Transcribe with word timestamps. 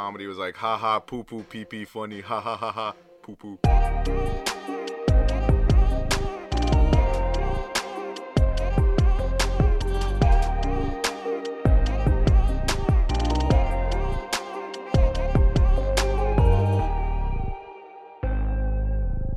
comedy 0.00 0.26
was 0.26 0.38
like, 0.38 0.56
ha 0.56 0.78
ha, 0.78 0.98
poo 0.98 1.22
poo, 1.22 1.42
pee 1.42 1.62
pee, 1.62 1.84
funny, 1.84 2.22
ha 2.22 2.40
ha 2.40 2.56
ha 2.56 2.72
ha, 2.72 2.94
poo 3.20 3.36
poo. 3.36 3.58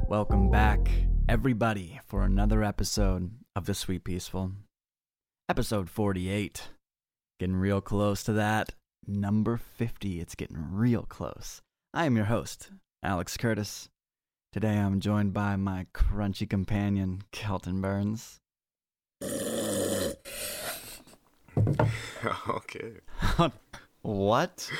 Welcome 0.07 0.49
back, 0.49 0.79
everybody, 1.27 1.99
for 2.05 2.23
another 2.23 2.63
episode 2.63 3.31
of 3.53 3.65
The 3.65 3.73
Sweet 3.73 4.05
Peaceful. 4.05 4.53
Episode 5.49 5.89
48. 5.89 6.69
Getting 7.37 7.57
real 7.57 7.81
close 7.81 8.23
to 8.23 8.31
that. 8.31 8.73
Number 9.07 9.57
50. 9.57 10.21
It's 10.21 10.35
getting 10.35 10.71
real 10.71 11.03
close. 11.03 11.61
I 11.93 12.05
am 12.05 12.15
your 12.15 12.25
host, 12.25 12.69
Alex 13.03 13.35
Curtis. 13.35 13.89
Today 14.53 14.77
I'm 14.77 14.99
joined 15.01 15.33
by 15.33 15.57
my 15.57 15.87
crunchy 15.93 16.49
companion, 16.49 17.23
Kelton 17.31 17.81
Burns. 17.81 18.39
okay. 22.49 22.93
what? 24.01 24.71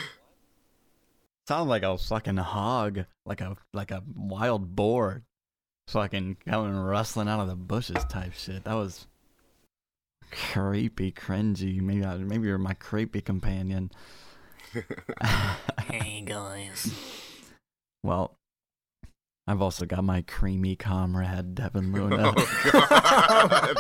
Sounded 1.48 1.70
like 1.70 1.84
a 1.84 1.98
fucking 1.98 2.38
hog, 2.38 3.06
like 3.26 3.42
a 3.42 3.58
like 3.74 3.92
a 3.92 4.04
wild 4.16 4.76
boar, 4.76 5.24
fucking 5.90 6.38
coming 6.48 6.78
rustling 6.78 7.28
out 7.28 7.42
of 7.42 7.50
the 7.50 7.56
bushes 7.56 8.06
type 8.06 8.34
shit. 8.34 8.64
That 8.64 8.76
was 8.76 9.08
creepy, 10.34 11.12
cringy. 11.12 11.82
Maybe 11.82 12.06
I, 12.06 12.18
maybe 12.18 12.48
you're 12.48 12.58
my 12.58 12.74
creepy 12.74 13.22
companion. 13.22 13.92
Hey 15.84 16.22
guys. 16.26 16.92
Well, 18.04 18.36
I've 19.46 19.62
also 19.62 19.86
got 19.86 20.04
my 20.04 20.24
creamy 20.24 20.76
comrade 20.76 21.54
Devin 21.54 21.92
Luna. 21.94 22.34
Oh, 22.36 22.72
God. 22.72 23.78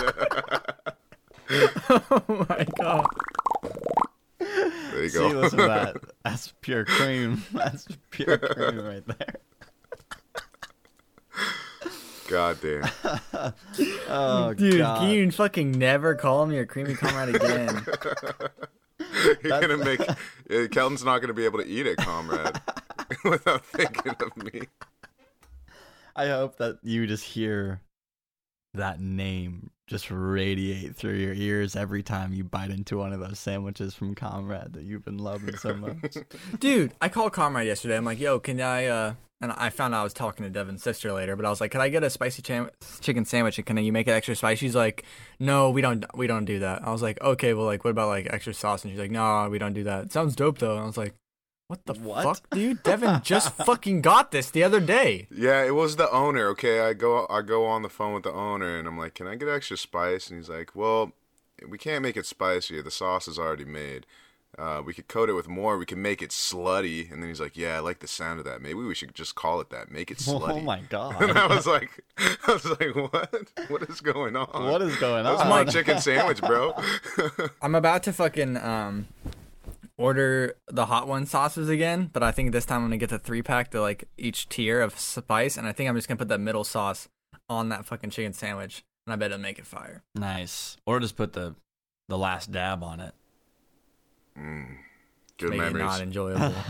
oh 1.89 2.45
my 2.49 2.65
god! 2.77 3.07
there 4.39 5.03
you 5.03 5.09
See, 5.09 5.17
go. 5.17 5.27
listen 5.29 5.59
to 5.59 5.67
that. 5.67 5.95
That's 6.23 6.53
pure 6.61 6.85
cream. 6.85 7.43
That's 7.53 7.87
pure 8.11 8.37
cream 8.37 8.79
right 8.79 9.03
there. 9.07 9.35
God 12.34 12.58
damn. 12.62 12.89
Oh 14.09 14.53
Dude, 14.58 14.80
god! 14.80 15.02
can 15.02 15.09
you 15.12 15.30
fucking 15.31 15.72
never 15.72 16.16
call 16.16 16.48
me 16.48 16.58
a 16.58 16.66
creamy 16.66 16.95
comrade 16.95 17.36
again? 17.36 17.86
You're 19.44 19.62
gonna 19.62 19.78
make 19.78 20.02
uh, 20.02 20.67
Kelton's 20.72 21.04
not 21.04 21.20
gonna 21.20 21.34
be 21.34 21.45
able 21.45 21.59
to 21.59 21.67
eat 21.67 21.86
it, 21.86 21.98
comrade, 21.98 22.59
without 23.23 23.64
thinking 23.66 24.16
of 24.20 24.36
me. 24.52 24.61
I 26.16 26.28
hope 26.28 26.58
that 26.58 26.80
you 26.81 27.06
just 27.06 27.23
hear 27.23 27.81
that 28.73 29.00
name 29.00 29.70
just 29.86 30.09
radiate 30.09 30.95
through 30.95 31.16
your 31.16 31.34
ears 31.34 31.76
every 31.76 32.02
time 32.02 32.34
you 32.34 32.44
bite 32.44 32.72
into 32.72 32.98
one 32.98 33.14
of 33.14 33.20
those 33.20 33.38
sandwiches 33.38 33.94
from 33.94 34.16
Comrade 34.16 34.73
that 34.73 34.84
you've 34.84 35.06
been 35.06 35.20
loving 35.20 35.56
so 35.56 35.76
much. 35.76 36.17
Dude, 36.59 36.94
I 37.00 37.09
called 37.09 37.34
comrade 37.34 37.67
yesterday. 37.67 37.98
I'm 37.98 38.06
like, 38.06 38.20
yo, 38.20 38.39
can 38.39 38.59
I, 38.61 38.86
uh, 38.88 39.14
and 39.44 39.52
I 39.58 39.69
found 39.69 39.94
out 39.94 39.99
I 40.02 40.03
was 40.03 40.13
talking 40.13 40.44
to 40.45 40.49
Devin's 40.49 40.81
sister 40.81 41.11
later, 41.11 41.36
but 41.36 41.45
I 41.45 41.49
was 41.49 41.59
like, 41.61 41.72
can 41.72 41.81
I 41.81 41.89
get 41.89 42.03
a 42.03 42.09
spicy 42.09 42.41
cham- 42.41 42.69
chicken 43.02 43.25
sandwich 43.25 43.58
and 43.58 43.67
can 43.67 43.77
you 43.77 43.91
make 43.91 44.08
it 44.08 44.11
extra 44.11 44.36
spicy? 44.36 44.66
She's 44.67 44.75
like, 44.75 45.03
no, 45.39 45.69
we 45.69 45.81
don't, 45.81 46.05
we 46.17 46.25
don't 46.27 46.45
do 46.45 46.59
that. 46.59 46.81
I 46.88 46.91
was 46.91 47.02
like, 47.02 47.22
okay, 47.22 47.54
well, 47.54 47.65
like, 47.65 47.83
what 47.83 47.92
about 47.92 48.08
like 48.08 48.27
extra 48.31 48.54
sauce? 48.54 48.83
And 48.83 48.92
she's 48.92 48.99
like, 48.99 49.11
no, 49.11 49.49
we 49.49 49.59
don't 49.59 49.73
do 49.73 49.83
that. 49.83 50.05
It 50.05 50.11
sounds 50.14 50.36
dope 50.36 50.58
though. 50.59 50.73
And 50.76 50.81
I 50.83 50.86
was 50.86 50.98
like, 50.98 51.14
what 51.67 51.86
the 51.86 51.93
What? 51.93 52.23
fuck, 52.23 52.49
dude? 52.52 52.83
Devin 52.83 53.21
just 53.23 53.54
fucking 53.54 54.02
got 54.02 54.31
this 54.31 54.49
the 54.52 54.64
other 54.64 54.80
day. 54.80 55.27
Yeah, 55.30 55.64
it 55.64 55.75
was 55.75 55.95
the 55.95 56.10
owner. 56.11 56.48
Okay, 56.49 56.81
I 56.81 56.93
go 56.93 57.25
I 57.30 57.42
go 57.42 57.65
on 57.65 57.81
the 57.81 57.89
phone 57.89 58.14
with 58.14 58.23
the 58.23 58.33
owner 58.33 58.77
and 58.77 58.87
I'm 58.87 58.98
like, 58.98 59.15
"Can 59.15 59.27
I 59.27 59.36
get 59.36 59.48
extra 59.49 59.77
spice?" 59.77 60.30
And 60.30 60.39
he's 60.39 60.49
like, 60.49 60.75
"Well, 60.75 61.14
we 61.67 61.77
can't 61.77 62.04
make 62.04 62.17
it 62.17 62.25
spicier. 62.25 62.83
The 62.83 62.92
sauce 62.92 63.27
is 63.27 63.39
already 63.39 63.65
made. 63.65 64.05
Uh, 64.58 64.81
we 64.86 64.93
could 64.93 65.08
coat 65.08 65.30
it 65.30 65.33
with 65.33 65.47
more. 65.47 65.77
We 65.77 65.86
can 65.86 66.02
make 66.02 66.21
it 66.21 66.30
slutty." 66.30 67.11
And 67.11 67.21
then 67.21 67.30
he's 67.30 67.41
like, 67.41 67.58
"Yeah, 67.58 67.77
I 67.77 67.80
like 67.80 67.99
the 67.99 68.08
sound 68.08 68.39
of 68.39 68.45
that. 68.45 68.61
Maybe 68.61 68.75
we 68.75 68.93
should 68.95 69.15
just 69.15 69.36
call 69.36 69.59
it 69.61 69.69
that. 69.71 69.91
Make 69.91 70.11
it 70.11 70.17
slutty." 70.19 70.52
oh 70.52 70.59
my 70.59 70.81
god! 70.89 71.21
And! 71.21 71.37
I 71.37 71.47
was 71.47 71.65
like, 71.65 72.03
I 72.17 72.53
was 72.53 72.65
like, 72.65 72.95
"What? 72.95 73.52
What 73.67 73.83
is 73.89 74.02
going 74.02 74.36
on? 74.36 74.47
what 74.71 74.81
is 74.81 74.95
going 74.97 75.25
on?" 75.25 75.37
That's 75.37 75.49
my 75.49 75.63
chicken 75.65 75.99
sandwich, 76.08 76.42
bro." 76.42 76.73
I'm 77.61 77.75
about 77.75 78.03
to 78.03 78.13
fucking 78.13 78.58
um 78.58 79.08
order 79.97 80.55
the 80.67 80.87
hot 80.87 81.08
one 81.08 81.25
sauces 81.25 81.69
again, 81.69 82.09
but 82.13 82.23
I 82.23 82.31
think 82.31 82.52
this 82.52 82.65
time 82.65 82.81
I'm 82.81 82.87
gonna 82.87 82.97
get 82.97 83.09
the 83.09 83.19
three 83.19 83.42
pack, 83.42 83.71
to 83.71 83.81
like 83.81 84.05
each 84.17 84.49
tier 84.49 84.81
of 84.81 84.97
spice, 84.99 85.58
and 85.58 85.67
I 85.67 85.71
think 85.71 85.89
I'm 85.89 85.95
just 85.95 86.08
gonna 86.08 86.17
put 86.17 86.30
that 86.30 86.39
middle 86.39 86.63
sauce 86.63 87.08
on 87.49 87.69
that 87.69 87.86
fucking 87.86 88.09
chicken 88.09 88.33
sandwich, 88.33 88.83
and 89.05 89.13
I 89.13 89.15
bet 89.15 89.31
it'll 89.31 89.42
make 89.42 89.59
it 89.59 89.65
fire. 89.65 90.03
nice, 90.15 90.77
or 90.86 90.99
just 90.99 91.15
put 91.15 91.33
the 91.33 91.55
the 92.09 92.17
last 92.17 92.52
dab 92.52 92.83
on 92.83 92.99
it. 92.99 93.13
Mm, 94.38 94.77
good 95.38 95.49
Maybe 95.52 95.61
memories. 95.61 95.83
not 95.86 96.02
enjoyable. 96.02 96.54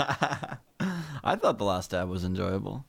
I 1.23 1.35
thought 1.35 1.57
the 1.57 1.63
last 1.65 1.91
dab 1.91 2.09
was 2.09 2.23
enjoyable. 2.23 2.85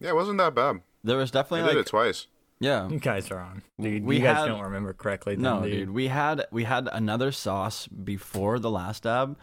yeah, 0.00 0.10
it 0.10 0.14
wasn't 0.16 0.38
that 0.38 0.54
bad. 0.54 0.80
There 1.04 1.16
was 1.16 1.30
I 1.30 1.40
definitely 1.42 1.68
did 1.68 1.76
like 1.76 1.86
it 1.86 1.90
twice. 1.90 2.26
yeah. 2.60 2.88
you 2.88 2.98
guys 2.98 3.30
are 3.30 3.38
on, 3.38 3.62
dude. 3.80 4.04
We 4.04 4.16
you 4.16 4.22
guys 4.22 4.38
had- 4.38 4.46
don't 4.46 4.62
remember 4.62 4.92
correctly. 4.92 5.34
Then, 5.36 5.42
No, 5.42 5.62
dude. 5.62 5.72
dude. 5.72 5.90
We 5.90 6.08
had 6.08 6.46
we 6.50 6.64
had 6.64 6.88
another 6.92 7.30
sauce 7.32 7.86
before 7.86 8.58
the 8.58 8.70
last 8.70 9.04
dab 9.04 9.36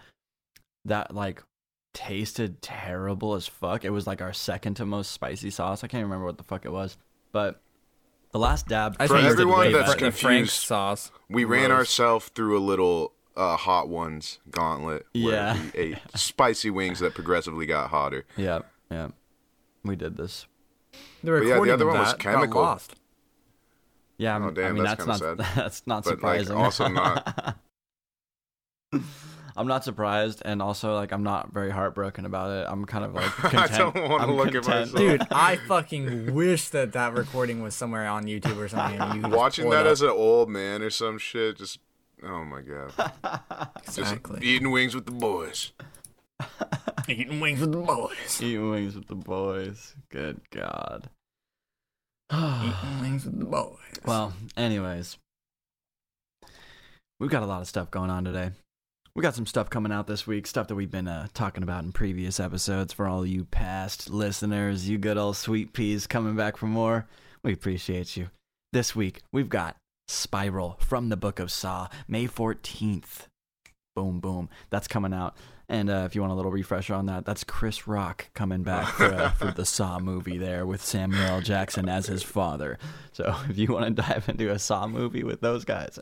that 0.84 1.16
like 1.16 1.42
tasted 1.94 2.62
terrible 2.62 3.36
as 3.36 3.48
fuck. 3.48 3.86
It 3.86 3.90
was 3.92 4.06
like 4.06 4.22
our 4.22 4.34
second 4.34 4.74
to 4.76 4.86
most 4.86 5.12
spicy 5.14 5.50
sauce. 5.50 5.84
I 5.84 5.88
can't 5.88 6.04
remember 6.04 6.26
what 6.26 6.38
the 6.38 6.44
fuck 6.44 6.66
it 6.66 6.72
was, 6.74 6.98
but 7.32 7.62
the 8.32 8.40
last 8.40 8.68
dab 8.68 8.98
I 9.00 9.08
For 9.08 9.14
think 9.14 9.20
it's 9.28 9.36
tasted 9.36 9.42
everyone 9.44 9.60
way 9.60 9.72
that's 9.72 9.94
better. 9.96 10.06
the 10.08 10.12
Frank's 10.12 10.20
confused, 10.22 10.52
sauce. 10.68 11.12
We 11.30 11.46
ran 11.46 11.72
ourselves 11.72 12.28
through 12.36 12.58
a 12.58 12.60
little 12.60 13.14
uh, 13.38 13.56
hot 13.58 13.90
ones 13.90 14.40
gauntlet. 14.52 15.06
Where 15.14 15.24
Yeah. 15.34 15.62
We 15.76 15.80
ate 15.80 15.98
spicy 16.16 16.70
wings 16.70 17.00
that 17.00 17.14
progressively 17.14 17.66
got 17.66 17.90
hotter. 17.90 18.26
Yeah, 18.38 18.60
yeah. 18.92 19.10
We 19.84 19.96
did 19.96 20.18
this. 20.18 20.48
The 21.24 21.32
But 21.32 21.32
yeah, 21.32 21.40
the 21.40 21.46
recording 21.52 21.74
other 21.74 21.88
of 21.88 21.94
one 21.94 22.00
was 22.00 22.12
that 22.14 22.20
chemical. 22.20 22.62
Got 22.62 22.68
lost. 22.68 22.96
Yeah, 24.18 24.38
Oh, 24.38 24.44
I'm- 24.44 24.58
I 24.58 24.72
mean 24.72 24.84
that's 24.84 25.06
that's, 25.06 25.22
not 25.22 25.38
sad. 25.38 25.38
that's 25.56 25.88
not 25.88 26.04
But, 26.06 26.22
like, 26.24 26.42
surprising. 26.46 26.56
also 26.56 26.88
not- 26.88 27.58
I'm 29.58 29.68
not 29.68 29.86
surprised, 29.86 30.42
and 30.44 30.62
also 30.62 30.96
like 30.96 31.14
I'm 31.14 31.24
not 31.24 31.54
very 31.54 31.72
heartbroken 31.72 32.26
about 32.26 32.52
it. 32.52 32.68
I'm 32.70 32.84
kind 32.86 33.06
of 33.06 33.14
like 33.14 33.24
content. 33.32 33.72
I 33.72 33.78
don't 33.78 34.10
wanna 34.10 34.24
I'm 34.24 34.36
look 34.36 34.48
at 34.54 34.64
content. 34.64 34.94
myself. 34.94 34.98
Dude, 35.20 35.22
I 35.32 35.56
fucking 35.56 36.34
wish 36.34 36.70
that 36.70 36.92
that 36.92 37.14
recording 37.14 37.62
was 37.64 37.74
somewhere 37.74 38.06
on 38.08 38.26
YouTube 38.26 38.58
or 38.58 38.68
something. 38.68 39.22
you 39.24 39.30
Watching 39.30 39.64
pull 39.66 39.72
that 39.72 39.86
up. 39.86 39.92
as 39.94 40.02
an 40.02 40.10
old 40.10 40.50
man 40.50 40.82
or 40.82 40.90
some 40.90 41.18
shit, 41.18 41.58
just 41.58 41.80
oh 42.24 42.44
my 42.46 42.62
god, 42.62 42.94
just 43.86 44.00
exactly 44.00 44.40
eating 44.42 44.72
wings 44.72 44.96
with 44.96 45.06
the 45.06 45.12
boys. 45.12 45.72
eating 47.08 47.40
wings 47.40 47.62
with 47.62 47.72
the 47.72 47.78
boys. 47.78 48.42
Eating 48.42 48.70
wings 48.70 48.96
with 48.96 49.08
the 49.08 49.16
boys. 49.16 49.96
Good 50.10 50.42
God. 50.52 51.10
Eating 52.34 53.02
wings 53.02 53.26
with 53.26 53.40
the 53.40 53.46
boys. 53.46 53.78
Well, 54.06 54.34
anyways, 54.58 55.18
we've 57.20 57.30
got 57.30 57.44
a 57.44 57.48
lot 57.48 57.62
of 57.62 57.68
stuff 57.68 57.92
going 57.92 58.10
on 58.10 58.26
today. 58.26 58.52
We 59.16 59.22
got 59.22 59.36
some 59.36 59.46
stuff 59.46 59.70
coming 59.70 59.94
out 59.94 60.08
this 60.08 60.28
week, 60.28 60.46
stuff 60.46 60.68
that 60.68 60.76
we've 60.76 60.92
been 60.92 61.08
uh, 61.08 61.28
talking 61.34 61.64
about 61.64 61.86
in 61.86 61.94
previous 61.94 62.38
episodes 62.38 62.92
for 62.92 63.08
all 63.08 63.26
you 63.26 63.46
past 63.46 64.10
listeners, 64.10 64.90
you 64.90 64.98
good 64.98 65.18
old 65.18 65.38
sweet 65.38 65.72
peas 65.72 66.06
coming 66.06 66.36
back 66.36 66.58
for 66.58 66.66
more. 66.68 67.08
We 67.42 67.54
appreciate 67.54 68.18
you. 68.18 68.28
This 68.74 68.94
week, 68.94 69.22
we've 69.32 69.48
got 69.48 69.78
Spiral 70.08 70.78
from 70.80 71.10
the 71.10 71.18
Book 71.18 71.40
of 71.40 71.52
Saw, 71.52 71.88
May 72.08 72.28
14th. 72.28 73.28
Boom, 73.96 74.20
boom. 74.20 74.50
That's 74.70 74.88
coming 74.88 75.14
out. 75.14 75.36
And 75.68 75.90
uh, 75.90 76.04
if 76.06 76.14
you 76.14 76.22
want 76.22 76.32
a 76.32 76.36
little 76.36 76.52
refresher 76.52 76.94
on 76.94 77.08
that, 77.08 77.26
that's 77.26 77.44
Chris 77.44 77.88
Rock 77.88 78.30
coming 78.36 78.62
back 78.62 78.88
for, 78.88 79.06
uh, 79.06 79.30
for 79.32 79.52
the 79.52 79.66
Saw 79.66 80.00
movie 80.00 80.38
there 80.38 80.66
with 80.66 80.84
Samuel 80.84 81.24
L. 81.24 81.42
Jackson 81.42 81.90
as 81.90 82.06
his 82.06 82.22
father. 82.22 82.78
So 83.14 83.36
if 83.50 83.58
you 83.58 83.68
want 83.70 83.86
to 83.96 84.02
dive 84.02 84.30
into 84.30 84.52
a 84.52 84.60
Saw 84.60 84.88
movie 84.88 85.24
with 85.24 85.42
those 85.42 85.66
guys, 85.66 85.98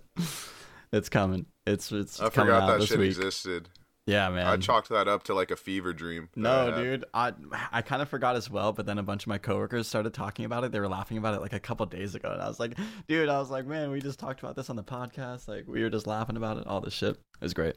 it's 0.91 1.07
coming. 1.07 1.45
It's 1.65 1.91
it's 1.93 2.19
I 2.19 2.29
coming 2.29 2.53
forgot 2.53 2.63
out 2.63 2.67
that 2.73 2.79
this 2.81 2.89
shit 2.89 2.99
week. 2.99 3.09
existed. 3.09 3.69
Yeah, 4.05 4.29
man. 4.29 4.45
I 4.45 4.57
chalked 4.57 4.89
that 4.89 5.07
up 5.07 5.23
to 5.23 5.33
like 5.33 5.49
a 5.49 5.55
fever 5.55 5.93
dream. 5.93 6.27
that 6.35 6.45
I 6.45 6.69
No, 6.71 6.83
dude. 6.83 7.05
I 7.13 7.31
I 7.71 7.81
kind 7.81 8.01
of 8.01 8.09
forgot 8.09 8.35
as 8.35 8.49
well, 8.49 8.73
but 8.73 8.85
then 8.85 8.97
a 8.97 9.03
bunch 9.03 9.23
of 9.23 9.27
my 9.27 9.37
coworkers 9.37 9.87
started 9.87 10.13
talking 10.13 10.43
about 10.43 10.65
it. 10.65 10.73
They 10.73 10.79
were 10.81 10.89
laughing 10.89 11.17
about 11.17 11.35
it 11.35 11.41
like 11.41 11.53
a 11.53 11.59
couple 11.59 11.85
days 11.85 12.13
ago, 12.13 12.29
and 12.31 12.41
I 12.41 12.47
was 12.47 12.59
like, 12.59 12.77
dude, 13.07 13.29
I 13.29 13.39
was 13.39 13.49
like, 13.49 13.65
man, 13.65 13.91
we 13.91 14.01
just 14.01 14.19
talked 14.19 14.41
about 14.41 14.57
this 14.57 14.69
on 14.69 14.75
the 14.75 14.83
podcast. 14.83 15.47
Like 15.47 15.67
we 15.67 15.81
were 15.81 15.89
just 15.89 16.05
laughing 16.05 16.35
about 16.35 16.57
it. 16.57 16.67
All 16.67 16.81
this 16.81 16.93
shit. 16.93 17.15
It 17.15 17.41
was 17.41 17.53
great. 17.53 17.75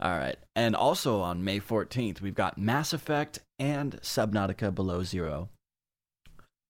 All 0.00 0.18
right, 0.18 0.36
and 0.56 0.74
also 0.74 1.20
on 1.20 1.44
May 1.44 1.60
fourteenth, 1.60 2.20
we've 2.20 2.34
got 2.34 2.58
Mass 2.58 2.92
Effect 2.92 3.38
and 3.60 4.00
Subnautica 4.02 4.74
Below 4.74 5.04
Zero. 5.04 5.50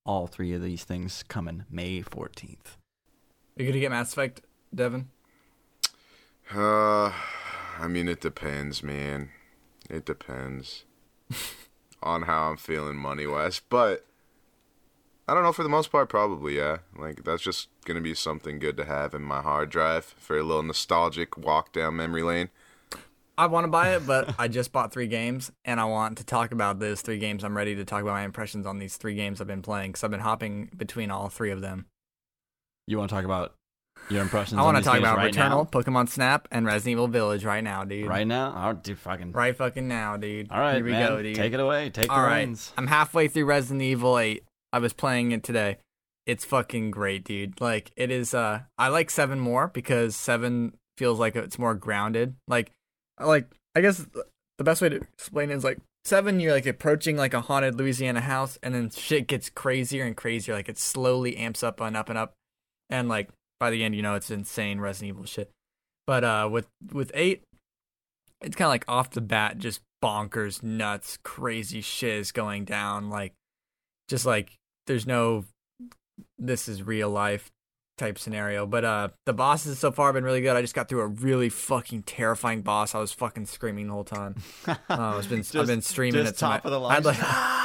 All 0.04 0.26
three 0.26 0.52
of 0.52 0.62
these 0.62 0.84
things 0.84 1.24
coming 1.26 1.64
May 1.70 2.02
fourteenth. 2.02 2.76
Are 3.58 3.62
You 3.62 3.68
gonna 3.70 3.80
get 3.80 3.90
Mass 3.92 4.12
Effect, 4.12 4.42
Devin? 4.74 5.08
Uh, 6.54 7.10
I 7.78 7.88
mean, 7.88 8.08
it 8.08 8.20
depends, 8.20 8.82
man. 8.82 9.30
It 9.90 10.04
depends 10.04 10.84
on 12.02 12.22
how 12.22 12.50
I'm 12.50 12.56
feeling 12.56 12.96
money 12.96 13.26
wise, 13.26 13.60
but 13.68 14.06
I 15.26 15.34
don't 15.34 15.42
know. 15.42 15.52
For 15.52 15.62
the 15.62 15.68
most 15.68 15.90
part, 15.90 16.08
probably 16.08 16.56
yeah. 16.56 16.78
Like 16.96 17.24
that's 17.24 17.42
just 17.42 17.68
gonna 17.84 18.00
be 18.00 18.14
something 18.14 18.58
good 18.58 18.76
to 18.76 18.84
have 18.84 19.14
in 19.14 19.22
my 19.22 19.40
hard 19.40 19.70
drive 19.70 20.04
for 20.04 20.38
a 20.38 20.42
little 20.42 20.62
nostalgic 20.62 21.36
walk 21.36 21.72
down 21.72 21.96
memory 21.96 22.22
lane. 22.22 22.50
I 23.36 23.46
want 23.46 23.64
to 23.64 23.68
buy 23.68 23.96
it, 23.96 24.06
but 24.06 24.34
I 24.38 24.46
just 24.46 24.70
bought 24.70 24.92
three 24.92 25.08
games, 25.08 25.50
and 25.64 25.80
I 25.80 25.86
want 25.86 26.18
to 26.18 26.24
talk 26.24 26.52
about 26.52 26.78
those 26.78 27.00
three 27.00 27.18
games. 27.18 27.42
I'm 27.42 27.56
ready 27.56 27.74
to 27.74 27.84
talk 27.84 28.02
about 28.02 28.12
my 28.12 28.22
impressions 28.22 28.64
on 28.64 28.78
these 28.78 28.96
three 28.96 29.16
games 29.16 29.40
I've 29.40 29.48
been 29.48 29.62
playing 29.62 29.90
because 29.90 30.04
I've 30.04 30.12
been 30.12 30.20
hopping 30.20 30.70
between 30.76 31.10
all 31.10 31.28
three 31.28 31.50
of 31.50 31.60
them. 31.60 31.86
You 32.86 32.98
want 32.98 33.10
to 33.10 33.16
talk 33.16 33.24
about 33.24 33.54
your 34.08 34.22
impressions? 34.22 34.58
I 34.58 34.62
want 34.62 34.76
to 34.76 34.82
talk 34.82 34.98
about 34.98 35.16
right 35.16 35.32
Returnal, 35.32 35.50
now? 35.50 35.64
Pokemon 35.64 36.08
Snap, 36.08 36.48
and 36.50 36.66
Resident 36.66 36.92
Evil 36.92 37.08
Village 37.08 37.44
right 37.44 37.62
now, 37.64 37.84
dude. 37.84 38.06
Right 38.06 38.26
now? 38.26 38.54
Oh, 38.56 38.72
dude, 38.72 38.98
fucking. 38.98 39.32
Right 39.32 39.56
fucking 39.56 39.86
now, 39.86 40.16
dude. 40.16 40.50
All 40.50 40.60
right, 40.60 40.76
Here 40.76 40.84
we 40.84 40.90
man. 40.92 41.08
go, 41.08 41.22
dude. 41.22 41.36
Take 41.36 41.52
it 41.52 41.60
away. 41.60 41.90
Take 41.90 42.10
All 42.10 42.18
the 42.18 42.22
right. 42.22 42.38
reins. 42.38 42.72
I'm 42.76 42.86
halfway 42.86 43.28
through 43.28 43.46
Resident 43.46 43.82
Evil 43.82 44.18
8. 44.18 44.42
I 44.72 44.78
was 44.78 44.92
playing 44.92 45.32
it 45.32 45.42
today. 45.42 45.78
It's 46.26 46.44
fucking 46.44 46.90
great, 46.90 47.24
dude. 47.24 47.60
Like 47.60 47.92
it 47.96 48.10
is 48.10 48.32
uh 48.32 48.60
I 48.78 48.88
like 48.88 49.10
7 49.10 49.38
more 49.38 49.68
because 49.68 50.16
7 50.16 50.74
feels 50.96 51.18
like 51.18 51.36
it's 51.36 51.58
more 51.58 51.74
grounded. 51.74 52.34
Like 52.48 52.72
like 53.20 53.50
I 53.76 53.82
guess 53.82 54.06
the 54.58 54.64
best 54.64 54.80
way 54.80 54.88
to 54.88 54.96
explain 54.96 55.50
it 55.50 55.54
is 55.54 55.64
like 55.64 55.78
7 56.06 56.40
you're 56.40 56.52
like 56.52 56.66
approaching 56.66 57.16
like 57.16 57.34
a 57.34 57.42
haunted 57.42 57.74
Louisiana 57.76 58.22
house 58.22 58.58
and 58.62 58.74
then 58.74 58.90
shit 58.90 59.26
gets 59.26 59.50
crazier 59.50 60.04
and 60.04 60.16
crazier 60.16 60.54
like 60.54 60.68
it 60.68 60.78
slowly 60.78 61.36
amps 61.36 61.62
up 61.62 61.80
and 61.80 61.96
up 61.96 62.08
and 62.08 62.18
up 62.18 62.32
and 62.90 63.08
like 63.08 63.28
by 63.60 63.70
the 63.70 63.82
end 63.84 63.94
you 63.94 64.02
know 64.02 64.14
it's 64.14 64.30
insane 64.30 64.80
Resident 64.80 65.10
Evil 65.10 65.24
shit. 65.24 65.50
But 66.06 66.24
uh 66.24 66.48
with 66.50 66.66
with 66.92 67.10
8 67.14 67.42
it's 68.42 68.56
kind 68.56 68.66
of 68.66 68.70
like 68.70 68.84
off 68.88 69.10
the 69.10 69.20
bat 69.22 69.58
just 69.58 69.80
bonkers 70.02 70.62
nuts 70.62 71.16
crazy 71.24 71.80
shit 71.80 72.14
is 72.18 72.30
going 72.32 72.64
down 72.66 73.08
like 73.08 73.32
just 74.08 74.26
like 74.26 74.52
there's 74.86 75.06
no 75.06 75.44
this 76.38 76.68
is 76.68 76.82
real 76.82 77.08
life 77.08 77.50
type 77.96 78.18
scenario 78.18 78.66
but 78.66 78.84
uh 78.84 79.08
the 79.24 79.32
bosses 79.32 79.78
so 79.78 79.90
far 79.90 80.08
have 80.08 80.14
been 80.14 80.24
really 80.24 80.40
good 80.42 80.56
i 80.56 80.60
just 80.60 80.74
got 80.74 80.88
through 80.88 81.00
a 81.00 81.06
really 81.06 81.48
fucking 81.48 82.02
terrifying 82.02 82.60
boss 82.60 82.94
i 82.94 82.98
was 82.98 83.12
fucking 83.12 83.46
screaming 83.46 83.86
the 83.86 83.92
whole 83.94 84.04
time 84.04 84.34
uh, 84.66 84.74
i've 84.90 85.28
been 85.30 85.44
i've 85.54 85.66
been 85.68 85.80
streaming 85.80 86.20
just 86.24 86.34
it 86.34 86.38
to 86.38 86.44
my- 86.44 86.56
top 86.56 86.64
of 86.66 86.70
the 86.72 86.80
I'd 86.80 87.04
line. 87.04 87.14
like 87.14 87.18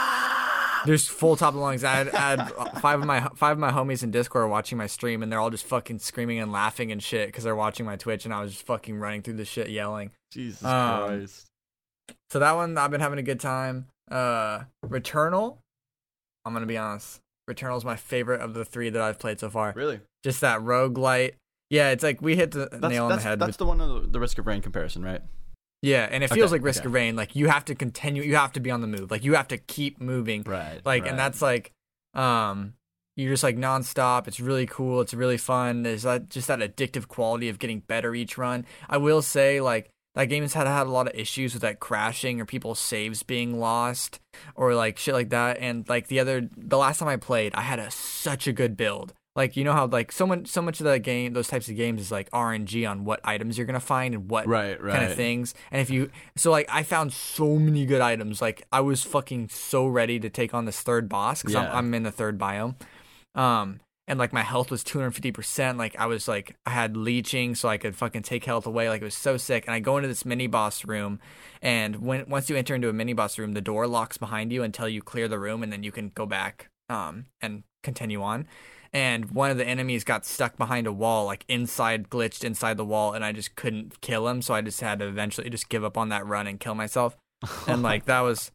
there's 0.85 1.07
full 1.07 1.35
top 1.35 1.49
of 1.49 1.55
the 1.55 1.59
lungs. 1.61 1.83
I 1.83 1.93
had, 1.95 2.09
I 2.09 2.29
had 2.35 2.51
five 2.81 2.99
of 2.99 3.05
my 3.05 3.27
five 3.35 3.53
of 3.53 3.59
my 3.59 3.71
homies 3.71 4.03
in 4.03 4.11
Discord 4.11 4.49
watching 4.49 4.77
my 4.77 4.87
stream, 4.87 5.21
and 5.23 5.31
they're 5.31 5.39
all 5.39 5.49
just 5.49 5.65
fucking 5.65 5.99
screaming 5.99 6.39
and 6.39 6.51
laughing 6.51 6.91
and 6.91 7.01
shit 7.01 7.27
because 7.27 7.43
they're 7.43 7.55
watching 7.55 7.85
my 7.85 7.95
Twitch, 7.95 8.25
and 8.25 8.33
I 8.33 8.41
was 8.41 8.51
just 8.53 8.65
fucking 8.65 8.97
running 8.97 9.21
through 9.21 9.35
the 9.35 9.45
shit 9.45 9.69
yelling. 9.69 10.11
Jesus 10.31 10.63
Um, 10.63 11.07
Christ. 11.07 11.47
So 12.31 12.39
that 12.39 12.53
one 12.53 12.77
I've 12.77 12.91
been 12.91 13.01
having 13.01 13.19
a 13.19 13.23
good 13.23 13.39
time. 13.39 13.87
Uh 14.09 14.63
Returnal, 14.85 15.57
I'm 16.45 16.53
gonna 16.53 16.65
be 16.65 16.77
honest. 16.77 17.19
Returnal's 17.49 17.83
my 17.85 17.95
favorite 17.95 18.41
of 18.41 18.53
the 18.53 18.63
three 18.65 18.89
that 18.89 19.01
I've 19.01 19.19
played 19.19 19.39
so 19.39 19.49
far. 19.49 19.73
Really? 19.75 19.99
Just 20.23 20.41
that 20.41 20.59
roguelite. 20.61 21.33
Yeah, 21.71 21.89
it's 21.91 22.03
like 22.03 22.21
we 22.21 22.35
hit 22.35 22.51
the 22.51 22.67
That's, 22.71 22.91
nail 22.91 23.05
on 23.05 23.11
the 23.15 23.21
head. 23.21 23.39
that's 23.39 23.49
with- 23.49 23.57
the 23.57 23.65
one 23.65 23.81
of 23.81 23.89
the, 24.03 24.07
the 24.09 24.19
risk 24.19 24.37
of 24.39 24.47
rain 24.47 24.61
comparison, 24.61 25.03
right? 25.03 25.21
Yeah, 25.81 26.07
and 26.09 26.23
it 26.23 26.29
feels 26.29 26.51
Okay, 26.51 26.59
like 26.59 26.65
Risk 26.65 26.81
okay. 26.81 26.87
of 26.87 26.93
Rain. 26.93 27.15
Like 27.15 27.35
you 27.35 27.47
have 27.49 27.65
to 27.65 27.75
continue. 27.75 28.23
You 28.23 28.35
have 28.35 28.53
to 28.53 28.59
be 28.59 28.71
on 28.71 28.81
the 28.81 28.87
move. 28.87 29.11
Like 29.11 29.23
you 29.23 29.35
have 29.35 29.47
to 29.49 29.57
keep 29.57 30.01
moving. 30.01 30.43
Right. 30.43 30.81
Like, 30.83 31.03
right. 31.03 31.11
and 31.11 31.19
that's 31.19 31.41
like, 31.41 31.71
um, 32.13 32.73
you're 33.15 33.31
just 33.31 33.43
like 33.43 33.57
nonstop. 33.57 34.27
It's 34.27 34.39
really 34.39 34.65
cool. 34.65 35.01
It's 35.01 35.13
really 35.13 35.37
fun. 35.37 35.83
There's 35.83 36.03
that 36.03 36.29
just 36.29 36.47
that 36.47 36.59
addictive 36.59 37.07
quality 37.07 37.49
of 37.49 37.59
getting 37.59 37.81
better 37.81 38.15
each 38.15 38.37
run. 38.37 38.65
I 38.89 38.97
will 38.97 39.21
say, 39.21 39.61
like, 39.61 39.89
that 40.15 40.25
game 40.25 40.43
has 40.43 40.53
had 40.53 40.67
had 40.67 40.87
a 40.87 40.91
lot 40.91 41.07
of 41.07 41.15
issues 41.15 41.53
with 41.53 41.63
like 41.63 41.79
crashing 41.79 42.41
or 42.41 42.45
people's 42.45 42.79
saves 42.79 43.23
being 43.23 43.59
lost 43.59 44.19
or 44.55 44.73
like 44.73 44.97
shit 44.97 45.13
like 45.13 45.29
that. 45.29 45.57
And 45.59 45.87
like 45.87 46.07
the 46.07 46.19
other, 46.19 46.49
the 46.57 46.77
last 46.77 46.99
time 46.99 47.07
I 47.07 47.15
played, 47.17 47.53
I 47.55 47.61
had 47.61 47.79
a 47.79 47.91
such 47.91 48.47
a 48.47 48.51
good 48.53 48.75
build. 48.75 49.13
Like 49.39 49.55
you 49.55 49.63
know 49.63 49.71
how 49.71 49.85
like 49.87 50.11
so 50.11 50.27
much 50.27 50.47
so 50.47 50.61
much 50.61 50.81
of 50.81 50.83
that 50.83 50.99
game, 50.99 51.31
those 51.31 51.47
types 51.47 51.69
of 51.69 51.77
games 51.77 52.01
is 52.01 52.11
like 52.11 52.29
RNG 52.31 52.89
on 52.89 53.05
what 53.05 53.21
items 53.23 53.57
you're 53.57 53.65
gonna 53.65 53.79
find 53.79 54.13
and 54.13 54.29
what 54.29 54.45
right, 54.45 54.83
right. 54.83 54.93
kind 54.93 55.09
of 55.09 55.15
things. 55.15 55.53
And 55.71 55.79
if 55.79 55.89
you, 55.89 56.11
so 56.35 56.51
like, 56.51 56.67
I 56.69 56.83
found 56.83 57.13
so 57.13 57.55
many 57.55 57.85
good 57.85 58.01
items. 58.01 58.41
Like, 58.41 58.67
I 58.73 58.81
was 58.81 59.01
fucking 59.01 59.47
so 59.47 59.87
ready 59.87 60.19
to 60.19 60.29
take 60.29 60.53
on 60.53 60.65
this 60.65 60.81
third 60.81 61.07
boss 61.07 61.41
because 61.41 61.53
Yeah. 61.53 61.71
I'm, 61.71 61.85
I'm 61.85 61.93
in 61.93 62.03
the 62.03 62.11
third 62.11 62.37
biome. 62.37 62.75
Um, 63.33 63.79
and 64.09 64.19
like 64.19 64.33
my 64.33 64.41
health 64.41 64.71
was 64.71 64.83
250%. 64.83 65.77
Like, 65.77 65.97
I 65.97 66.07
was 66.07 66.27
like, 66.27 66.57
I 66.65 66.71
had 66.71 66.97
leeching 66.97 67.55
so 67.55 67.69
I 67.69 67.77
could 67.77 67.95
fucking 67.95 68.23
take 68.23 68.43
health 68.43 68.65
away. 68.67 68.89
Like, 68.89 69.01
it 69.01 69.05
was 69.05 69.15
so 69.15 69.37
sick. 69.37 69.67
And 69.67 69.73
I 69.73 69.79
go 69.79 69.95
into 69.95 70.09
this 70.09 70.25
mini 70.25 70.47
boss 70.47 70.83
room, 70.83 71.17
and 71.61 72.01
when 72.01 72.25
once 72.27 72.49
you 72.49 72.57
enter 72.57 72.75
into 72.75 72.89
a 72.89 72.93
mini 72.93 73.13
boss 73.13 73.37
room, 73.37 73.53
the 73.53 73.61
door 73.61 73.87
locks 73.87 74.17
behind 74.17 74.51
you 74.51 74.63
until 74.63 74.89
you 74.89 75.01
clear 75.01 75.29
the 75.29 75.39
room, 75.39 75.63
and 75.63 75.71
then 75.71 75.83
you 75.83 75.93
can 75.93 76.09
go 76.13 76.25
back 76.25 76.69
um 76.89 77.27
and 77.39 77.63
continue 77.83 78.21
on 78.21 78.45
and 78.93 79.31
one 79.31 79.51
of 79.51 79.57
the 79.57 79.67
enemies 79.67 80.03
got 80.03 80.25
stuck 80.25 80.57
behind 80.57 80.87
a 80.87 80.91
wall, 80.91 81.25
like 81.25 81.45
inside, 81.47 82.09
glitched 82.09 82.43
inside 82.43 82.77
the 82.77 82.85
wall, 82.85 83.13
and 83.13 83.23
I 83.23 83.31
just 83.31 83.55
couldn't 83.55 84.01
kill 84.01 84.27
him. 84.27 84.41
So 84.41 84.53
I 84.53 84.61
just 84.61 84.81
had 84.81 84.99
to 84.99 85.07
eventually 85.07 85.49
just 85.49 85.69
give 85.69 85.83
up 85.83 85.97
on 85.97 86.09
that 86.09 86.25
run 86.25 86.47
and 86.47 86.59
kill 86.59 86.75
myself. 86.75 87.15
And 87.67 87.81
like 87.83 88.05
that 88.05 88.19
was, 88.21 88.51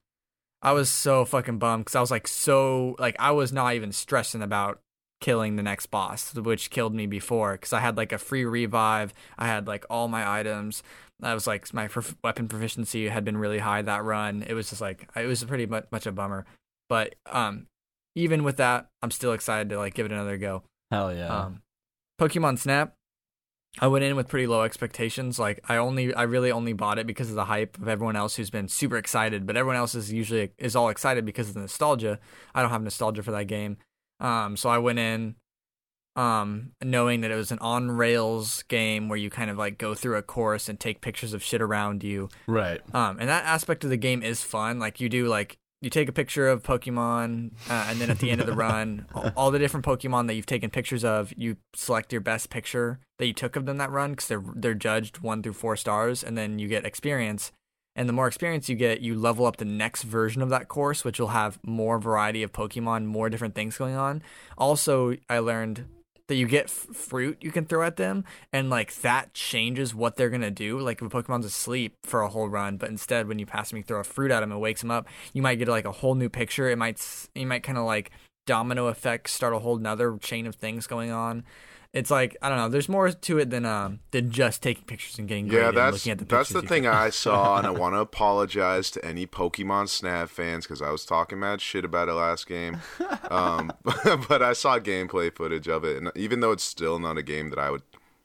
I 0.61 0.73
was 0.73 0.91
so 0.91 1.25
fucking 1.25 1.59
bummed 1.59 1.87
because 1.87 1.95
I 1.95 2.01
was 2.01 2.11
like 2.11 2.29
so 2.29 2.97
like 2.99 3.17
I 3.19 3.31
was 3.31 3.53
not 3.53 3.75
even 3.75 3.93
stressing 3.93 4.43
about 4.43 4.81
killing 5.21 5.57
the 5.57 5.63
next 5.63 5.87
boss, 5.87 6.35
which 6.35 6.69
killed 6.69 6.95
me 6.95 7.07
before 7.07 7.53
because 7.53 7.73
I 7.73 7.81
had 7.81 7.97
like 7.97 8.13
a 8.13 8.19
free 8.19 8.45
revive. 8.45 9.15
I 9.39 9.47
had 9.47 9.67
like 9.67 9.87
all 9.89 10.07
my 10.07 10.39
items. 10.39 10.83
I 11.23 11.33
was 11.33 11.47
like 11.47 11.73
my 11.73 11.89
prof- 11.89 12.17
weapon 12.23 12.47
proficiency 12.47 13.09
had 13.09 13.25
been 13.25 13.39
really 13.39 13.59
high 13.59 13.81
that 13.81 14.05
run. 14.05 14.45
It 14.47 14.53
was 14.53 14.69
just 14.69 14.83
like 14.83 15.09
it 15.17 15.25
was 15.25 15.43
pretty 15.45 15.65
much, 15.65 15.87
much 15.91 16.07
a 16.07 16.13
bummer. 16.13 16.45
But 16.91 17.15
um, 17.25 17.67
even 18.15 18.45
with 18.45 18.57
that, 18.57 18.89
I'm 19.03 19.11
still 19.11 19.33
excited 19.33 19.69
to 19.71 19.79
like 19.79 19.95
give 19.95 20.07
it 20.07 20.13
another 20.13 20.37
go. 20.37 20.63
Hell 20.91 21.15
yeah. 21.15 21.27
Um, 21.29 21.63
Pokemon 22.21 22.59
Snap, 22.59 22.95
I 23.81 23.89
went 23.89 24.05
in 24.05 24.15
with 24.15 24.29
pretty 24.29 24.47
low 24.47 24.63
expectations. 24.63 25.39
Like 25.39 25.61
I 25.69 25.77
only, 25.77 26.15
I 26.15 26.23
really 26.23 26.53
only 26.53 26.73
bought 26.73 26.99
it 26.99 27.07
because 27.07 27.29
of 27.29 27.35
the 27.35 27.47
hype 27.47 27.77
of 27.79 27.89
everyone 27.89 28.17
else 28.17 28.37
who's 28.37 28.51
been 28.51 28.69
super 28.69 28.97
excited. 28.97 29.47
But 29.47 29.57
everyone 29.57 29.77
else 29.77 29.95
is 29.95 30.13
usually 30.13 30.53
is 30.59 30.77
all 30.77 30.89
excited 30.89 31.25
because 31.25 31.49
of 31.49 31.55
the 31.55 31.61
nostalgia. 31.61 32.21
I 32.55 32.63
don't 32.63 32.71
have 32.71 32.83
nostalgia 32.83 33.23
for 33.23 33.33
that 33.33 33.47
game. 33.47 33.79
Um, 34.21 34.57
so 34.57 34.69
I 34.69 34.79
went 34.79 35.01
in, 35.01 35.35
um, 36.15 36.71
knowing 36.83 37.23
that 37.23 37.33
it 37.33 37.35
was 37.35 37.51
an 37.51 37.59
on 37.59 37.91
rails 37.91 38.63
game 38.69 39.09
where 39.09 39.19
you 39.19 39.29
kind 39.29 39.51
of 39.51 39.59
like 39.59 39.79
go 39.79 39.95
through 39.95 40.17
a 40.17 40.23
course 40.23 40.69
and 40.69 40.79
take 40.79 41.01
pictures 41.01 41.33
of 41.33 41.43
shit 41.43 41.61
around 41.61 42.05
you. 42.05 42.29
right. 42.47 42.81
Um, 42.95 43.19
and 43.19 43.29
that 43.29 43.45
aspect 43.45 43.83
of 43.83 43.91
the 43.91 43.97
game 43.97 44.23
is 44.23 44.41
fun. 44.43 44.79
Like 44.79 45.01
you 45.01 45.09
do, 45.09 45.27
like 45.27 45.59
you 45.85 45.91
take 45.91 46.09
a 46.09 46.13
picture 46.13 46.49
of 46.49 46.63
Pokemon, 46.63 47.53
uh, 47.69 47.87
and 47.89 48.01
then 48.01 48.11
at 48.11 48.19
the 48.19 48.31
end 48.31 48.41
of 48.41 48.47
the 48.47 48.55
run, 48.55 49.07
all, 49.15 49.31
all 49.37 49.51
the 49.51 49.59
different 49.59 49.85
Pokemon 49.85 50.27
that 50.27 50.35
you've 50.35 50.47
taken 50.47 50.71
pictures 50.71 51.05
of, 51.05 51.33
you 51.37 51.57
select 51.75 52.13
your 52.13 52.21
best 52.21 52.51
picture 52.51 52.99
that 53.19 53.27
you 53.27 53.33
took 53.33 53.55
of 53.55 53.67
them 53.67 53.77
that 53.77 53.91
run 53.91 54.13
because 54.13 54.29
they're 54.29 54.43
they're 54.55 54.75
judged 54.75 55.19
one 55.19 55.43
through 55.43 55.53
four 55.53 55.77
stars, 55.77 56.25
and 56.25 56.37
then 56.37 56.59
you 56.59 56.67
get 56.67 56.85
experience. 56.85 57.53
And 57.97 58.09
the 58.09 58.13
more 58.13 58.27
experience 58.27 58.69
you 58.69 58.75
get, 58.75 59.03
you 59.03 59.15
level 59.15 59.47
up 59.47 59.59
the 59.59 59.65
next 59.65 60.03
version 60.03 60.43
of 60.43 60.51
that 60.51 60.67
course, 60.67 61.05
which 61.05 61.21
will 61.21 61.29
have 61.29 61.61
more 61.63 62.01
variety 62.01 62.43
of 62.43 62.53
Pokemon, 62.53 63.05
more 63.05 63.31
different 63.31 63.55
things 63.55 63.77
going 63.77 63.95
on. 63.95 64.21
Also, 64.59 65.17
I 65.31 65.39
learned 65.39 65.85
that 66.29 66.37
you 66.37 66.47
get 66.47 66.67
f- 66.67 66.97
fruit 66.97 67.39
you 67.41 67.53
can 67.53 67.65
throw 67.65 67.85
at 67.85 67.97
them, 67.97 68.25
and 68.53 68.71
like 68.71 68.95
that 68.97 69.35
changes 69.35 69.95
what 69.95 70.17
they're 70.17 70.31
gonna 70.31 70.51
do. 70.51 70.79
Like 70.79 71.03
if 71.03 71.13
a 71.13 71.23
Pokemon's 71.23 71.47
asleep 71.47 71.97
for 72.03 72.23
a 72.23 72.29
whole 72.29 72.49
run, 72.49 72.77
but 72.77 72.89
instead 72.89 73.29
when 73.29 73.39
you 73.39 73.47
pass 73.47 73.73
him, 73.73 73.79
you 73.79 73.85
throw 73.85 74.01
a 74.01 74.05
fruit 74.05 74.31
at 74.31 74.43
him, 74.43 74.53
it 74.53 74.59
wakes 74.59 74.83
him 74.83 74.91
up. 74.91 75.09
You 75.33 75.43
might 75.43 75.57
get 75.57 75.69
like 75.69 75.85
a 75.85 75.93
whole 75.93 76.15
new 76.15 76.29
picture. 76.29 76.69
It 76.71 76.79
might 76.79 77.01
you 77.35 77.47
might 77.47 77.63
kind 77.63 77.79
of 77.79 77.85
like 77.85 78.11
domino 78.47 78.87
effect, 78.89 79.31
start 79.31 79.55
a 79.55 79.59
whole 79.59 79.77
another 79.77 80.17
chain 80.19 80.47
of 80.47 80.55
things 80.55 80.87
going 80.87 81.11
on. 81.11 81.45
It's 81.95 82.11
like 82.11 82.37
I 82.43 82.49
don't 82.49 82.59
know. 82.59 82.69
There's 82.69 82.89
more 82.89 83.09
to 83.09 83.39
it 83.39 83.51
than 83.51 83.65
um 83.65 84.01
than 84.11 84.33
just 84.33 84.63
taking 84.63 84.83
pictures 84.85 85.17
and 85.17 85.29
getting 85.29 85.47
Yeah, 85.47 85.71
that's 85.71 85.95
looking 85.95 86.11
at 86.11 86.19
the 86.19 86.25
that's 86.25 86.49
the 86.49 86.61
thing. 86.61 86.89
I 86.89 87.11
saw, 87.11 87.57
and 87.59 87.69
I 87.69 87.71
want 87.71 87.95
to 87.95 88.01
apologize 88.01 88.91
to 88.93 89.05
any 89.05 89.29
Pokemon 89.29 89.89
Snap 89.89 90.29
fans 90.29 90.67
because 90.67 90.83
I 90.83 90.91
was 90.91 91.07
talking 91.07 91.39
mad 91.39 91.61
shit 91.61 91.85
about 91.85 92.09
it 92.09 92.15
last 92.15 92.49
game. 92.49 92.79
Um, 93.31 93.73
but 94.29 94.43
I 94.43 94.55
saw 94.55 94.81
gameplay 94.81 95.33
footage 95.33 95.69
of 95.69 95.85
it, 95.85 95.97
and 95.97 96.11
even 96.17 96.41
though 96.41 96.51
it's 96.51 96.65
still 96.65 96.99
not 96.99 97.17
a 97.17 97.23
game 97.23 97.51
that 97.51 97.61
I 97.61 97.71
would 97.71 97.83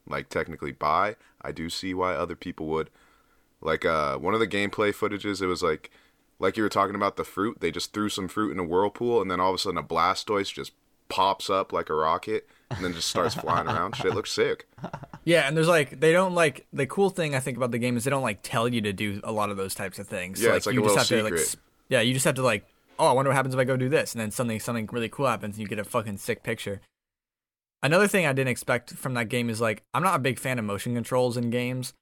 like 0.07 0.29
technically 0.29 0.71
buy, 0.71 1.15
I 1.39 1.51
do 1.51 1.69
see 1.69 1.93
why 1.93 2.15
other 2.15 2.35
people 2.35 2.65
would. 2.69 2.89
Like 3.61 3.85
uh, 3.85 4.17
one 4.17 4.33
of 4.33 4.39
the 4.39 4.47
gameplay 4.47 4.95
footages, 4.95 5.43
it 5.43 5.47
was 5.47 5.61
like 5.61 5.91
like 6.39 6.57
you 6.57 6.63
were 6.63 6.69
talking 6.69 6.95
about 6.95 7.17
the 7.17 7.23
fruit. 7.23 7.59
They 7.59 7.69
just 7.69 7.93
threw 7.93 8.09
some 8.09 8.29
fruit 8.29 8.51
in 8.51 8.57
a 8.57 8.63
whirlpool, 8.63 9.21
and 9.21 9.29
then 9.29 9.39
all 9.39 9.49
of 9.49 9.55
a 9.55 9.59
sudden 9.59 9.77
a 9.77 9.83
Blastoise 9.83 10.51
just 10.51 10.71
pops 11.07 11.51
up 11.51 11.71
like 11.71 11.91
a 11.91 11.93
rocket, 11.93 12.47
and 12.69 12.83
then 12.83 12.93
just 12.93 13.09
starts 13.09 13.35
flying 13.35 13.67
around. 13.67 13.95
Shit 13.95 14.13
looks 14.13 14.31
sick. 14.31 14.67
Yeah, 15.25 15.47
and 15.47 15.55
there's 15.55 15.67
like 15.67 15.99
they 15.99 16.11
don't 16.11 16.33
like 16.35 16.65
the 16.73 16.85
cool 16.85 17.09
thing 17.09 17.35
I 17.35 17.39
think 17.39 17.57
about 17.57 17.71
the 17.71 17.79
game 17.79 17.97
is 17.97 18.03
they 18.03 18.11
don't 18.11 18.23
like 18.23 18.39
tell 18.41 18.67
you 18.67 18.81
to 18.81 18.93
do 18.93 19.19
a 19.23 19.31
lot 19.31 19.49
of 19.49 19.57
those 19.57 19.75
types 19.75 19.99
of 19.99 20.07
things. 20.07 20.41
Yeah, 20.41 20.55
it's 20.55 20.65
like 20.65 20.73
you 20.73 20.81
a 20.81 20.83
just 20.85 20.95
little 21.09 21.19
have 21.21 21.29
to 21.29 21.35
like 21.35 21.39
secret. 21.41 21.63
yeah, 21.89 22.01
you 22.01 22.13
just 22.13 22.25
have 22.25 22.35
to 22.35 22.43
like 22.43 22.65
oh, 22.99 23.07
I 23.07 23.13
wonder 23.13 23.29
what 23.29 23.35
happens 23.35 23.53
if 23.53 23.59
I 23.59 23.63
go 23.63 23.77
do 23.77 23.89
this, 23.89 24.13
and 24.13 24.21
then 24.21 24.29
something 24.31 24.59
something 24.59 24.87
really 24.91 25.09
cool 25.09 25.27
happens, 25.27 25.55
and 25.55 25.61
you 25.61 25.67
get 25.67 25.79
a 25.79 25.83
fucking 25.83 26.17
sick 26.17 26.43
picture. 26.43 26.81
Another 27.81 28.07
thing 28.07 28.25
I 28.25 28.33
didn't 28.33 28.49
expect 28.49 28.91
from 28.91 29.13
that 29.13 29.29
game 29.29 29.49
is 29.49 29.61
like 29.61 29.83
I'm 29.93 30.03
not 30.03 30.15
a 30.15 30.19
big 30.19 30.37
fan 30.37 30.59
of 30.59 30.65
motion 30.65 30.93
controls 30.93 31.37
in 31.37 31.49
games. 31.49 31.93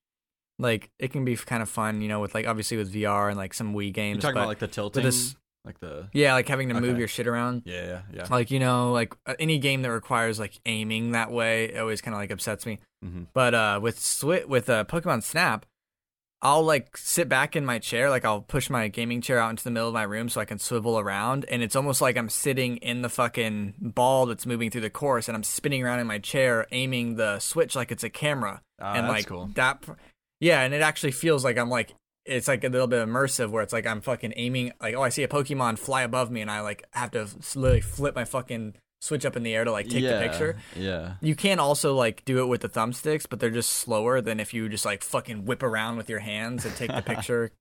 Like 0.59 0.89
it 0.97 1.12
can 1.12 1.24
be 1.24 1.36
kind 1.36 1.62
of 1.62 1.69
fun, 1.69 2.01
you 2.01 2.07
know, 2.07 2.19
with 2.19 2.33
like 2.33 2.47
obviously 2.47 2.77
with 2.77 2.91
VR 2.93 3.29
and 3.29 3.38
like 3.38 3.53
some 3.53 3.74
Wii 3.74 3.93
games. 3.93 3.93
You 3.93 3.93
games. 3.93 4.21
talking 4.24 4.33
but 4.36 4.39
about 4.41 4.47
like 4.50 4.59
the 4.59 4.67
tilting, 4.67 5.03
this- 5.03 5.36
like 5.67 5.79
the 5.79 6.07
yeah, 6.13 6.33
like 6.33 6.47
having 6.47 6.69
to 6.69 6.79
move 6.81 6.97
your 6.97 7.07
shit 7.07 7.27
around. 7.27 7.62
yeah, 7.65 7.86
yeah, 7.86 8.01
yeah. 8.13 8.27
Like 8.31 8.50
you 8.50 8.59
know, 8.59 8.91
like 8.93 9.13
uh, 9.25 9.36
any 9.39 9.59
game 9.59 9.81
that 9.83 9.91
requires 9.91 10.39
like 10.39 10.59
aiming 10.65 11.12
that 11.12 11.31
way, 11.31 11.65
it 11.65 11.77
always 11.77 12.01
kind 12.01 12.15
of 12.15 12.19
like 12.19 12.31
upsets 12.31 12.65
me. 12.65 12.79
hmm 13.03 13.24
But 13.33 13.53
uh, 13.53 13.79
with 13.83 14.00
Swi 14.00 14.45
with 14.45 14.69
uh, 14.69 14.86
Pokemon 14.86 15.21
Snap, 15.24 15.65
I'll 16.41 16.63
like 16.63 16.95
sit 16.97 17.27
back 17.27 17.55
in 17.55 17.65
my 17.65 17.79
chair, 17.79 18.09
like 18.12 18.24
I'll 18.24 18.41
push 18.41 18.69
my 18.69 18.88
gaming 18.89 19.21
chair 19.21 19.39
out 19.39 19.50
into 19.50 19.63
the 19.63 19.71
middle 19.71 19.88
of 19.89 19.93
my 19.93 20.03
room 20.03 20.29
so 20.29 20.39
I 20.39 20.45
can 20.45 20.59
swivel 20.59 21.00
around, 21.00 21.45
and 21.50 21.63
it's 21.63 21.75
almost 21.75 22.00
like 22.00 22.15
I'm 22.15 22.29
sitting 22.29 22.77
in 22.77 23.01
the 23.01 23.09
fucking 23.09 23.74
ball 23.81 24.27
that's 24.27 24.45
moving 24.45 24.69
through 24.69 24.81
the 24.81 24.89
course, 24.91 25.27
and 25.27 25.36
I'm 25.36 25.43
spinning 25.43 25.83
around 25.83 26.00
in 26.00 26.07
my 26.07 26.19
chair, 26.19 26.67
aiming 26.71 27.15
the 27.15 27.39
Switch 27.39 27.75
like 27.75 27.91
it's 27.91 28.03
a 28.03 28.09
camera, 28.09 28.62
Ah, 28.79 28.93
and 28.93 29.05
that's 29.05 29.13
like 29.13 29.25
cool. 29.27 29.50
that. 29.55 29.83
Yeah, 30.39 30.62
and 30.62 30.74
it 30.75 30.81
actually 30.83 31.12
feels 31.13 31.43
like 31.43 31.57
I'm 31.57 31.69
like 31.71 31.95
it's 32.27 32.48
like 32.48 32.63
a 32.63 32.69
little 32.69 32.88
bit 32.88 33.07
immersive 33.07 33.50
where 33.50 33.63
it's 33.63 33.74
like 33.74 33.88
I'm 33.88 34.01
fucking 34.01 34.34
aiming, 34.36 34.74
like 34.81 34.96
oh 34.96 35.01
I 35.01 35.10
see 35.10 35.24
a 35.24 35.27
Pokemon 35.27 35.79
fly 35.79 36.03
above 36.03 36.29
me, 36.31 36.41
and 36.41 36.51
I 36.51 36.62
like 36.62 36.84
have 36.91 37.12
to 37.12 37.27
literally 37.55 37.81
flip 37.81 38.15
my 38.15 38.25
fucking 38.25 38.75
Switch 39.00 39.25
up 39.25 39.36
in 39.36 39.43
the 39.43 39.53
air 39.53 39.63
to 39.63 39.72
like 39.72 39.88
take 39.88 40.01
yeah, 40.01 40.17
the 40.17 40.27
picture. 40.27 40.57
Yeah. 40.75 41.13
You 41.22 41.36
can 41.36 41.60
also 41.60 41.93
like 41.93 42.25
do 42.25 42.39
it 42.39 42.48
with 42.48 42.62
the 42.62 42.69
thumbsticks, 42.69 43.27
but 43.29 43.39
they're 43.39 43.51
just 43.51 43.69
slower 43.69 44.22
than 44.22 44.39
if 44.39 44.55
you 44.55 44.67
just 44.69 44.86
like 44.86 45.03
fucking 45.03 45.46
whip 45.46 45.62
around 45.62 45.98
with 45.98 46.10
your 46.10 46.17
hands 46.17 46.65
and 46.65 46.75
take 46.75 46.91
the 46.91 47.01
picture. 47.05 47.51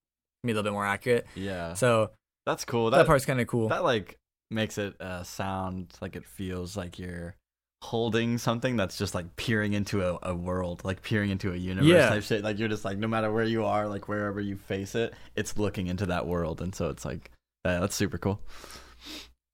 Be 0.42 0.52
a 0.52 0.54
little 0.54 0.62
bit 0.62 0.72
more 0.72 0.86
accurate. 0.86 1.26
Yeah. 1.34 1.74
So 1.74 2.12
That's 2.46 2.64
cool. 2.64 2.90
that, 2.90 2.96
That, 2.98 3.06
part's 3.06 3.26
kind 3.26 3.38
of 3.38 3.46
cool. 3.48 3.68
that 3.68 3.84
like 3.84 4.16
makes 4.50 4.78
it 4.78 4.98
uh, 4.98 5.24
sound 5.24 5.92
like 6.00 6.16
it 6.16 6.24
feels 6.24 6.74
like 6.74 6.98
you're 6.98 7.36
holding 7.82 8.38
something 8.38 8.76
that's 8.76 8.98
just 8.98 9.14
like 9.14 9.36
peering 9.36 9.72
into 9.74 10.02
a, 10.02 10.18
a 10.22 10.34
world, 10.34 10.82
like 10.84 11.02
peering 11.02 11.30
into 11.30 11.52
a 11.52 11.56
universe 11.56 11.86
Yeah. 11.88 12.08
type 12.08 12.22
shit. 12.22 12.42
Like 12.42 12.58
you're 12.58 12.68
just 12.68 12.84
like 12.84 12.98
no 12.98 13.06
matter 13.08 13.30
where 13.30 13.44
you 13.44 13.64
are, 13.64 13.86
like 13.86 14.08
wherever 14.08 14.40
you 14.40 14.56
face 14.56 14.94
it, 14.94 15.14
it's 15.36 15.56
looking 15.56 15.86
into 15.86 16.06
that 16.06 16.26
world, 16.26 16.60
and 16.60 16.74
so 16.74 16.88
it's 16.88 17.04
like 17.04 17.30
uh, 17.64 17.80
that's 17.80 17.94
super 17.96 18.18
cool. 18.18 18.40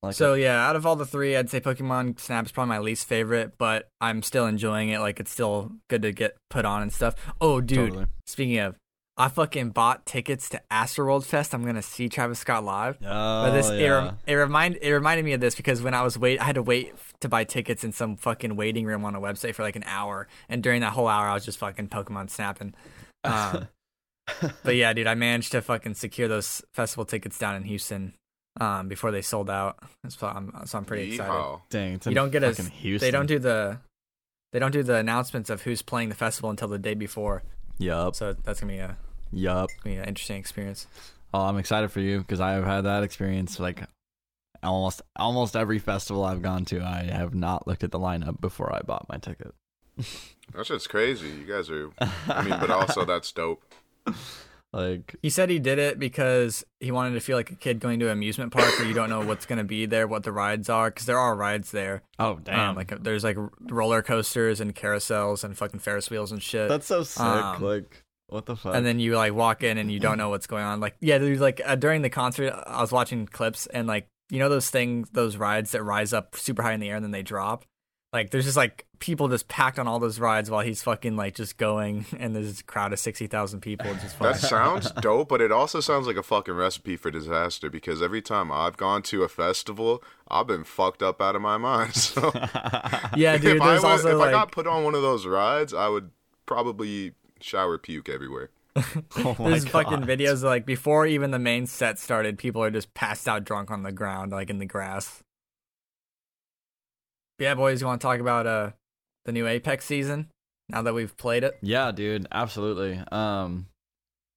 Like 0.02 0.14
so 0.14 0.35
it. 0.35 0.41
yeah, 0.41 0.67
out 0.67 0.75
of 0.75 0.85
all 0.85 0.97
the 0.97 1.07
three, 1.07 1.37
I'd 1.37 1.49
say 1.49 1.61
Pokemon 1.61 2.19
Snap's 2.19 2.50
probably 2.50 2.71
my 2.71 2.79
least 2.81 3.07
favorite, 3.07 3.52
but 3.57 3.88
I'm 4.00 4.23
still 4.23 4.47
enjoying 4.47 4.88
it. 4.88 4.99
Like 4.99 5.21
it's 5.21 5.31
still 5.31 5.71
good 5.88 6.02
to 6.02 6.11
get 6.12 6.37
put 6.50 6.64
on 6.64 6.83
and 6.83 6.93
stuff. 6.93 7.14
Oh, 7.41 7.61
dude, 7.61 7.91
Totally. 7.91 8.07
speaking 8.26 8.59
of, 8.59 8.76
I 9.16 9.28
fucking 9.28 9.71
bought 9.71 10.07
tickets 10.07 10.49
to 10.50 10.62
Astroworld 10.71 11.25
Fest. 11.25 11.54
I'm 11.54 11.64
gonna 11.64 11.83
see 11.83 12.09
Travis 12.09 12.38
Scott 12.38 12.64
live. 12.64 12.97
Oh, 13.02 13.07
But 13.45 13.50
this 13.52 13.69
it, 13.69 13.81
yeah. 13.81 13.88
rem- 13.90 14.19
it 14.26 14.35
remind 14.35 14.78
it 14.81 14.90
reminded 14.92 15.25
me 15.25 15.35
of 15.35 15.40
this 15.40 15.54
because 15.54 15.83
when 15.83 15.92
I 15.95 16.02
was 16.02 16.19
wait 16.19 16.40
I 16.40 16.45
had 16.45 16.54
to 16.54 16.62
wait 16.62 16.95
to 17.21 17.28
buy 17.28 17.45
tickets 17.45 17.85
in 17.85 17.92
some 17.92 18.16
fucking 18.16 18.57
waiting 18.57 18.87
room 18.87 19.04
on 19.04 19.14
a 19.14 19.21
website 19.21 19.54
for 19.54 19.62
like 19.62 19.76
an 19.76 19.85
hour, 19.87 20.28
and 20.49 20.62
during 20.62 20.81
that 20.81 20.92
whole 20.95 21.09
hour 21.09 21.26
I 21.28 21.35
was 21.35 21.45
just 21.45 21.59
fucking 21.59 21.88
Pokemon 21.88 22.31
snapping. 22.31 22.75
Um, 23.25 23.69
but 24.64 24.76
yeah, 24.76 24.92
dude, 24.92 25.07
I 25.07 25.14
managed 25.14 25.52
to 25.52 25.61
fucking 25.61 25.95
secure 25.95 26.26
those 26.28 26.62
festival 26.73 27.04
tickets 27.04 27.38
down 27.38 27.54
in 27.57 27.64
Houston 27.64 28.14
um, 28.61 28.88
before 28.88 29.11
they 29.11 29.23
sold 29.23 29.50
out. 29.50 29.78
So 30.09 30.26
I'm 30.26 30.52
so 30.64 30.78
I'm 30.78 30.85
pretty 30.87 31.11
excited. 31.12 31.31
Yeehaw. 31.31 31.61
Dang, 31.71 31.95
it's 31.95 32.07
You 32.07 32.14
don't 32.14 32.31
get 32.33 32.42
a 32.42 32.52
Houston. 32.52 33.07
they 33.07 33.11
don't 33.11 33.26
do 33.26 33.38
the 33.38 33.78
they 34.52 34.59
don't 34.59 34.73
do 34.73 34.83
the 34.83 34.97
announcements 34.97 35.50
of 35.50 35.62
who's 35.62 35.83
playing 35.83 36.09
the 36.09 36.14
festival 36.14 36.49
until 36.50 36.69
the 36.69 36.78
day 36.78 36.95
before. 36.95 37.42
Yup, 37.83 38.15
So 38.15 38.33
that's 38.45 38.61
gonna 38.61 38.73
be 38.73 38.79
a 38.79 38.97
yup. 39.33 39.71
gonna 39.83 39.97
be 39.97 40.01
an 40.01 40.09
interesting 40.09 40.39
experience. 40.39 40.87
Oh, 41.35 41.41
I'm 41.41 41.59
excited 41.59 41.91
for 41.91 42.01
you 42.01 42.19
because 42.19 42.41
I 42.41 42.53
have 42.53 42.65
had 42.65 42.83
that 42.83 43.03
experience. 43.03 43.59
Like 43.59 43.83
almost 44.62 45.03
almost 45.17 45.57
every 45.57 45.79
festival 45.79 46.25
I've 46.25 46.43
gone 46.43 46.65
to, 46.67 46.83
I 46.83 47.05
have 47.05 47.35
not 47.35 47.67
looked 47.67 47.83
at 47.85 47.91
the 47.91 47.99
lineup 47.99 48.41
before 48.41 48.75
I 48.75 48.81
bought 48.81 49.09
my 49.09 49.17
ticket. 49.19 49.55
That's 50.55 50.69
just 50.69 50.89
crazy. 50.89 51.29
You 51.29 51.45
guys 51.45 51.71
are. 51.71 51.91
I 52.29 52.43
mean, 52.43 52.59
but 52.61 52.71
also 52.71 53.05
that's 53.05 53.31
dope. 53.33 53.62
Like 54.73 55.14
He 55.23 55.31
said 55.31 55.50
he 55.50 55.59
did 55.59 55.79
it 55.79 55.99
because 55.99 56.64
he 56.81 56.91
wanted 56.91 57.14
to 57.14 57.21
feel 57.21 57.37
like 57.37 57.50
a 57.50 57.55
kid 57.55 57.79
going 57.81 58.00
to 58.00 58.07
an 58.07 58.12
amusement 58.12 58.52
park 58.52 58.79
where 58.79 58.87
you 58.88 58.95
don't 58.95 59.11
know 59.11 59.21
what's 59.21 59.47
going 59.47 59.59
to 59.59 59.64
be 59.64 59.87
there, 59.87 60.07
what 60.07 60.23
the 60.23 60.33
rides 60.33 60.69
are, 60.69 60.91
because 60.91 61.07
there 61.07 61.19
are 61.19 61.35
rides 61.37 61.71
there. 61.73 62.02
oh 62.19 62.38
damn, 62.43 62.71
Um, 62.71 62.76
like 62.76 63.02
there's 63.02 63.25
like 63.25 63.37
roller 63.61 64.02
coasters 64.02 64.61
and 64.61 64.75
carousels 64.75 65.45
and 65.45 65.57
fucking 65.57 65.81
Ferris 65.81 66.11
wheels 66.11 66.33
and 66.33 66.43
shit. 66.43 66.69
that's 66.69 66.87
so 66.87 67.02
sick. 67.02 67.23
um, 67.23 67.62
like 67.62 68.05
what 68.29 68.47
the 68.47 68.57
fuck? 68.57 68.75
and 68.75 68.87
then 68.87 68.99
you 68.99 69.14
like 69.14 69.35
walk 69.35 69.62
in 69.62 69.76
and 69.76 69.93
you 69.93 70.00
don't 70.00 70.17
know 70.17 70.31
what's 70.31 70.47
going 70.47 70.64
on. 70.64 70.81
Like 70.81 70.97
yeah, 71.00 71.19
there's 71.19 71.41
like 71.41 71.61
uh, 71.64 71.76
during 71.76 72.00
the 72.02 72.11
concert, 72.11 72.52
I 72.67 72.81
was 72.81 72.91
watching 72.93 73.26
clips 73.26 73.67
and 73.67 73.87
like 73.87 74.09
you 74.31 74.38
know 74.38 74.49
those 74.49 74.71
things, 74.71 75.11
those 75.12 75.37
rides 75.37 75.73
that 75.73 75.83
rise 75.83 76.14
up 76.14 76.35
super 76.35 76.62
high 76.62 76.73
in 76.73 76.81
the 76.81 76.88
air 76.88 76.97
and 76.97 77.05
then 77.05 77.11
they 77.11 77.23
drop. 77.23 77.67
Like 78.12 78.31
there's 78.31 78.45
just 78.45 78.59
like 78.59 78.85
people 78.99 79.28
just 79.28 79.49
packed 79.49 79.78
on 79.78 79.88
all 79.88 79.99
those 79.99 80.19
rides 80.19 80.50
while 80.50 80.61
he's 80.61 80.83
fucking 80.83 81.16
like 81.16 81.35
just 81.35 81.57
going, 81.57 82.04
and 82.19 82.37
there's 82.37 82.47
this 82.47 82.62
crowd 82.62 82.92
of 82.92 82.99
sixty 82.99 83.26
thousand 83.26 83.61
people 83.61 83.92
just 83.95 84.19
That 84.19 84.37
sounds 84.37 84.90
dope, 85.00 85.31
but 85.31 85.40
it 85.40 85.50
also 85.50 85.81
sounds 85.81 86.07
like 86.07 86.16
a 86.16 86.23
fucking 86.23 86.54
recipe 86.54 86.97
for 86.97 87.11
disaster 87.11 87.71
because 87.71 88.02
every 88.02 88.21
time 88.21 88.52
I've 88.52 88.76
gone 88.76 89.02
to 89.04 89.23
a 89.23 89.28
festival, 89.28 90.02
I've 90.28 90.47
been 90.47 90.64
fucked 90.64 91.02
up 91.02 91.23
out 91.23 91.37
of 91.37 91.42
my 91.42 91.57
mind. 91.57 91.92
So 92.12 92.31
yeah, 93.16 93.38
dude. 93.38 93.57
if 93.57 93.62
I 93.62 93.75
was, 93.75 93.85
also 93.85 94.09
if 94.11 94.19
like 94.19 94.28
I 94.28 94.33
got 94.33 94.52
put 94.52 94.66
on 94.66 94.85
one 94.85 94.95
of 94.95 95.02
those 95.02 95.25
rides, 95.25 95.73
I 95.73 95.88
would 95.88 96.11
probably 96.47 97.12
shower 97.40 97.78
puke 97.78 98.09
everywhere. 98.09 98.50
oh 98.76 99.37
my 99.38 99.50
There's 99.50 99.66
fucking 99.69 100.00
God. 100.00 100.09
videos 100.09 100.35
of, 100.35 100.45
like 100.45 100.66
before 100.66 101.07
even 101.07 101.31
the 101.31 101.38
main 101.38 101.66
set 101.66 101.99
started, 101.99 102.38
people 102.38 102.62
are 102.62 102.71
just 102.71 102.92
passed 102.95 103.26
out 103.28 103.45
drunk 103.45 103.71
on 103.71 103.83
the 103.83 103.92
ground, 103.92 104.33
like 104.33 104.50
in 104.50 104.59
the 104.59 104.66
grass. 104.66 105.23
Yeah, 107.42 107.56
boys, 107.56 107.80
you 107.80 107.88
want 107.88 108.00
to 108.00 108.06
talk 108.06 108.20
about 108.20 108.46
uh 108.46 108.70
the 109.25 109.32
new 109.32 109.49
Apex 109.49 109.84
season 109.84 110.30
now 110.68 110.82
that 110.82 110.94
we've 110.94 111.16
played 111.16 111.42
it? 111.42 111.58
Yeah, 111.61 111.90
dude, 111.90 112.28
absolutely. 112.30 113.02
Um, 113.11 113.66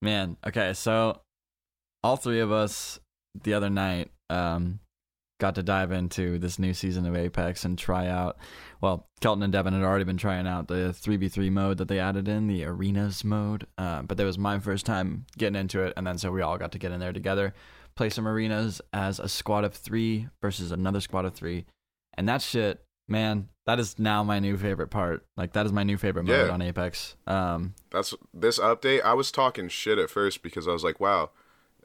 man, 0.01 0.37
okay, 0.45 0.73
so 0.73 1.21
all 2.01 2.17
three 2.17 2.39
of 2.39 2.51
us 2.51 2.99
the 3.43 3.53
other 3.53 3.69
night 3.69 4.09
um 4.31 4.79
got 5.39 5.53
to 5.53 5.61
dive 5.61 5.91
into 5.91 6.39
this 6.39 6.57
new 6.57 6.73
season 6.73 7.05
of 7.05 7.15
Apex 7.15 7.63
and 7.63 7.77
try 7.77 8.07
out. 8.07 8.37
Well, 8.81 9.07
Kelton 9.21 9.43
and 9.43 9.53
Devin 9.53 9.73
had 9.73 9.83
already 9.83 10.05
been 10.05 10.17
trying 10.17 10.47
out 10.47 10.67
the 10.67 10.91
three 10.91 11.17
v 11.17 11.27
three 11.27 11.51
mode 11.51 11.77
that 11.77 11.87
they 11.87 11.99
added 11.99 12.27
in 12.27 12.47
the 12.47 12.65
arenas 12.65 13.23
mode, 13.23 13.67
uh, 13.77 14.01
but 14.01 14.17
that 14.17 14.25
was 14.25 14.39
my 14.39 14.57
first 14.57 14.83
time 14.83 15.27
getting 15.37 15.59
into 15.59 15.83
it, 15.83 15.93
and 15.95 16.07
then 16.07 16.17
so 16.17 16.31
we 16.31 16.41
all 16.41 16.57
got 16.57 16.71
to 16.71 16.79
get 16.79 16.91
in 16.91 16.99
there 16.99 17.13
together, 17.13 17.53
play 17.95 18.09
some 18.09 18.27
arenas 18.27 18.81
as 18.93 19.19
a 19.19 19.29
squad 19.29 19.63
of 19.63 19.75
three 19.75 20.27
versus 20.41 20.71
another 20.71 21.01
squad 21.01 21.25
of 21.25 21.35
three, 21.35 21.67
and 22.15 22.27
that 22.27 22.41
shit. 22.41 22.81
Man, 23.07 23.49
that 23.65 23.79
is 23.79 23.99
now 23.99 24.23
my 24.23 24.39
new 24.39 24.57
favorite 24.57 24.87
part. 24.89 25.25
Like 25.37 25.53
that 25.53 25.65
is 25.65 25.71
my 25.71 25.83
new 25.83 25.97
favorite 25.97 26.23
mode 26.23 26.47
Yeah. 26.47 26.53
on 26.53 26.61
Apex. 26.61 27.15
Um, 27.27 27.75
That's 27.91 28.13
this 28.33 28.57
update. 28.59 29.03
I 29.03 29.13
was 29.13 29.31
talking 29.31 29.69
shit 29.69 29.99
at 29.99 30.09
first 30.09 30.41
because 30.41 30.67
I 30.67 30.71
was 30.71 30.83
like, 30.83 30.99
wow, 30.99 31.29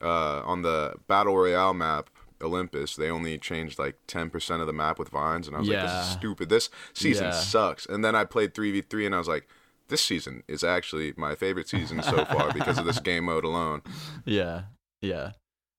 uh, 0.00 0.40
on 0.44 0.62
the 0.62 0.94
battle 1.08 1.36
royale 1.36 1.74
map, 1.74 2.08
Olympus, 2.42 2.96
they 2.96 3.10
only 3.10 3.36
changed 3.36 3.78
like 3.78 3.96
ten 4.06 4.30
percent 4.30 4.62
of 4.62 4.66
the 4.66 4.72
map 4.72 4.98
with 4.98 5.10
vines, 5.10 5.46
and 5.46 5.54
I 5.54 5.60
was 5.60 5.68
like, 5.68 5.82
this 5.82 5.90
is 5.92 6.12
stupid. 6.12 6.48
This 6.48 6.70
season 6.94 7.26
Yeah. 7.26 7.30
sucks. 7.32 7.84
And 7.84 8.02
then 8.02 8.16
I 8.16 8.24
played 8.24 8.54
three 8.54 8.72
v 8.72 8.80
three, 8.80 9.04
and 9.04 9.14
I 9.14 9.18
was 9.18 9.28
like, 9.28 9.46
this 9.88 10.00
season 10.00 10.42
is 10.48 10.64
actually 10.64 11.12
my 11.18 11.34
favorite 11.34 11.68
season 11.68 12.02
so 12.02 12.24
far 12.24 12.50
because 12.54 12.78
of 12.78 12.86
this 12.86 12.98
game 12.98 13.24
mode 13.24 13.44
alone. 13.44 13.82
yeah, 14.24 14.62
yeah, 15.02 15.32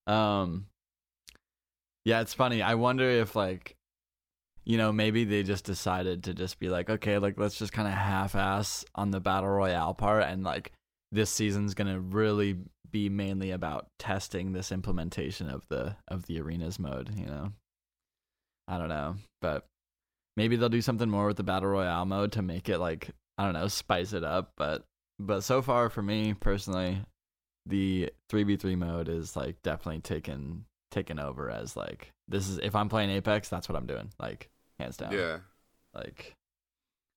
um, 0.05 0.67
yeah. 2.05 2.21
It's 2.21 2.35
funny. 2.35 2.61
I 2.61 2.75
wonder 2.75 3.09
if 3.09 3.35
like, 3.35 3.75
you 4.63 4.77
know, 4.77 4.91
maybe 4.91 5.23
they 5.23 5.43
just 5.43 5.65
decided 5.65 6.23
to 6.23 6.33
just 6.33 6.59
be 6.59 6.69
like, 6.69 6.89
okay, 6.89 7.17
like 7.17 7.37
let's 7.37 7.57
just 7.57 7.73
kind 7.73 7.87
of 7.87 7.93
half-ass 7.93 8.85
on 8.95 9.11
the 9.11 9.19
battle 9.19 9.49
royale 9.49 9.93
part, 9.93 10.23
and 10.23 10.43
like 10.43 10.71
this 11.11 11.29
season's 11.29 11.73
gonna 11.73 11.99
really 11.99 12.57
be 12.91 13.09
mainly 13.09 13.51
about 13.51 13.87
testing 13.99 14.51
this 14.51 14.71
implementation 14.71 15.49
of 15.49 15.67
the 15.69 15.95
of 16.07 16.25
the 16.27 16.39
arenas 16.39 16.79
mode. 16.79 17.17
You 17.17 17.25
know, 17.25 17.53
I 18.67 18.77
don't 18.77 18.89
know, 18.89 19.15
but 19.41 19.65
maybe 20.37 20.55
they'll 20.55 20.69
do 20.69 20.81
something 20.81 21.09
more 21.09 21.27
with 21.27 21.37
the 21.37 21.43
battle 21.43 21.69
royale 21.69 22.05
mode 22.05 22.31
to 22.33 22.41
make 22.41 22.69
it 22.69 22.79
like 22.79 23.11
I 23.37 23.45
don't 23.45 23.53
know, 23.53 23.67
spice 23.67 24.13
it 24.13 24.23
up. 24.23 24.51
But 24.57 24.83
but 25.19 25.41
so 25.41 25.61
far 25.61 25.89
for 25.89 26.01
me 26.01 26.33
personally, 26.33 26.99
the 27.65 28.11
three 28.29 28.43
v 28.43 28.57
three 28.57 28.75
mode 28.75 29.09
is 29.09 29.35
like 29.35 29.61
definitely 29.63 30.01
taken 30.01 30.65
taken 30.91 31.19
over 31.19 31.49
as 31.49 31.75
like 31.75 32.11
this 32.31 32.47
is 32.49 32.57
if 32.57 32.75
I'm 32.75 32.89
playing 32.89 33.09
Apex, 33.11 33.49
that's 33.49 33.69
what 33.69 33.75
I'm 33.75 33.85
doing. 33.85 34.09
Like 34.19 34.49
hands 34.79 34.97
down. 34.97 35.11
Yeah, 35.11 35.39
Like 35.93 36.33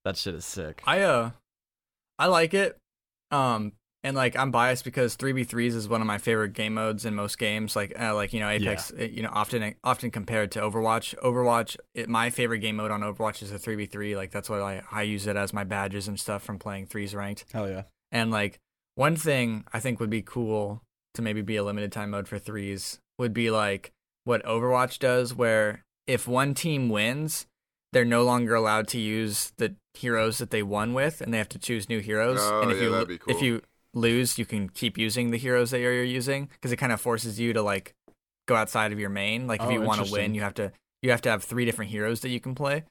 that 0.04 0.16
shit 0.16 0.35
is 0.35 0.44
sick. 0.44 0.83
I 0.87 1.00
uh, 1.02 1.30
I 2.18 2.26
like 2.26 2.54
it. 2.54 2.76
Um, 3.30 3.73
and 4.04 4.14
like 4.14 4.37
I'm 4.37 4.50
biased 4.50 4.85
because 4.85 5.14
three 5.14 5.33
v 5.33 5.44
threes 5.44 5.75
is 5.75 5.88
one 5.88 6.02
of 6.02 6.06
my 6.06 6.18
favorite 6.18 6.52
game 6.52 6.75
modes 6.75 7.06
in 7.06 7.14
most 7.14 7.38
games. 7.38 7.75
Like 7.75 7.99
uh, 7.99 8.14
like 8.14 8.35
you 8.35 8.40
know 8.40 8.49
Apex, 8.50 8.90
it, 8.90 9.12
you 9.12 9.23
know 9.23 9.30
often 9.33 9.75
often 9.83 10.11
compared 10.11 10.52
to 10.52 10.61
Overwatch. 10.61 11.14
Overwatch, 11.23 11.76
it, 11.94 12.09
my 12.09 12.28
favorite 12.28 12.59
game 12.59 12.76
mode 12.76 12.90
on 12.90 13.00
Overwatch 13.00 13.42
is 13.42 13.50
a 13.50 13.59
three 13.59 13.76
v 13.76 13.87
three. 13.87 14.14
Like 14.14 14.30
that's 14.30 14.50
what 14.50 14.61
I 14.61 14.83
I 14.92 15.02
use 15.02 15.26
it 15.26 15.37
as 15.37 15.54
my 15.54 15.64
badges 15.64 16.06
and 16.06 16.21
stuff 16.21 16.42
from 16.42 16.59
playing 16.59 16.87
threes 16.87 17.14
ranked. 17.14 17.47
Hell 17.52 17.68
yeah. 17.68 17.85
And 18.12 18.30
like 18.30 18.61
one 18.94 19.16
thing 19.16 19.64
I 19.73 19.80
think 19.80 20.00
would 20.00 20.11
be 20.11 20.23
cool 20.23 20.83
to 21.14 21.23
maybe 21.23 21.40
be 21.40 21.56
a 21.56 21.64
limited 21.64 21.90
time 21.90 22.11
mode 22.11 22.28
for 22.28 22.38
threes 22.38 23.00
would 23.18 23.33
be 23.33 23.50
like 23.50 23.92
what 24.24 24.44
Overwatch 24.44 24.98
does, 24.98 25.34
where 25.34 25.84
if 26.06 26.26
one 26.26 26.54
team 26.54 26.88
wins, 26.88 27.46
they're 27.92 28.04
no 28.04 28.24
longer 28.24 28.54
allowed 28.54 28.88
to 28.88 28.98
use 28.98 29.52
the 29.56 29.76
heroes 29.94 30.38
that 30.38 30.50
they 30.50 30.62
won 30.62 30.94
with, 30.94 31.20
and 31.20 31.32
they 31.32 31.38
have 31.38 31.48
to 31.50 31.58
choose 31.58 31.88
new 31.88 32.00
heroes. 32.00 32.40
Oh, 32.40 32.62
and 32.62 32.70
if 32.70 32.78
yeah, 32.78 32.84
you 32.84 32.90
that'd 32.90 33.08
be 33.08 33.18
if 33.30 33.42
you 33.42 33.62
lose, 33.94 34.38
you 34.38 34.44
can 34.44 34.68
keep 34.68 34.98
using 34.98 35.30
the 35.30 35.38
heroes 35.38 35.70
that 35.70 35.80
you're 35.80 36.02
using 36.02 36.46
because 36.46 36.72
it 36.72 36.76
kind 36.76 36.92
of 36.92 37.00
forces 37.00 37.38
you 37.38 37.52
to 37.52 37.62
like 37.62 37.94
go 38.46 38.56
outside 38.56 38.92
of 38.92 38.98
your 38.98 39.10
main. 39.10 39.46
Like 39.46 39.60
if 39.62 39.68
Oh, 39.68 39.70
you 39.70 39.80
want 39.82 40.04
to 40.04 40.12
win, 40.12 40.34
you 40.34 40.40
have 40.42 40.54
to 40.54 40.72
you 41.02 41.10
have 41.10 41.22
to 41.22 41.30
have 41.30 41.44
three 41.44 41.64
different 41.64 41.90
heroes 41.90 42.20
that 42.20 42.30
you 42.30 42.40
can 42.40 42.54
play. 42.54 42.84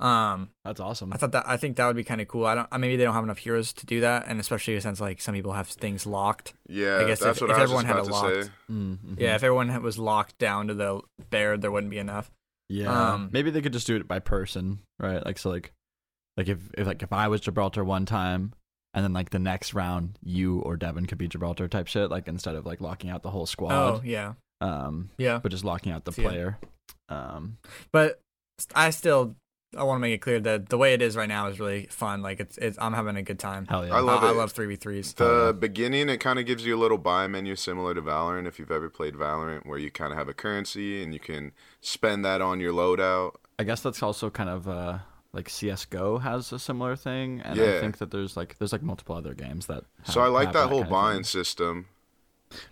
Um, 0.00 0.50
That's 0.64 0.80
awesome. 0.80 1.12
I 1.12 1.16
thought 1.16 1.32
that 1.32 1.44
I 1.46 1.56
think 1.56 1.76
that 1.76 1.86
would 1.86 1.94
be 1.96 2.02
kind 2.04 2.20
of 2.20 2.26
cool. 2.28 2.44
I 2.46 2.54
don't. 2.56 2.68
Maybe 2.80 2.96
they 2.96 3.04
don't 3.04 3.14
have 3.14 3.22
enough 3.22 3.38
heroes 3.38 3.72
to 3.74 3.86
do 3.86 4.00
that, 4.00 4.24
and 4.26 4.40
especially 4.40 4.78
since 4.80 5.00
like 5.00 5.20
some 5.20 5.34
people 5.34 5.52
have 5.52 5.68
things 5.68 6.06
locked. 6.06 6.54
Yeah, 6.68 6.98
I 6.98 7.04
guess 7.04 7.20
that's 7.20 7.38
if- 7.38 7.42
what 7.42 7.50
if 7.50 7.56
I 7.56 7.60
was 7.60 7.70
everyone 7.70 7.84
just 7.86 7.96
had 7.96 8.06
about 8.08 8.32
it 8.32 8.36
locked. 8.38 8.50
Mm-hmm. 8.70 9.14
Yeah, 9.18 9.34
if 9.36 9.42
everyone 9.44 9.82
was 9.82 9.98
locked 9.98 10.38
down 10.38 10.68
to 10.68 10.74
the 10.74 11.00
bear, 11.30 11.56
there 11.56 11.70
wouldn't 11.70 11.90
be 11.90 11.98
enough. 11.98 12.30
Yeah. 12.68 13.12
Um, 13.12 13.28
Maybe 13.32 13.50
they 13.50 13.60
could 13.60 13.72
just 13.74 13.86
do 13.86 13.96
it 13.96 14.08
by 14.08 14.18
person, 14.18 14.80
right? 14.98 15.24
Like 15.24 15.38
so 15.38 15.50
like 15.50 15.72
like 16.36 16.48
if, 16.48 16.58
if 16.76 16.86
like 16.86 17.02
if 17.02 17.12
I 17.12 17.28
was 17.28 17.40
Gibraltar 17.42 17.84
one 17.84 18.06
time 18.06 18.54
and 18.94 19.04
then 19.04 19.12
like 19.12 19.30
the 19.30 19.38
next 19.38 19.72
round 19.74 20.18
you 20.22 20.58
or 20.60 20.76
Devin 20.76 21.06
could 21.06 21.18
be 21.18 21.28
Gibraltar 21.28 21.68
type 21.68 21.86
shit, 21.86 22.10
like 22.10 22.26
instead 22.28 22.54
of 22.56 22.64
like 22.66 22.80
locking 22.80 23.10
out 23.10 23.22
the 23.22 23.30
whole 23.30 23.46
squad. 23.46 23.72
Oh 23.72 24.00
yeah, 24.04 24.32
Um 24.62 25.10
yeah. 25.18 25.38
but 25.42 25.50
just 25.52 25.64
locking 25.64 25.92
out 25.92 26.04
the 26.06 26.14
Yeah. 26.20 26.28
player. 26.28 26.58
Um 27.08 27.58
But 27.92 28.20
I 28.74 28.90
still 28.90 29.36
I 29.76 29.84
want 29.84 29.96
to 29.96 30.00
make 30.00 30.14
it 30.14 30.18
clear 30.18 30.38
that 30.40 30.68
the 30.68 30.76
way 30.76 30.92
it 30.92 31.00
is 31.00 31.16
right 31.16 31.28
now 31.28 31.48
is 31.48 31.58
really 31.58 31.86
fun. 31.86 32.20
Like 32.22 32.40
it's, 32.40 32.58
it's 32.58 32.78
I'm 32.80 32.92
having 32.92 33.16
a 33.16 33.22
good 33.22 33.38
time. 33.38 33.66
hell 33.66 33.86
yeah. 33.86 33.94
I 33.94 34.00
love 34.00 34.22
I, 34.22 34.28
I 34.28 34.30
love 34.32 34.52
three 34.52 34.66
v 34.66 34.76
threes. 34.76 35.12
The 35.14 35.24
Oh, 35.24 35.46
yeah. 35.46 35.52
beginning, 35.52 36.08
it 36.08 36.18
kind 36.18 36.38
of 36.38 36.46
gives 36.46 36.64
you 36.66 36.76
a 36.76 36.80
little 36.80 36.98
buy 36.98 37.26
menu 37.26 37.56
similar 37.56 37.94
to 37.94 38.02
Valorant 38.02 38.46
if 38.46 38.58
you've 38.58 38.70
ever 38.70 38.90
played 38.90 39.14
Valorant, 39.14 39.64
where 39.66 39.78
you 39.78 39.90
kind 39.90 40.12
of 40.12 40.18
have 40.18 40.28
a 40.28 40.34
currency 40.34 41.02
and 41.02 41.12
you 41.14 41.20
can 41.20 41.52
spend 41.80 42.24
that 42.24 42.40
on 42.42 42.60
your 42.60 42.72
loadout. 42.72 43.32
I 43.58 43.64
guess 43.64 43.80
that's 43.80 44.02
also 44.02 44.28
kind 44.30 44.50
of 44.50 44.68
uh 44.68 44.98
like 45.32 45.48
CS:GO 45.48 46.18
has 46.18 46.52
a 46.52 46.58
similar 46.58 46.94
thing, 46.94 47.40
and 47.40 47.58
I 47.58 47.80
think 47.80 47.96
that 47.98 48.10
there's 48.10 48.36
like 48.36 48.58
there's 48.58 48.72
like 48.72 48.82
multiple 48.82 49.16
other 49.16 49.32
games 49.34 49.66
that. 49.66 49.84
So 50.04 50.20
I 50.20 50.26
like 50.26 50.46
have 50.48 50.54
that 50.54 50.68
whole 50.68 50.80
kind 50.82 50.84
of 50.84 50.90
buying 50.90 51.24
system. 51.24 51.86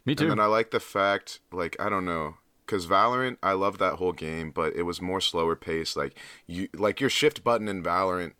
Me 0.05 0.15
too. 0.15 0.25
And 0.25 0.33
then 0.33 0.41
I 0.41 0.45
like 0.45 0.71
the 0.73 0.81
fact, 0.81 1.41
like, 1.53 1.75
I 1.81 1.89
don't 1.89 2.05
know, 2.05 2.35
because 2.71 2.87
Valorant, 2.87 3.37
I 3.43 3.53
love 3.55 3.79
that 3.79 3.95
whole 3.95 4.13
game, 4.13 4.53
but 4.53 4.77
it 4.77 4.83
was 4.83 5.03
more 5.03 5.21
slower 5.21 5.57
paced. 5.57 5.97
Like 5.97 6.17
you, 6.47 6.69
like 6.73 7.01
your 7.01 7.11
shift 7.11 7.43
button 7.43 7.67
in 7.67 7.83
Valorant 7.83 8.35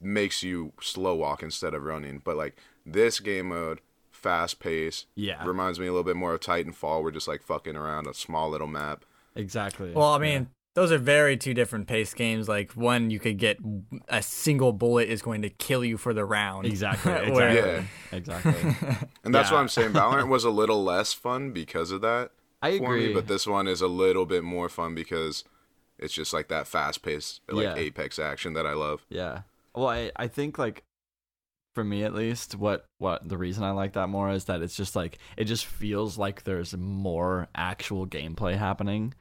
makes 0.00 0.42
you 0.42 0.72
slow 0.80 1.14
walk 1.14 1.42
instead 1.42 1.72
of 1.72 1.82
running. 1.82 2.20
But 2.22 2.36
like 2.36 2.56
this 2.84 3.18
game 3.18 3.48
mode, 3.48 3.80
fast 4.10 4.60
pace, 4.60 5.06
Yeah. 5.14 5.42
reminds 5.46 5.80
me 5.80 5.86
a 5.86 5.90
little 5.90 6.04
bit 6.04 6.16
more 6.16 6.34
of 6.34 6.40
Titanfall. 6.40 7.02
We're 7.02 7.12
just 7.12 7.28
like 7.28 7.42
fucking 7.42 7.76
around 7.76 8.06
a 8.06 8.12
small 8.14 8.50
little 8.50 8.66
map. 8.66 9.04
exactly. 9.34 9.92
Well, 9.92 10.12
I 10.12 10.18
mean, 10.18 10.48
those 10.74 10.92
are 10.92 10.98
very 10.98 11.36
two 11.38 11.54
different 11.54 11.86
pace 11.86 12.12
games. 12.12 12.48
Like 12.48 12.72
one, 12.72 13.10
you 13.10 13.18
could 13.18 13.38
get 13.38 13.56
a 14.08 14.22
single 14.22 14.72
bullet 14.74 15.08
is 15.08 15.22
going 15.22 15.40
to 15.42 15.48
kill 15.50 15.82
you 15.84 15.96
for 15.96 16.12
the 16.12 16.24
round. 16.26 16.66
exactly. 16.66 17.12
Exactly. 17.32 17.56
Yeah. 17.56 17.84
Exactly. 18.12 18.76
And 19.24 19.34
that's 19.34 19.48
Yeah. 19.50 19.54
why 19.56 19.60
I'm 19.62 19.68
saying 19.68 19.92
Valorant 19.92 20.28
was 20.28 20.44
a 20.44 20.50
little 20.50 20.84
less 20.84 21.12
fun 21.14 21.52
because 21.52 21.90
of 21.90 22.02
that. 22.02 22.32
I 22.62 22.70
agree. 22.70 23.08
me, 23.08 23.14
but 23.14 23.26
this 23.26 23.46
one 23.46 23.66
is 23.66 23.80
a 23.80 23.88
little 23.88 24.26
bit 24.26 24.44
more 24.44 24.68
fun 24.68 24.94
because 24.94 25.44
it's 25.98 26.14
just 26.14 26.32
like 26.32 26.48
that 26.48 26.66
fast 26.66 27.02
paced, 27.02 27.40
like 27.48 27.64
Yeah. 27.64 27.74
Apex 27.74 28.18
action 28.18 28.54
that 28.54 28.66
I 28.66 28.72
love. 28.74 29.04
Yeah. 29.08 29.42
Well, 29.74 29.88
I, 29.88 30.12
I 30.16 30.28
think 30.28 30.58
like 30.58 30.84
for 31.74 31.84
me 31.84 32.04
at 32.04 32.14
least, 32.14 32.54
what 32.54 32.84
what 32.98 33.28
the 33.28 33.38
reason 33.38 33.64
I 33.64 33.70
like 33.70 33.94
that 33.94 34.08
more 34.08 34.30
is 34.30 34.44
that 34.44 34.62
it's 34.62 34.76
just 34.76 34.94
like 34.94 35.18
it 35.36 35.44
just 35.44 35.66
feels 35.66 36.18
like 36.18 36.44
there's 36.44 36.76
more 36.76 37.48
actual 37.54 38.06
gameplay 38.06 38.56
happening. 38.56 39.14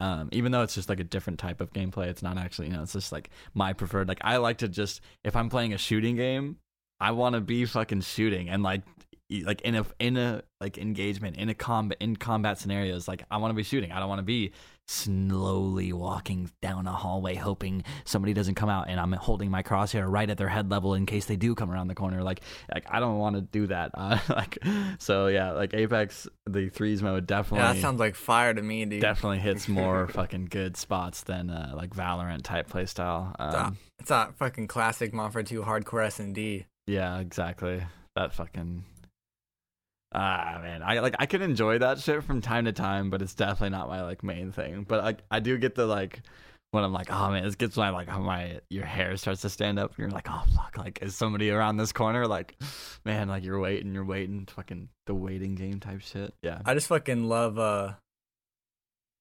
Um, 0.00 0.28
even 0.32 0.52
though 0.52 0.62
it's 0.62 0.74
just 0.74 0.88
like 0.88 1.00
a 1.00 1.04
different 1.04 1.38
type 1.38 1.60
of 1.60 1.72
gameplay, 1.72 2.08
it's 2.08 2.22
not 2.22 2.36
actually 2.36 2.66
you 2.68 2.74
know 2.74 2.82
it's 2.82 2.92
just 2.92 3.12
like 3.12 3.30
my 3.54 3.72
preferred. 3.72 4.08
Like 4.08 4.20
I 4.22 4.36
like 4.36 4.58
to 4.58 4.68
just 4.68 5.00
if 5.22 5.34
I'm 5.34 5.48
playing 5.48 5.72
a 5.72 5.78
shooting 5.78 6.16
game, 6.16 6.58
I 7.00 7.12
want 7.12 7.34
to 7.34 7.40
be 7.40 7.64
fucking 7.64 8.02
shooting 8.02 8.48
and 8.50 8.62
like 8.62 8.82
like 9.30 9.60
in 9.62 9.74
a 9.74 9.86
in 9.98 10.16
a 10.16 10.42
like 10.60 10.76
engagement 10.78 11.36
in 11.36 11.48
a 11.48 11.54
combat 11.54 11.98
in 12.00 12.14
combat 12.16 12.58
scenarios 12.58 13.08
like 13.08 13.24
I 13.30 13.38
want 13.38 13.50
to 13.50 13.54
be 13.54 13.62
shooting. 13.62 13.90
I 13.92 13.98
don't 13.98 14.08
want 14.08 14.18
to 14.18 14.24
be 14.24 14.52
slowly 14.86 15.94
walking 15.94 16.50
down 16.60 16.86
a 16.86 16.92
hallway 16.92 17.34
hoping 17.34 17.82
somebody 18.04 18.34
doesn't 18.34 18.54
come 18.54 18.68
out 18.68 18.86
and 18.88 19.00
I'm 19.00 19.12
holding 19.12 19.50
my 19.50 19.62
crosshair 19.62 20.06
right 20.06 20.28
at 20.28 20.36
their 20.36 20.48
head 20.48 20.70
level 20.70 20.92
in 20.92 21.06
case 21.06 21.24
they 21.24 21.36
do 21.36 21.54
come 21.54 21.70
around 21.70 21.88
the 21.88 21.94
corner 21.94 22.22
like 22.22 22.42
like 22.72 22.84
I 22.90 23.00
don't 23.00 23.18
want 23.18 23.36
to 23.36 23.40
do 23.42 23.66
that. 23.68 23.92
Uh, 23.94 24.18
like 24.28 24.58
so 24.98 25.28
yeah, 25.28 25.52
like 25.52 25.72
Apex 25.72 26.28
the 26.46 26.68
threes 26.68 27.02
mode 27.02 27.22
Yeah, 27.30 27.38
definitely 27.38 27.74
that 27.74 27.80
sounds 27.80 27.98
like 28.00 28.14
fire 28.14 28.52
to 28.52 28.62
me, 28.62 28.84
dude. 28.84 29.00
definitely 29.00 29.38
hits 29.40 29.68
more 29.68 30.06
fucking 30.08 30.46
good 30.50 30.76
spots 30.76 31.22
than 31.22 31.48
uh, 31.48 31.72
like 31.74 31.90
Valorant 31.90 32.42
type 32.42 32.68
playstyle. 32.68 33.34
Um, 33.38 33.78
It's 33.98 34.10
that 34.10 34.36
fucking 34.36 34.68
classic 34.68 35.12
Monfort 35.12 35.46
2 35.46 35.62
hardcore 35.62 36.04
S 36.04 36.20
and 36.20 36.34
D. 36.34 36.66
Yeah, 36.86 37.18
exactly. 37.20 37.82
That 38.16 38.34
fucking 38.34 38.84
ah 40.14 40.58
man, 40.62 40.82
I 40.82 41.00
like 41.00 41.16
I 41.18 41.26
can 41.26 41.42
enjoy 41.42 41.78
that 41.78 41.98
shit 41.98 42.22
from 42.24 42.40
time 42.40 42.64
to 42.66 42.72
time, 42.72 43.10
but 43.10 43.20
it's 43.22 43.34
definitely 43.34 43.70
not 43.76 43.88
my 43.88 44.02
like 44.02 44.22
main 44.22 44.52
thing. 44.52 44.84
But 44.88 45.02
like 45.04 45.18
I 45.30 45.40
do 45.40 45.58
get 45.58 45.74
the 45.74 45.86
like 45.86 46.22
when 46.70 46.82
I'm 46.84 46.92
like, 46.92 47.12
oh 47.12 47.30
man, 47.30 47.44
this 47.44 47.54
gets 47.54 47.76
my 47.76 47.90
like 47.90 48.08
how 48.08 48.20
my 48.20 48.60
your 48.70 48.84
hair 48.84 49.16
starts 49.16 49.42
to 49.42 49.50
stand 49.50 49.78
up. 49.78 49.90
And 49.90 49.98
you're 49.98 50.10
like, 50.10 50.28
oh 50.30 50.42
fuck, 50.56 50.76
like 50.78 51.00
is 51.02 51.14
somebody 51.14 51.50
around 51.50 51.76
this 51.76 51.92
corner? 51.92 52.26
Like, 52.26 52.56
man, 53.04 53.28
like 53.28 53.44
you're 53.44 53.60
waiting, 53.60 53.94
you're 53.94 54.04
waiting, 54.04 54.46
fucking 54.46 54.88
the 55.06 55.14
waiting 55.14 55.54
game 55.54 55.80
type 55.80 56.00
shit. 56.00 56.32
Yeah, 56.42 56.60
I 56.64 56.74
just 56.74 56.86
fucking 56.88 57.28
love. 57.28 57.58
uh 57.58 57.94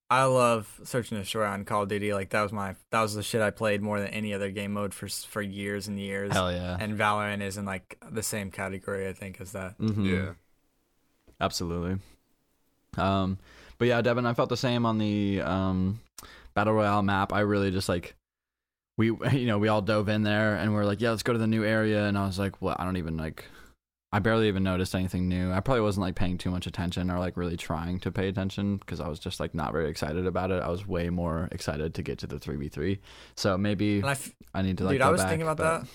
I 0.10 0.25
love 0.25 0.79
searching 0.84 1.17
and 1.17 1.25
Destroy 1.25 1.45
on 1.45 1.65
Call 1.65 1.84
of 1.84 1.89
Duty. 1.89 2.13
Like 2.13 2.29
that 2.32 2.41
was 2.43 2.51
my 2.51 2.75
that 2.91 3.01
was 3.01 3.15
the 3.15 3.23
shit 3.23 3.41
I 3.41 3.49
played 3.49 3.82
more 3.82 3.99
than 3.99 4.10
any 4.10 4.34
other 4.34 4.51
game 4.51 4.73
mode 4.73 4.93
for 4.93 5.08
for 5.08 5.41
years 5.41 5.88
and 5.88 5.99
years. 5.99 6.34
hell 6.34 6.51
yeah, 6.51 6.77
And 6.79 6.97
Valorant 6.99 7.41
is 7.41 7.58
in 7.58 7.65
like 7.65 7.97
the 8.12 8.21
same 8.21 8.51
category, 8.51 9.08
I 9.08 9.13
think, 9.13 9.41
as 9.41 9.53
that. 9.53 9.77
Mhm. 9.79 10.06
Yeah. 10.06 10.34
Absolutely. 11.41 11.98
Um, 12.98 13.38
but 13.78 13.88
yeah, 13.88 14.02
Devin, 14.02 14.26
I 14.26 14.34
felt 14.34 14.50
the 14.50 14.58
same 14.58 14.86
on 14.86 14.98
the 14.98 15.41
um, 15.41 16.00
battle 16.54 16.74
royale 16.74 17.02
map. 17.04 17.34
I 17.34 17.41
really 17.41 17.72
just 17.72 17.89
like 17.89 18.15
we, 18.98 19.08
you 19.32 19.48
know, 19.48 19.58
we 19.58 19.67
all 19.67 19.82
dove 19.82 20.10
in 20.10 20.24
there 20.24 20.56
and 20.56 20.74
we're 20.74 20.86
like, 20.86 21.02
yeah, 21.02 21.10
let's 21.12 21.24
go 21.24 21.34
to 21.34 21.39
the 21.39 21.48
new 21.48 21.63
area. 21.63 22.06
And 22.06 22.17
I 22.17 22.26
was 22.26 22.39
like, 22.39 22.62
well, 22.62 22.76
I 22.78 22.84
don't 22.86 22.98
even 22.98 23.17
like, 23.17 23.46
I 24.12 24.19
barely 24.19 24.48
even 24.48 24.62
noticed 24.62 24.93
anything 24.93 25.28
new. 25.28 25.52
I 25.52 25.60
probably 25.60 25.82
wasn't 25.82 26.04
like 26.04 26.13
paying 26.13 26.38
too 26.38 26.52
much 26.52 26.67
attention 26.67 27.10
or 27.10 27.17
like 27.17 27.36
really 27.36 27.58
trying 27.58 28.00
to 28.02 28.12
pay 28.12 28.28
attention 28.28 28.78
because 28.78 29.00
I 29.00 29.08
was 29.08 29.17
just 29.19 29.39
like 29.39 29.56
not 29.56 29.72
very 29.72 29.89
excited 29.89 30.28
about 30.28 30.52
it. 30.52 30.62
I 30.62 30.69
was 30.69 30.88
way 30.88 31.10
more 31.10 31.50
excited 31.52 31.96
to 31.96 32.04
get 32.04 32.19
to 32.19 32.28
the 32.28 32.38
three 32.38 32.56
v 32.56 32.69
three. 32.69 33.00
So 33.36 33.58
maybe 33.58 34.04
I, 34.04 34.12
f- 34.12 34.32
I 34.54 34.62
need 34.62 34.78
to 34.78 34.84
like. 34.84 34.93
dude, 34.93 35.02
I 35.02 35.10
was 35.10 35.22
back, 35.22 35.30
thinking 35.30 35.48
about 35.48 35.58
but- 35.58 35.82
that, 35.82 35.89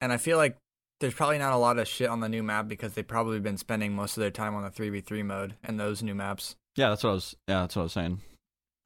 and 0.00 0.12
I 0.12 0.16
feel 0.16 0.38
like 0.38 0.56
there's 1.00 1.14
probably 1.14 1.38
not 1.38 1.52
a 1.52 1.56
lot 1.56 1.78
of 1.78 1.86
shit 1.88 2.08
on 2.08 2.20
the 2.20 2.28
new 2.28 2.42
map 2.42 2.68
because 2.68 2.94
they've 2.94 3.06
probably 3.06 3.40
been 3.40 3.56
spending 3.58 3.94
most 3.94 4.16
of 4.16 4.20
their 4.20 4.30
time 4.30 4.54
on 4.54 4.62
the 4.62 4.70
three 4.70 4.90
v 4.90 5.00
three 5.00 5.22
mode 5.22 5.54
and 5.64 5.78
those 5.78 6.02
new 6.02 6.14
maps. 6.14 6.56
Yeah, 6.76 6.90
that's 6.90 7.04
what 7.04 7.10
I 7.10 7.14
was. 7.14 7.36
Yeah, 7.48 7.60
that's 7.60 7.76
what 7.76 7.82
I 7.82 7.84
was 7.84 7.92
saying. 7.92 8.20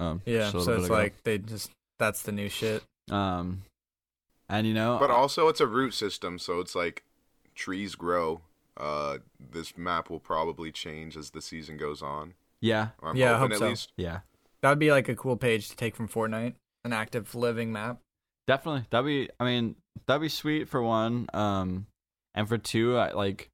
Um, 0.01 0.23
Yeah, 0.27 0.39
just 0.51 0.55
a 0.55 0.59
little 0.59 0.65
so 0.75 0.77
it's 0.79 0.87
ago. 0.87 0.95
like 0.95 1.23
they 1.25 1.39
just 1.39 1.71
that's 1.99 2.23
the 2.23 2.33
new 2.33 2.49
shit. 2.49 2.83
um, 3.11 3.63
and 4.49 4.67
you 4.67 4.75
know, 4.75 4.97
But 5.01 5.11
also, 5.11 5.49
it's 5.49 5.61
a 5.61 5.67
root 5.67 5.93
system, 5.95 6.39
so 6.39 6.61
it's 6.61 6.75
like 6.75 7.05
trees 7.55 7.95
grow. 7.95 8.41
Uh, 8.77 9.19
this 9.39 9.77
map 9.77 10.09
will 10.09 10.21
probably 10.21 10.71
change 10.71 11.17
as 11.17 11.31
the 11.31 11.43
season 11.43 11.77
goes 11.77 12.01
on. 12.03 12.35
yeah, 12.61 12.89
Or 13.03 13.11
I'm 13.11 13.17
Yeah, 13.17 13.35
I 13.35 13.39
hope 13.39 13.51
at 13.53 13.59
so. 13.59 13.69
least. 13.69 13.93
yeah. 13.97 14.21
That 14.63 14.71
would 14.71 14.79
be 14.79 14.91
like 14.93 15.09
a 15.09 15.15
cool 15.17 15.37
page 15.37 15.69
to 15.69 15.77
take 15.77 15.95
from 15.97 16.09
Fortnite, 16.09 16.55
an 16.85 16.93
active 16.93 17.35
living 17.35 17.73
map. 17.73 17.99
Definitely. 18.47 18.85
That'd 18.91 19.07
be 19.07 19.29
I 19.41 19.45
mean, 19.45 19.75
that'd 20.07 20.23
be 20.23 20.29
sweet 20.29 20.69
for 20.69 20.83
one. 20.83 21.29
Um 21.35 21.87
and 22.35 22.49
for 22.49 22.59
two, 22.59 22.97
I 22.97 23.13
like 23.13 23.51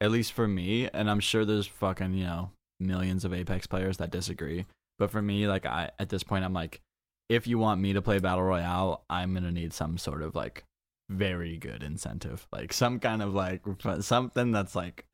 at 0.00 0.10
least 0.10 0.32
for 0.32 0.48
me, 0.48 0.88
and 0.92 1.10
I'm 1.10 1.20
sure 1.20 1.44
there's 1.44 1.66
fucking, 1.66 2.14
you 2.14 2.24
know, 2.24 2.50
millions 2.80 3.24
of 3.24 3.32
Apex 3.32 3.66
players 3.66 3.98
that 3.98 4.10
disagree. 4.10 4.66
But 4.98 5.10
for 5.10 5.22
me, 5.22 5.46
like 5.46 5.66
I 5.66 5.90
at 5.98 6.08
this 6.08 6.22
point 6.22 6.44
I'm 6.44 6.52
like, 6.52 6.80
if 7.28 7.46
you 7.46 7.58
want 7.58 7.80
me 7.80 7.92
to 7.92 8.02
play 8.02 8.18
Battle 8.18 8.44
Royale, 8.44 9.04
I'm 9.08 9.34
gonna 9.34 9.52
need 9.52 9.72
some 9.72 9.98
sort 9.98 10.22
of 10.22 10.34
like 10.34 10.64
very 11.08 11.56
good 11.56 11.82
incentive. 11.82 12.46
Like 12.52 12.72
some 12.72 12.98
kind 12.98 13.22
of 13.22 13.34
like 13.34 13.62
something 14.00 14.52
that's 14.52 14.74
like 14.74 15.06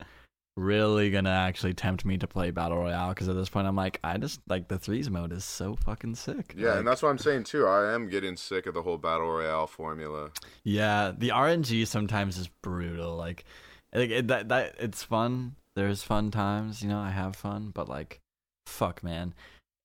really 0.59 1.09
gonna 1.09 1.29
actually 1.29 1.73
tempt 1.73 2.03
me 2.05 2.17
to 2.17 2.27
play 2.27 2.51
battle 2.51 2.77
royale 2.77 3.09
because 3.09 3.29
at 3.29 3.35
this 3.35 3.49
point 3.49 3.65
i'm 3.67 3.75
like 3.75 3.99
i 4.03 4.17
just 4.17 4.41
like 4.47 4.67
the 4.67 4.77
threes 4.77 5.09
mode 5.09 5.31
is 5.31 5.45
so 5.45 5.75
fucking 5.75 6.15
sick 6.15 6.53
Yeah, 6.57 6.69
Like, 6.69 6.79
and 6.79 6.87
that's 6.87 7.01
what 7.01 7.09
I'm 7.09 7.17
saying 7.17 7.45
too. 7.45 7.65
I 7.65 7.93
am 7.93 8.09
getting 8.09 8.35
sick 8.35 8.65
of 8.65 8.73
the 8.73 8.81
whole 8.81 8.97
battle 8.97 9.29
royale 9.31 9.67
formula. 9.67 10.31
Yeah, 10.63 11.11
the 11.17 11.29
RNG 11.29 11.87
sometimes 11.87 12.37
is 12.37 12.47
brutal. 12.61 13.15
Like, 13.15 13.45
like 13.93 14.09
it, 14.09 14.27
that 14.27 14.49
that 14.49 14.75
it's 14.79 15.03
fun. 15.03 15.55
There's 15.75 16.03
fun 16.03 16.31
times, 16.31 16.81
you 16.81 16.89
know. 16.89 16.99
I 16.99 17.09
have 17.11 17.35
fun, 17.35 17.71
but 17.73 17.87
like, 17.87 18.19
fuck, 18.65 19.03
man. 19.03 19.33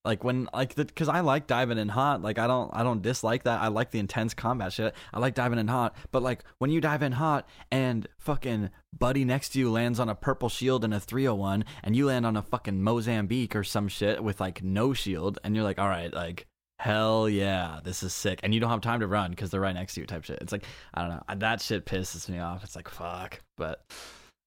Like 0.04 0.22
when 0.22 0.48
like 0.52 0.74
the 0.74 0.84
because 0.84 1.08
I 1.08 1.20
like 1.20 1.46
diving 1.46 1.78
in 1.78 1.88
hot. 1.88 2.20
Like 2.20 2.38
I 2.38 2.46
don't 2.46 2.70
I 2.74 2.82
don't 2.82 3.00
dislike 3.00 3.44
that. 3.44 3.60
I 3.62 3.68
like 3.68 3.90
the 3.90 3.98
intense 3.98 4.34
combat 4.34 4.72
shit. 4.72 4.94
I 5.12 5.18
like 5.18 5.34
diving 5.34 5.58
in 5.58 5.68
hot. 5.68 5.96
But 6.12 6.22
like 6.22 6.44
when 6.58 6.70
you 6.70 6.80
dive 6.80 7.02
in 7.02 7.12
hot 7.12 7.48
and 7.70 8.06
fucking 8.18 8.70
buddy 8.96 9.24
next 9.24 9.50
to 9.50 9.58
you 9.58 9.72
lands 9.72 9.98
on 9.98 10.08
a 10.10 10.14
purple 10.14 10.48
shield 10.48 10.84
and 10.84 10.92
a 10.92 11.00
301 11.00 11.64
and 11.82 11.96
you 11.96 12.06
land 12.06 12.26
on 12.26 12.36
a 12.36 12.42
fucking 12.42 12.82
Mozambique 12.82 13.56
or 13.56 13.64
some 13.64 13.88
shit 13.88 14.22
with 14.22 14.40
like 14.40 14.62
no 14.62 14.92
shield 14.92 15.38
and 15.42 15.54
you're 15.54 15.64
like, 15.64 15.78
all 15.78 15.88
right, 15.88 16.12
like 16.12 16.46
hell 16.78 17.28
yeah, 17.28 17.80
this 17.82 18.02
is 18.02 18.12
sick. 18.12 18.40
And 18.42 18.52
you 18.52 18.60
don't 18.60 18.70
have 18.70 18.82
time 18.82 19.00
to 19.00 19.06
run 19.06 19.30
because 19.30 19.50
they're 19.50 19.60
right 19.60 19.74
next 19.74 19.94
to 19.94 20.00
you 20.02 20.06
type 20.06 20.24
shit. 20.24 20.38
It's 20.42 20.52
like, 20.52 20.64
I 20.92 21.00
don't 21.00 21.10
know. 21.10 21.22
That 21.36 21.62
shit 21.62 21.86
pisses 21.86 22.28
me 22.28 22.40
off. 22.40 22.62
It's 22.62 22.76
like, 22.76 22.88
fuck. 22.90 23.40
But 23.56 23.82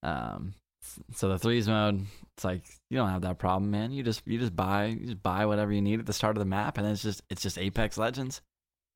Um, 0.03 0.53
so 1.13 1.29
the 1.29 1.39
threes 1.39 1.67
mode, 1.67 2.05
it's 2.37 2.43
like 2.43 2.61
you 2.91 2.97
don't 2.97 3.09
have 3.09 3.23
that 3.23 3.39
problem, 3.39 3.71
man. 3.71 3.91
You 3.91 4.03
just 4.03 4.21
you 4.27 4.37
just 4.37 4.55
buy 4.55 4.85
you 4.85 5.07
just 5.07 5.23
buy 5.23 5.47
whatever 5.47 5.71
you 5.73 5.81
need 5.81 5.99
at 5.99 6.05
the 6.05 6.13
start 6.13 6.37
of 6.37 6.39
the 6.39 6.45
map, 6.45 6.77
and 6.77 6.85
then 6.85 6.93
it's 6.93 7.01
just 7.01 7.23
it's 7.31 7.41
just 7.41 7.57
Apex 7.57 7.97
Legends. 7.97 8.41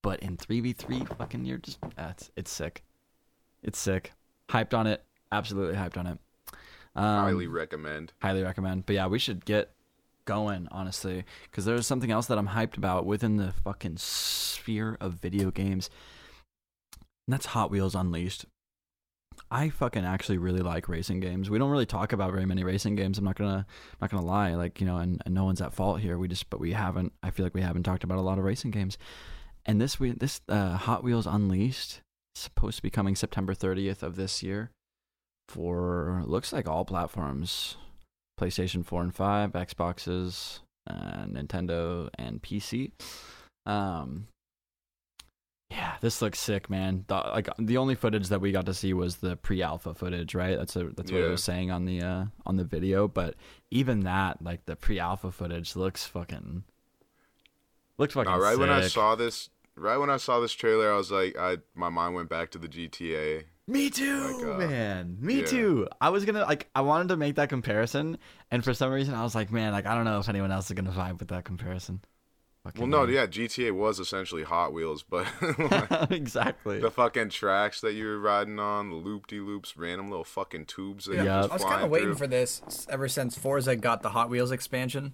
But 0.04 0.20
in 0.20 0.38
three 0.38 0.60
v 0.62 0.74
three, 0.74 1.04
fucking, 1.18 1.46
you're 1.46 1.58
just 1.58 1.80
uh, 1.84 2.10
it's 2.12 2.30
it's 2.36 2.52
sick. 2.52 2.84
It's 3.64 3.80
sick. 3.80 4.12
Hyped 4.50 4.76
on 4.78 4.86
it. 4.86 5.04
Absolutely 5.32 5.76
hyped 5.76 5.98
on 5.98 6.06
it. 6.06 6.20
Um, 6.96 7.04
Highly 7.24 7.48
recommend. 7.48 8.14
highly 8.22 8.44
recommend. 8.44 8.86
But 8.86 8.94
yeah, 8.96 9.08
we 9.08 9.18
should 9.18 9.44
get 9.44 9.72
going, 10.26 10.68
honestly, 10.70 11.24
because 11.50 11.66
there's 11.66 11.88
something 11.88 12.12
else 12.12 12.28
that 12.28 12.38
I'm 12.38 12.50
hyped 12.50 12.78
about 12.78 13.08
within 13.08 13.38
the 13.38 13.54
fucking 13.64 13.98
sphere 13.98 14.98
of 15.02 15.14
video 15.14 15.50
games. 15.50 15.90
And 17.28 17.34
that's 17.34 17.48
Hot 17.48 17.72
Wheels 17.72 17.96
Unleashed. 17.96 18.46
I 19.50 19.70
fucking 19.70 20.06
actually 20.06 20.38
really 20.38 20.62
like 20.62 20.88
racing 20.88 21.20
games. 21.20 21.50
We 21.50 21.58
don't 21.58 21.72
really 21.72 21.86
talk 21.86 22.14
about 22.14 22.32
very 22.32 22.46
many 22.46 22.64
racing 22.64 22.96
games. 22.96 23.18
I'm 23.18 23.26
not 23.26 23.36
gonna 23.36 23.66
not 24.00 24.10
gonna 24.10 24.26
lie, 24.26 24.54
like 24.56 24.80
you 24.80 24.88
know, 24.88 24.98
and, 24.98 25.22
and 25.26 25.34
no 25.34 25.44
one's 25.46 25.62
at 25.62 25.74
fault 25.74 26.00
here. 26.00 26.18
We 26.18 26.28
just, 26.28 26.50
but 26.50 26.60
we 26.60 26.74
haven't. 26.74 27.14
I 27.24 27.32
feel 27.32 27.46
like 27.46 27.56
we 27.56 27.62
haven't 27.62 27.84
talked 27.84 28.04
about 28.04 28.18
a 28.18 28.22
lot 28.22 28.38
of 28.38 28.44
racing 28.44 28.72
games. 28.72 28.98
And 29.66 29.80
this 29.80 30.00
we 30.00 30.12
this 30.12 30.42
uh, 30.48 30.78
Hot 30.78 31.04
Wheels 31.04 31.28
Unleashed 31.28 32.02
supposed 32.36 32.78
to 32.78 32.84
be 32.84 32.90
coming 32.90 33.16
September 33.16 33.54
30th 33.54 34.04
of 34.04 34.16
this 34.16 34.42
year 34.42 34.72
for 35.50 36.24
looks 36.26 36.54
like 36.54 36.68
all 36.68 36.86
platforms 36.86 37.76
PlayStation 38.42 38.84
4 38.84 39.04
and 39.04 39.16
5, 39.16 39.52
Xboxes, 39.52 40.62
uh, 40.90 41.26
Nintendo, 41.26 42.10
and 42.18 42.42
PC. 42.42 42.92
Um, 43.68 44.28
yeah, 45.72 45.96
this 46.02 46.22
looks 46.22 46.38
sick, 46.40 46.70
man. 46.70 47.06
The, 47.08 47.16
like 47.16 47.48
the 47.58 47.78
only 47.78 47.96
footage 47.96 48.28
that 48.28 48.42
we 48.42 48.52
got 48.52 48.66
to 48.66 48.74
see 48.74 48.94
was 48.94 49.16
the 49.18 49.38
pre-alpha 49.38 49.94
footage, 49.94 50.36
right? 50.36 50.58
That's 50.58 50.76
a, 50.76 50.84
that's 50.90 51.12
what 51.12 51.22
Yeah. 51.22 51.28
it 51.28 51.32
was 51.32 51.44
saying 51.44 51.72
on 51.72 51.86
the 51.86 52.02
uh, 52.02 52.26
on 52.46 52.58
the 52.58 52.66
video. 52.66 53.08
But 53.08 53.36
even 53.72 54.02
that, 54.02 54.42
like 54.42 54.66
the 54.66 54.76
pre-alpha 54.76 55.32
footage, 55.32 55.76
looks 55.78 56.06
fucking 56.06 56.64
looks 57.98 58.14
fucking. 58.14 58.32
Nah, 58.32 58.38
right 58.38 58.58
when 58.58 58.70
I 58.70 58.88
saw 58.88 59.16
this, 59.16 59.50
right 59.76 59.98
when 59.98 60.10
I 60.10 60.18
saw 60.18 60.40
this 60.42 60.52
trailer, 60.52 60.92
I 60.92 60.98
was 60.98 61.10
like, 61.12 61.38
I 61.38 61.58
my 61.74 61.90
mind 61.90 62.16
went 62.16 62.30
back 62.30 62.52
to 62.52 62.58
the 62.58 62.68
GTA. 62.68 63.46
Me 63.68 63.90
too, 63.90 64.38
Like, 64.40 64.56
uh, 64.56 64.58
man. 64.68 65.18
Me 65.22 65.40
yeah. 65.40 65.46
too. 65.46 65.88
I 66.02 66.10
was 66.10 66.26
gonna 66.26 66.42
like 66.42 66.68
I 66.76 66.82
wanted 66.82 67.08
to 67.10 67.18
make 67.18 67.36
that 67.36 67.48
comparison, 67.48 68.18
and 68.50 68.64
for 68.64 68.74
some 68.74 68.92
reason 68.92 69.14
I 69.14 69.24
was 69.24 69.36
like, 69.36 69.52
man, 69.52 69.72
like 69.72 69.86
I 69.86 69.96
don't 69.96 70.04
know 70.04 70.20
if 70.20 70.28
anyone 70.28 70.52
else 70.52 70.70
is 70.70 70.74
gonna 70.76 70.92
vibe 70.92 71.20
with 71.20 71.30
that 71.30 71.46
comparison. 71.46 72.02
Well, 72.78 72.86
no, 72.88 73.06
yeah, 73.06 73.26
GTA 73.26 73.72
was 73.72 74.00
essentially 74.00 74.44
Hot 74.44 74.72
Wheels, 74.72 75.02
but 75.04 75.26
yeah, 75.60 76.06
exactly. 76.12 76.80
the 76.80 76.92
fucking 76.92 77.30
tracks 77.30 77.82
that 77.82 77.94
you 77.94 78.06
were 78.06 78.20
riding 78.20 78.60
on, 78.60 78.90
the 78.92 78.96
loop 78.96 79.26
de 79.28 79.40
loops, 79.40 79.76
random 79.76 80.10
little 80.10 80.24
fucking 80.24 80.66
tubes 80.66 81.06
that 81.06 81.16
Yeah. 81.16 81.24
you 81.44 81.50
I 81.50 81.54
was 81.54 81.64
kind 81.64 81.84
of 81.84 81.90
waiting 81.90 82.10
through. 82.10 82.16
for 82.18 82.28
this 82.28 82.62
ever 82.88 83.08
since 83.08 83.36
Forza 83.36 83.76
got 83.76 84.04
the 84.04 84.10
Hot 84.10 84.30
Wheels 84.30 84.52
expansion 84.52 85.14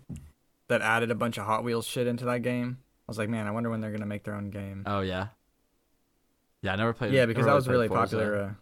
that 0.67 0.81
added 0.81 1.09
a 1.09 1.15
bunch 1.15 1.37
of 1.37 1.45
Hot 1.45 1.63
Wheels 1.63 1.85
shit 1.87 2.05
into 2.05 2.25
that 2.25 2.41
game. 2.41 2.79
I 3.07 3.11
was 3.11 3.17
like, 3.17 3.29
man, 3.29 3.47
I 3.47 3.51
wonder 3.51 3.69
when 3.69 3.79
they're 3.79 3.91
gonna 3.93 4.05
make 4.05 4.23
their 4.25 4.35
own 4.35 4.49
game. 4.49 4.83
Oh 4.85 4.99
yeah, 4.99 5.27
yeah. 6.61 6.73
I 6.73 6.75
never 6.75 6.91
played. 6.91 7.13
yeah, 7.13 7.25
because 7.25 7.45
that 7.45 7.53
was 7.55 7.69
really 7.69 7.87
Forza. 7.87 8.17
popular. 8.17 8.37
Uh, 8.41 8.53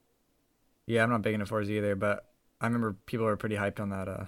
yeah, 0.86 1.02
I'm 1.02 1.10
not 1.10 1.24
big 1.24 1.34
into 1.34 1.48
Forza 1.48 1.72
either, 1.72 1.96
but 1.96 2.24
I 2.62 2.68
remember 2.68 2.96
people 3.08 3.26
were 3.26 3.36
pretty 3.36 3.56
hyped 3.56 3.80
on 3.80 3.90
that. 3.90 4.08
Uh, 4.08 4.26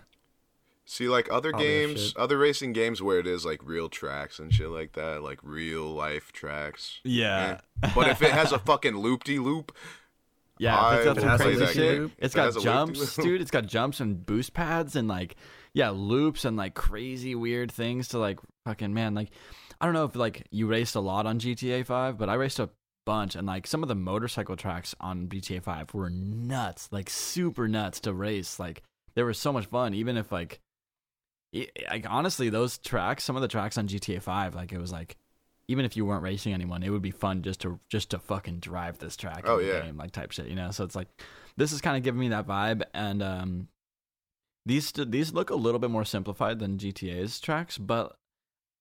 See, 0.89 1.09
like 1.09 1.27
other 1.29 1.53
All 1.53 1.59
games, 1.59 2.13
other 2.15 2.37
racing 2.37 2.71
games 2.71 3.01
where 3.01 3.19
it 3.19 3.27
is 3.27 3.45
like 3.45 3.59
real 3.61 3.89
tracks 3.89 4.39
and 4.39 4.53
shit 4.53 4.69
like 4.69 4.93
that, 4.93 5.21
like 5.21 5.39
real 5.43 5.83
life 5.83 6.31
tracks. 6.31 7.01
Yeah, 7.03 7.59
Eh. 7.83 7.91
But 7.93 8.07
if 8.07 8.21
it 8.21 8.31
has 8.31 8.53
a 8.53 8.59
fucking 8.59 8.95
loop 8.95 9.25
de 9.25 9.37
loop, 9.37 9.75
yeah. 10.57 10.95
It's 10.95 11.03
got 11.05 11.19
some 11.19 11.37
crazy 11.37 11.65
shit. 11.73 12.11
It's 12.17 12.33
it 12.33 12.37
got 12.37 12.55
a 12.55 12.59
jumps, 12.61 13.15
dude. 13.17 13.41
It's 13.41 13.51
got 13.51 13.65
jumps 13.65 13.99
and 13.99 14.25
boost 14.25 14.53
pads 14.53 14.95
and 14.95 15.09
like 15.09 15.35
yeah, 15.73 15.89
loops 15.89 16.45
and 16.45 16.55
like 16.55 16.73
crazy 16.73 17.35
weird 17.35 17.69
things 17.69 18.07
to 18.09 18.17
like 18.17 18.39
fucking 18.65 18.93
man. 18.93 19.13
Like 19.13 19.31
I 19.81 19.85
don't 19.85 19.93
know 19.93 20.05
if 20.05 20.15
like 20.15 20.47
you 20.51 20.67
raced 20.67 20.95
a 20.95 21.01
lot 21.01 21.25
on 21.25 21.37
GTA 21.37 21.85
Five, 21.85 22.17
but 22.17 22.29
I 22.29 22.35
raced 22.35 22.59
a 22.59 22.69
bunch 23.05 23.35
and 23.35 23.45
like 23.45 23.67
some 23.67 23.83
of 23.83 23.89
the 23.89 23.95
motorcycle 23.95 24.55
tracks 24.55 24.95
on 25.01 25.27
GTA 25.27 25.61
Five 25.61 25.93
were 25.93 26.09
nuts, 26.09 26.87
like 26.93 27.09
super 27.09 27.67
nuts 27.67 27.99
to 28.01 28.13
race. 28.13 28.57
Like 28.57 28.83
they 29.15 29.23
were 29.23 29.33
so 29.33 29.51
much 29.51 29.65
fun, 29.65 29.93
even 29.93 30.15
if 30.15 30.31
like. 30.31 30.61
Like 31.89 32.05
honestly, 32.09 32.49
those 32.49 32.77
tracks, 32.77 33.23
some 33.23 33.35
of 33.35 33.41
the 33.41 33.47
tracks 33.47 33.77
on 33.77 33.87
GTA 33.87 34.21
Five, 34.21 34.53
like 34.55 34.71
it 34.71 34.79
was 34.79 34.91
like, 34.91 35.17
even 35.67 35.85
if 35.85 35.95
you 35.97 36.05
weren't 36.05 36.23
racing 36.23 36.53
anyone, 36.53 36.83
it 36.83 36.89
would 36.89 37.01
be 37.01 37.11
fun 37.11 37.41
just 37.41 37.61
to 37.61 37.79
just 37.89 38.09
to 38.11 38.19
fucking 38.19 38.59
drive 38.59 38.99
this 38.99 39.15
track 39.15 39.43
Oh, 39.45 39.57
in 39.59 39.65
the 39.67 39.73
yeah. 39.73 39.81
game, 39.81 39.97
like 39.97 40.11
type 40.11 40.31
shit, 40.31 40.47
you 40.47 40.55
know. 40.55 40.71
So 40.71 40.83
it's 40.83 40.95
like, 40.95 41.07
this 41.55 41.71
is 41.71 41.81
kind 41.81 41.97
of 41.97 42.03
giving 42.03 42.19
me 42.19 42.29
that 42.29 42.47
vibe, 42.47 42.83
and 42.93 43.23
um, 43.23 43.67
these 44.65 44.91
these 44.91 45.33
look 45.33 45.49
a 45.49 45.55
little 45.55 45.79
bit 45.79 45.89
more 45.89 46.05
simplified 46.05 46.59
than 46.59 46.77
GTA's 46.77 47.39
tracks, 47.39 47.77
but 47.77 48.17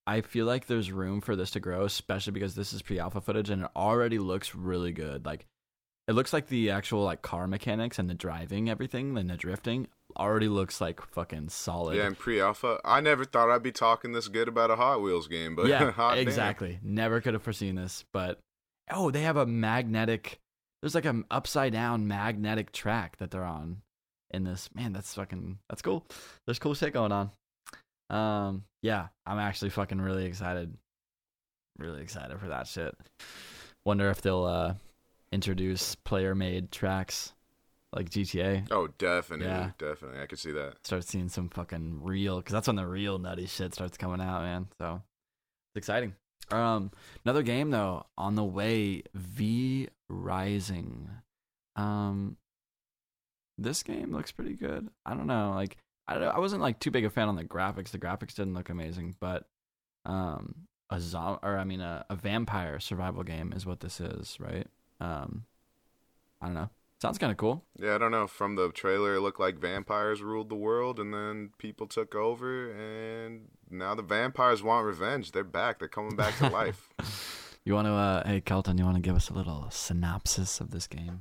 I 0.07 0.21
feel 0.21 0.47
like 0.47 0.67
there's 0.67 0.93
room 0.93 1.21
for 1.21 1.35
this 1.37 1.51
to 1.53 1.61
grow, 1.61 1.85
especially 1.85 2.33
because 2.33 2.55
this 2.55 2.73
is 2.73 2.83
pre-alpha 2.83 3.21
footage 3.21 3.51
and 3.51 3.63
it 3.65 3.71
already 3.75 4.19
looks 4.19 4.55
really 4.55 4.93
good. 4.93 5.25
Like 5.27 5.47
it 6.09 6.13
looks 6.13 6.33
like 6.33 6.49
the 6.49 6.71
actual 6.71 7.03
like 7.03 7.23
car 7.23 7.47
mechanics 7.47 7.99
and 7.99 8.09
the 8.09 8.15
driving, 8.15 8.71
everything, 8.71 9.17
and 9.19 9.29
the 9.29 9.37
drifting 9.37 9.89
already 10.17 10.49
looks 10.49 10.81
like 10.81 11.01
fucking 11.03 11.49
solid. 11.49 11.97
yeah, 11.97 12.07
in 12.07 12.15
pre-alpha, 12.15 12.81
I 12.85 13.01
never 13.01 13.25
thought 13.25 13.51
I'd 13.51 13.63
be 13.63 13.73
talking 13.73 14.13
this 14.13 14.29
good 14.29 14.49
about 14.49 14.71
a 14.71 14.77
Hot 14.77 15.03
Wheels 15.03 15.29
game, 15.29 15.57
but 15.57 15.67
yeah, 15.67 15.91
hot 15.93 16.15
damn. 16.15 16.23
exactly. 16.23 16.79
Never 16.83 17.21
could 17.21 17.35
have 17.35 17.43
foreseen 17.43 17.75
this, 17.75 18.05
but 18.13 18.39
oh, 18.91 19.11
they 19.11 19.23
have 19.23 19.37
a 19.37 19.47
magnetic. 19.47 20.39
There's 20.81 20.95
like 20.95 21.05
an 21.05 21.25
upside 21.31 21.73
down 21.73 22.07
magnetic 22.07 22.73
track 22.73 23.17
that 23.19 23.31
they're 23.31 23.45
on 23.45 23.83
in 24.31 24.45
this. 24.45 24.71
Man, 24.75 24.93
that's 24.93 25.15
fucking 25.15 25.59
that's 25.69 25.83
cool. 25.83 26.07
There's 26.47 26.59
cool 26.59 26.75
shit 26.75 26.93
going 26.93 27.13
on. 27.13 27.31
Um, 28.09 28.65
yeah, 28.83 29.09
I'm 29.27 29.39
actually 29.39 29.71
fucking 29.71 30.01
really 30.01 30.27
excited. 30.27 30.73
Really 31.79 32.03
excited 32.03 32.39
for 32.39 32.49
that 32.49 32.69
shit. 32.69 32.95
Wonder 33.85 34.09
if 34.11 34.23
they'll 34.23 34.45
uh 34.45 34.75
introduce 35.33 35.95
player 35.95 36.35
made 36.35 36.71
tracks 36.71 37.33
like 37.93 38.11
GTA. 38.11 38.67
Oh, 38.71 38.89
definitely, 38.99 39.47
Yeah. 39.47 39.71
definitely, 39.79 40.21
I 40.21 40.27
could 40.27 40.39
see 40.39 40.53
that. 40.53 40.85
Start 40.87 41.05
seeing 41.05 41.29
some 41.29 41.49
fucking 41.49 42.03
real 42.03 42.39
because 42.39 42.53
that's 42.53 42.67
when 42.67 42.77
the 42.77 42.87
real 42.87 43.19
nutty 43.19 43.47
shit 43.47 43.75
starts 43.75 43.97
coming 43.97 44.21
out, 44.21 44.43
man. 44.43 44.69
So 44.79 45.03
it's 45.75 45.79
exciting. 45.79 46.15
Um, 46.51 46.91
another 47.25 47.43
game 47.43 47.71
though 47.71 48.07
on 48.17 48.35
the 48.35 48.45
way, 48.45 49.03
V 49.15 49.89
Rising. 50.09 51.11
Um, 51.75 52.37
this 53.59 53.83
game 53.83 54.13
looks 54.13 54.33
pretty 54.33 54.55
good. 54.55 54.89
I 55.05 55.15
don't 55.15 55.27
know, 55.27 55.53
like 55.55 55.77
I 56.07 56.15
don't, 56.19 56.35
I 56.35 56.39
wasn't 56.39 56.63
like 56.63 56.79
too 56.79 56.91
big 56.91 57.05
a 57.05 57.11
fan 57.11 57.29
on 57.29 57.37
the 57.37 57.45
graphics. 57.45 57.91
The 57.91 57.99
graphics 57.99 58.35
didn't 58.35 58.55
look 58.55 58.69
amazing, 58.69 59.17
but 59.19 59.49
um, 60.05 60.67
a 60.91 61.01
zom 61.01 61.39
or 61.43 61.57
I 61.59 61.65
mean 61.65 61.81
a, 61.81 62.05
a 62.11 62.15
vampire 62.17 62.79
survival 62.79 63.25
game 63.25 63.53
is 63.53 63.67
what 63.67 63.81
this 63.81 64.01
is, 64.01 64.39
right? 64.39 64.69
Um, 65.01 65.45
I 66.41 66.47
don't 66.47 66.55
know. 66.55 66.71
Sounds 67.01 67.19
kind 67.19 67.31
of 67.31 67.37
cool. 67.37 67.63
Yeah, 67.79 67.95
I 67.95 67.99
don't 67.99 68.11
know. 68.11 68.27
From 68.27 68.57
the 68.57 68.71
trailer, 68.71 69.17
it 69.17 69.21
looked 69.21 69.39
like 69.39 69.59
vampires 69.59 70.23
ruled 70.23 70.49
the 70.49 70.55
world, 70.55 70.99
and 70.99 71.13
then 71.13 71.51
people 71.59 71.87
took 71.87 72.15
over, 72.15 72.71
and 72.73 73.49
now 73.71 73.95
the 73.95 74.03
vampires 74.03 74.63
want 74.63 74.87
revenge. 74.87 75.33
They're 75.33 75.45
back. 75.45 75.79
They're 75.79 75.89
coming 75.89 76.17
back 76.17 76.39
to 76.39 76.49
life. 76.51 76.89
You 77.65 77.75
want 77.75 77.87
to, 77.87 77.93
uh, 77.93 78.27
hey 78.27 78.41
Kelton, 78.41 78.79
you 78.79 78.85
want 78.85 78.97
to 78.97 79.03
give 79.03 79.17
us 79.17 79.29
a 79.29 79.35
little 79.35 79.67
synopsis 79.71 80.61
of 80.61 80.71
this 80.71 80.87
game? 80.87 81.21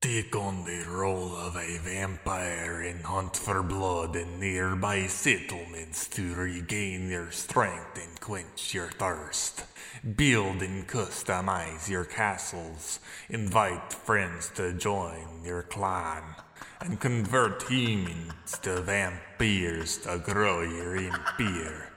Take 0.00 0.36
on 0.36 0.64
the 0.64 0.84
role 0.88 1.34
of 1.34 1.56
a 1.56 1.78
vampire 1.78 2.82
and 2.82 3.02
hunt 3.02 3.36
for 3.36 3.62
blood 3.62 4.16
in 4.16 4.38
nearby 4.38 5.06
settlements 5.06 6.06
to 6.08 6.34
regain 6.34 7.08
your 7.10 7.30
strength 7.30 7.96
and 7.96 8.20
quench 8.20 8.74
your 8.74 8.88
thirst. 8.90 9.64
Build 10.16 10.62
and 10.62 10.86
customize 10.86 11.88
your 11.88 12.04
castles. 12.04 13.00
Invite 13.28 13.92
friends 13.92 14.50
to 14.56 14.72
join 14.72 15.44
your 15.44 15.62
clan. 15.62 16.22
And 16.80 17.00
convert 17.00 17.62
humans 17.62 18.58
to 18.62 18.80
vampires 18.82 19.98
to 19.98 20.18
grow 20.18 20.62
your 20.62 20.96
empire. 20.96 21.90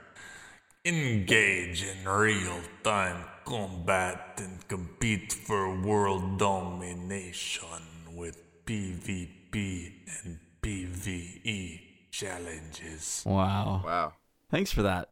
Engage 0.84 1.84
in 1.84 2.08
real 2.08 2.60
time 2.82 3.24
combat 3.44 4.34
and 4.38 4.66
compete 4.68 5.32
for 5.32 5.80
world 5.80 6.38
domination 6.38 7.66
with 8.14 8.64
PvP 8.66 9.92
and 10.22 10.38
PvE 10.62 11.80
challenges. 12.10 13.22
Wow. 13.24 13.82
Wow. 13.84 14.12
Thanks 14.50 14.70
for 14.70 14.82
that. 14.82 15.08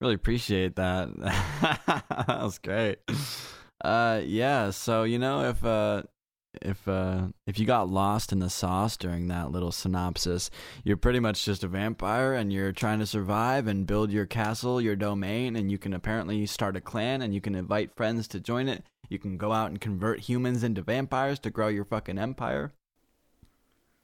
Really 0.00 0.14
appreciate 0.14 0.76
that. 0.76 1.08
that 1.20 2.40
was 2.42 2.58
great. 2.58 2.98
Uh 3.82 4.20
yeah, 4.24 4.70
so 4.70 5.04
you 5.04 5.18
know 5.18 5.48
if 5.48 5.64
uh 5.64 6.02
if 6.62 6.86
uh 6.86 7.28
if 7.46 7.58
you 7.58 7.66
got 7.66 7.88
lost 7.88 8.32
in 8.32 8.38
the 8.38 8.48
sauce 8.50 8.96
during 8.96 9.28
that 9.28 9.50
little 9.50 9.72
synopsis, 9.72 10.50
you're 10.84 10.96
pretty 10.96 11.20
much 11.20 11.44
just 11.44 11.64
a 11.64 11.68
vampire 11.68 12.34
and 12.34 12.52
you're 12.52 12.72
trying 12.72 12.98
to 13.00 13.06
survive 13.06 13.66
and 13.66 13.86
build 13.86 14.10
your 14.10 14.26
castle, 14.26 14.80
your 14.80 14.96
domain, 14.96 15.56
and 15.56 15.70
you 15.70 15.78
can 15.78 15.92
apparently 15.94 16.46
start 16.46 16.76
a 16.76 16.80
clan 16.80 17.22
and 17.22 17.34
you 17.34 17.40
can 17.40 17.54
invite 17.54 17.94
friends 17.96 18.28
to 18.28 18.40
join 18.40 18.68
it. 18.68 18.84
You 19.08 19.18
can 19.18 19.36
go 19.36 19.52
out 19.52 19.70
and 19.70 19.80
convert 19.80 20.20
humans 20.20 20.64
into 20.64 20.82
vampires 20.82 21.38
to 21.40 21.50
grow 21.50 21.68
your 21.68 21.84
fucking 21.84 22.18
empire. 22.18 22.72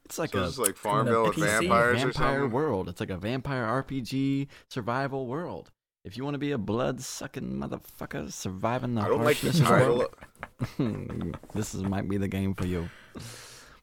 It's 0.05 0.19
like 0.19 0.33
So 0.33 0.41
a 0.43 0.47
it's 0.49 0.59
like 0.59 0.77
Farmville 0.77 1.29
with 1.29 1.37
vampires 1.37 2.03
or 2.03 2.07
vampire 2.09 2.41
something. 2.41 2.51
world. 2.51 2.89
It's 2.89 3.01
like 3.01 3.11
a 3.11 3.17
vampire 3.17 3.65
RPG 3.65 4.49
survival 4.69 5.27
world. 5.27 5.71
If 6.03 6.17
you 6.17 6.25
want 6.25 6.35
to 6.35 6.39
be 6.39 6.53
a 6.53 6.59
blood 6.59 7.03
sucking 7.03 7.59
motherfucker 7.59 8.33
surviving 8.33 8.95
the 8.95 9.03
I 9.03 9.09
don't 9.09 9.23
like 9.23 9.39
the 9.41 9.49
harshness 9.49 9.61
of 9.61 9.67
title. 9.67 9.99
world, 10.79 11.37
this 11.55 11.75
is 11.75 11.83
might 11.83 12.09
be 12.09 12.17
the 12.17 12.29
game 12.29 12.55
for 12.55 12.67
you. 12.67 12.89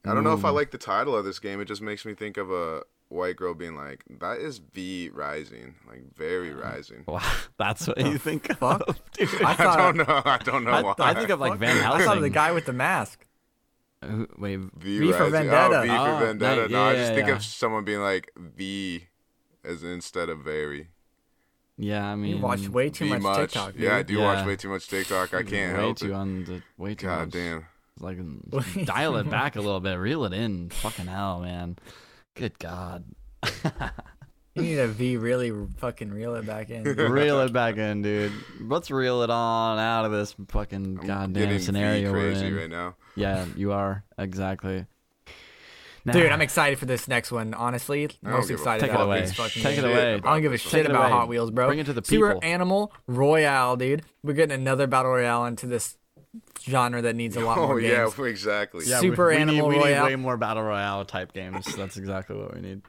I 0.04 0.14
don't 0.14 0.24
know 0.24 0.32
if 0.32 0.44
I 0.44 0.50
mm. 0.50 0.54
like 0.54 0.70
the 0.72 0.78
title 0.78 1.16
of 1.16 1.24
this 1.24 1.38
game. 1.38 1.60
It 1.60 1.66
just 1.66 1.82
makes 1.82 2.04
me 2.04 2.14
think 2.14 2.36
of 2.36 2.50
a 2.50 2.82
white 3.08 3.36
girl 3.36 3.54
being 3.54 3.76
like, 3.76 4.04
"That 4.20 4.38
is 4.38 4.58
V 4.58 5.10
rising, 5.12 5.76
like 5.86 6.14
very 6.16 6.52
rising." 6.52 7.04
Wow, 7.06 7.20
that's 7.56 7.86
what 7.86 7.98
you 7.98 8.18
think 8.18 8.56
fuck? 8.56 8.82
of, 8.88 9.00
dude. 9.12 9.28
I 9.42 9.54
I 9.58 9.76
don't 9.76 9.96
know. 9.98 10.22
I 10.24 10.38
don't 10.38 10.64
know 10.64 10.70
I, 10.70 10.82
why. 10.82 10.94
I 10.98 11.14
think 11.14 11.30
of 11.30 11.38
like 11.38 11.58
Van 11.58 11.76
I 11.84 12.04
thought 12.04 12.16
of 12.16 12.22
the 12.22 12.30
guy 12.30 12.50
with 12.52 12.66
the 12.66 12.72
mask. 12.72 13.26
Who- 14.04 14.28
Wait, 14.38 14.58
V, 14.76 14.98
V 14.98 15.12
for. 15.12 15.30
Vendetta. 15.30 15.78
Oh, 15.78 15.82
V 15.82 15.90
Oh, 15.90 16.18
for 16.18 16.26
Vendetta. 16.26 16.62
nice. 16.62 16.70
No, 16.70 16.82
I 16.82 16.94
just 16.94 17.10
yeah, 17.10 17.14
think 17.14 17.28
yeah. 17.28 17.34
of 17.34 17.44
someone 17.44 17.84
being 17.84 18.00
like 18.00 18.32
V, 18.36 19.06
as 19.64 19.82
instead 19.82 20.28
of 20.28 20.40
very. 20.40 20.88
Yeah, 21.78 22.04
I 22.06 22.14
mean, 22.16 22.36
You 22.36 22.42
watch 22.42 22.68
way 22.68 22.90
too 22.90 23.06
much, 23.06 23.22
much. 23.22 23.38
TikTok. 23.52 23.72
Dude. 23.72 23.82
Yeah, 23.82 23.96
I 23.96 24.02
do 24.02 24.14
Yeah. 24.18 24.24
watch 24.24 24.46
way 24.46 24.56
too 24.56 24.68
much 24.68 24.88
TikTok. 24.88 25.32
I 25.32 25.42
can't 25.42 25.74
way 25.76 25.80
help 25.80 25.96
too 25.98 26.10
it. 26.10 26.14
on 26.14 26.44
the 26.44 26.62
way 26.76 26.94
too 26.94 27.06
God 27.06 27.20
much. 27.26 27.30
damn. 27.30 27.64
Like 28.00 28.18
dial 28.84 29.16
it 29.16 29.30
back 29.30 29.56
a 29.56 29.60
little 29.60 29.80
bit, 29.80 29.94
reel 29.94 30.24
it 30.24 30.32
in. 30.32 30.68
Fucking 30.70 31.06
hell, 31.06 31.40
man. 31.40 31.76
Good 32.36 32.58
God. 32.58 33.04
You 34.54 34.62
need 34.64 34.78
a 34.80 34.88
V 34.88 35.16
really 35.18 35.52
fucking 35.76 36.10
reel 36.10 36.34
it 36.34 36.44
back 36.44 36.70
in. 36.70 36.82
reel 36.82 37.38
it 37.42 37.52
back 37.52 37.76
in, 37.76 38.02
dude. 38.02 38.32
Let's 38.60 38.90
reel 38.90 39.22
it 39.22 39.30
on 39.30 39.78
out 39.78 40.04
of 40.04 40.10
this 40.10 40.34
fucking 40.48 40.98
I'm 41.00 41.06
goddamn 41.06 41.60
scenario 41.60 42.08
V 42.08 42.18
we're 42.18 42.30
crazy 42.32 42.46
in. 42.46 42.56
right 42.56 42.70
now. 42.70 42.96
Yeah, 43.14 43.44
you 43.54 43.70
are 43.70 44.02
exactly. 44.18 44.86
Dude, 46.06 46.30
I'm 46.32 46.40
excited 46.40 46.78
for 46.78 46.86
this 46.86 47.08
next 47.08 47.30
one. 47.32 47.54
Honestly, 47.54 48.04
I 48.04 48.08
don't 48.24 48.32
most 48.32 48.48
give 48.48 48.58
excited 48.58 48.80
Take 48.80 48.90
it 48.90 48.94
about 48.94 49.06
away. 49.06 49.20
these 49.22 49.34
fucking 49.34 49.62
Take 49.62 49.78
it 49.78 49.84
away. 49.84 50.14
I 50.14 50.18
don't 50.18 50.42
give 50.42 50.52
a 50.52 50.58
Take 50.58 50.68
shit 50.70 50.86
about 50.86 51.02
away. 51.02 51.10
Hot 51.10 51.28
Wheels, 51.28 51.50
bro. 51.50 51.66
Bring 51.66 51.78
it 51.80 51.86
to 51.86 51.92
the 51.92 52.02
people. 52.02 52.28
Super. 52.28 52.44
Animal 52.44 52.92
Royale, 53.06 53.76
dude. 53.76 54.02
We're 54.22 54.32
getting 54.34 54.54
another 54.54 54.86
battle 54.86 55.10
royale 55.12 55.44
into 55.46 55.66
this 55.66 55.96
genre 56.62 57.00
that 57.02 57.16
needs 57.16 57.36
a 57.36 57.40
lot 57.40 57.58
Oh 57.58 57.66
more 57.68 57.80
yeah, 57.80 58.04
games. 58.04 58.18
exactly. 58.18 58.84
Yeah, 58.86 59.00
Super 59.00 59.28
we, 59.28 59.36
we 59.36 59.40
Animal 59.42 59.68
need, 59.70 59.76
we 59.78 59.82
Royale. 59.84 60.04
need 60.04 60.10
way 60.10 60.16
more 60.16 60.36
battle 60.36 60.62
royale 60.62 61.04
type 61.04 61.32
games. 61.32 61.64
That's 61.76 61.96
exactly 61.96 62.36
what 62.36 62.54
we 62.54 62.60
need. 62.60 62.82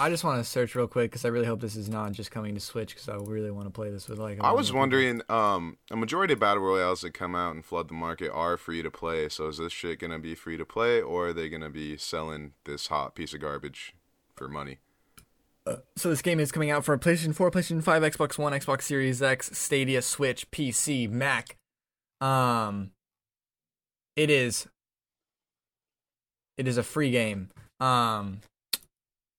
I 0.00 0.10
just 0.10 0.24
want 0.24 0.42
to 0.42 0.48
search 0.48 0.74
real 0.74 0.86
quick 0.86 1.10
because 1.10 1.24
I 1.24 1.28
really 1.28 1.46
hope 1.46 1.60
this 1.60 1.76
is 1.76 1.88
not 1.88 2.12
just 2.12 2.30
coming 2.30 2.54
to 2.54 2.60
Switch 2.60 2.94
because 2.94 3.08
I 3.08 3.16
really 3.16 3.50
want 3.50 3.66
to 3.66 3.70
play 3.70 3.90
this 3.90 4.08
with 4.08 4.18
like. 4.18 4.38
a 4.38 4.44
I 4.44 4.52
was 4.52 4.72
wondering, 4.72 5.22
um, 5.28 5.78
a 5.90 5.96
majority 5.96 6.34
of 6.34 6.40
battle 6.40 6.62
royales 6.62 7.00
that 7.02 7.14
come 7.14 7.34
out 7.34 7.54
and 7.54 7.64
flood 7.64 7.88
the 7.88 7.94
market 7.94 8.30
are 8.32 8.56
free 8.56 8.82
to 8.82 8.90
play. 8.90 9.28
So 9.28 9.48
is 9.48 9.58
this 9.58 9.72
shit 9.72 9.98
gonna 10.00 10.18
be 10.18 10.34
free 10.34 10.56
to 10.56 10.64
play, 10.64 11.00
or 11.00 11.28
are 11.28 11.32
they 11.32 11.48
gonna 11.48 11.70
be 11.70 11.96
selling 11.96 12.52
this 12.64 12.88
hot 12.88 13.14
piece 13.14 13.34
of 13.34 13.40
garbage 13.40 13.94
for 14.34 14.48
money? 14.48 14.78
So 15.96 16.08
this 16.08 16.22
game 16.22 16.40
is 16.40 16.52
coming 16.52 16.70
out 16.70 16.84
for 16.84 16.96
PlayStation 16.96 17.34
4, 17.34 17.50
PlayStation 17.50 17.82
5, 17.82 18.02
Xbox 18.02 18.38
One, 18.38 18.52
Xbox 18.52 18.82
Series 18.82 19.22
X, 19.22 19.50
Stadia, 19.52 20.00
Switch, 20.00 20.50
PC, 20.50 21.10
Mac. 21.10 21.56
Um 22.20 22.92
it 24.16 24.30
is 24.30 24.66
it 26.56 26.66
is 26.66 26.78
a 26.78 26.82
free 26.82 27.10
game. 27.10 27.50
Um 27.80 28.40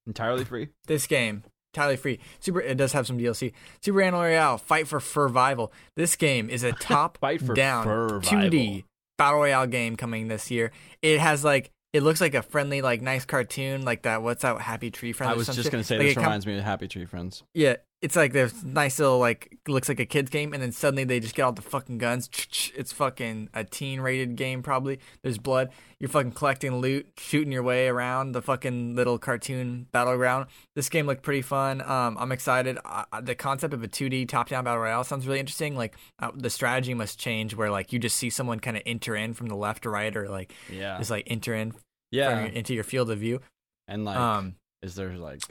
Entirely 0.09 0.43
free. 0.45 0.69
this 0.87 1.07
game 1.07 1.43
entirely 1.73 1.97
free. 1.97 2.19
Super 2.39 2.61
it 2.61 2.75
does 2.77 2.93
have 2.93 3.05
some 3.05 3.17
DLC. 3.19 3.53
Super 3.81 4.01
Animal 4.01 4.23
Royale 4.23 4.57
Fight 4.57 4.87
for 4.87 4.99
Survival. 4.99 5.71
This 5.95 6.15
game 6.15 6.49
is 6.49 6.63
a 6.63 6.71
top 6.81 7.19
Fight 7.19 7.41
for 7.41 7.53
down 7.53 7.83
Survival. 7.85 8.49
2D 8.49 8.83
battle 9.17 9.39
royale 9.41 9.67
game 9.67 9.95
coming 9.95 10.27
this 10.29 10.49
year. 10.49 10.71
It 11.03 11.19
has 11.19 11.43
like 11.43 11.69
it 11.93 12.01
looks 12.03 12.21
like 12.21 12.33
a 12.33 12.41
friendly 12.41 12.81
like 12.81 13.01
nice 13.01 13.25
cartoon 13.25 13.83
like 13.85 14.01
that 14.03 14.21
what's 14.23 14.41
that 14.41 14.59
Happy 14.61 14.89
Tree 14.91 15.11
Friends 15.13 15.29
I 15.31 15.33
or 15.33 15.37
was 15.37 15.47
just 15.47 15.61
shit? 15.63 15.71
gonna 15.71 15.83
say 15.83 15.97
Like, 15.97 16.05
this 16.07 16.11
it 16.13 16.15
com- 16.15 16.23
reminds 16.23 16.47
me 16.47 16.57
of 16.57 16.63
Happy 16.63 16.87
Tree 16.87 17.05
Friends. 17.05 17.43
yeah, 17.53 17.75
it's 18.01 18.15
like 18.15 18.31
there's 18.31 18.63
nice 18.63 18.97
little 18.99 19.19
like 19.19 19.57
looks 19.67 19.89
like 19.89 19.99
a 19.99 20.05
kids 20.05 20.29
game, 20.29 20.53
and 20.53 20.63
then 20.63 20.71
suddenly 20.71 21.03
they 21.03 21.19
just 21.19 21.35
get 21.35 21.43
all 21.43 21.51
the 21.51 21.61
fucking 21.61 21.97
guns. 21.97 22.29
It's 22.75 22.93
fucking 22.93 23.49
a 23.53 23.63
teen 23.65 23.99
rated 23.99 24.37
game 24.37 24.63
probably. 24.63 24.99
There's 25.21 25.37
blood. 25.37 25.69
You're 25.99 26.07
fucking 26.09 26.31
collecting 26.31 26.77
loot, 26.77 27.07
shooting 27.17 27.51
your 27.51 27.63
way 27.63 27.87
around 27.89 28.31
the 28.31 28.41
fucking 28.41 28.95
little 28.95 29.17
cartoon 29.17 29.87
battleground. 29.91 30.45
This 30.75 30.87
game 30.87 31.07
looked 31.07 31.23
pretty 31.23 31.41
fun. 31.41 31.81
Um, 31.81 32.15
I'm 32.17 32.31
excited. 32.31 32.77
Uh, 32.85 33.03
the 33.21 33.35
concept 33.35 33.73
of 33.73 33.83
a 33.83 33.87
2D 33.89 34.29
top 34.29 34.47
down 34.47 34.63
battle 34.63 34.79
royale 34.81 35.03
sounds 35.03 35.27
really 35.27 35.39
interesting. 35.41 35.75
Like 35.75 35.97
uh, 36.19 36.31
the 36.33 36.49
strategy 36.49 36.93
must 36.93 37.19
change 37.19 37.53
where 37.53 37.69
like 37.69 37.91
you 37.91 37.99
just 37.99 38.15
see 38.15 38.29
someone 38.29 38.61
kind 38.61 38.77
of 38.77 38.83
enter 38.85 39.13
in 39.15 39.33
from 39.33 39.47
the 39.47 39.55
left 39.55 39.85
or 39.85 39.91
right, 39.91 40.15
or 40.15 40.29
like 40.29 40.53
Yeah. 40.71 40.97
just 40.99 41.09
like 41.11 41.25
enter 41.27 41.53
in 41.53 41.73
Yeah. 42.11 42.39
your- 42.45 42.49
into 42.53 42.73
your 42.73 42.85
field 42.85 43.11
of 43.11 43.19
view. 43.19 43.41
And 43.89 44.05
like, 44.05 44.15
um, 44.17 44.55
is 44.81 44.95
there 44.95 45.17
like, 45.17 45.41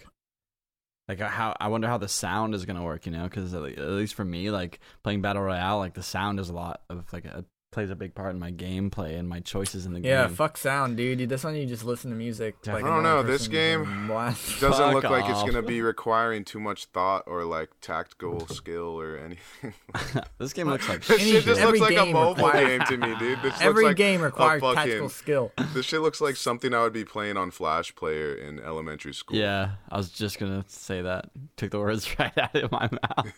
like 1.09 1.21
uh, 1.21 1.29
how? 1.29 1.57
I 1.59 1.69
wonder 1.69 1.89
how 1.89 1.99
the 1.99 2.09
sound 2.09 2.55
is 2.55 2.65
gonna 2.65 2.85
work. 2.85 3.07
You 3.07 3.13
know, 3.13 3.25
because 3.25 3.55
at 3.55 3.63
least 3.63 4.15
for 4.15 4.25
me, 4.25 4.51
like 4.51 4.81
playing 5.03 5.23
battle 5.23 5.43
royale, 5.43 5.79
like 5.79 5.95
the 5.95 6.03
sound 6.03 6.39
is 6.39 6.51
a 6.51 6.55
lot 6.55 6.83
of 6.91 7.11
like 7.13 7.25
a 7.25 7.45
plays 7.71 7.91
a 7.91 7.95
big 7.97 8.15
part 8.15 8.31
in 8.33 8.39
my 8.39 8.51
gameplay 8.51 9.19
and 9.19 9.29
my 9.29 9.41
choices 9.41 9.85
in 9.85 9.93
the 9.93 10.01
yeah, 10.01 10.23
game. 10.23 10.31
Yeah, 10.31 10.37
fuck 10.37 10.57
sound, 10.57 10.97
dude. 10.97 11.29
This 11.29 11.45
one 11.45 11.55
you 11.55 11.67
just 11.67 11.85
listen 11.85 12.11
to 12.11 12.17
music. 12.17 12.57
I 12.67 12.73
like 12.73 12.85
a 12.85 12.87
don't 12.87 13.03
know, 13.03 13.23
this 13.23 13.47
game. 13.47 13.85
Doesn't 14.09 14.61
Fuck 14.61 14.95
look 14.95 15.05
like 15.05 15.29
it's 15.29 15.43
gonna 15.43 15.63
be 15.63 15.83
requiring 15.83 16.45
too 16.45 16.61
much 16.61 16.87
thought 16.87 17.25
or 17.27 17.45
like 17.45 17.69
tactical 17.81 18.47
skill 18.49 18.99
or 19.01 19.19
anything. 19.19 19.75
this 20.39 20.53
game 20.53 20.69
looks 20.69 20.89
like 20.89 21.05
this 21.05 21.21
shit 21.21 21.45
just 21.45 21.61
every 21.61 21.79
looks 21.79 21.93
like 21.93 22.09
a 22.09 22.13
mobile 22.13 22.47
requires- 22.47 22.69
game 22.89 23.01
to 23.01 23.07
me, 23.07 23.19
dude. 23.19 23.43
This 23.43 23.61
Every 23.61 23.85
looks 23.85 23.91
like 23.91 23.97
game 23.97 24.21
a 24.21 24.25
requires 24.25 24.61
fucking- 24.63 24.77
tactical 24.77 25.09
skill. 25.11 25.53
This 25.75 25.85
shit 25.85 26.01
looks 26.01 26.21
like 26.21 26.37
something 26.37 26.73
I 26.73 26.83
would 26.83 26.93
be 26.93 27.05
playing 27.05 27.37
on 27.37 27.51
Flash 27.51 27.95
Player 27.95 28.35
in 28.35 28.59
elementary 28.61 29.13
school. 29.13 29.37
Yeah, 29.37 29.73
I 29.91 29.97
was 29.97 30.11
just 30.11 30.39
gonna 30.39 30.65
say 30.69 31.03
that. 31.03 31.31
Took 31.57 31.73
the 31.73 31.81
words 31.81 32.19
right 32.19 32.37
out 32.39 32.55
of 32.55 32.73
my 32.73 32.89
mouth. 32.91 33.33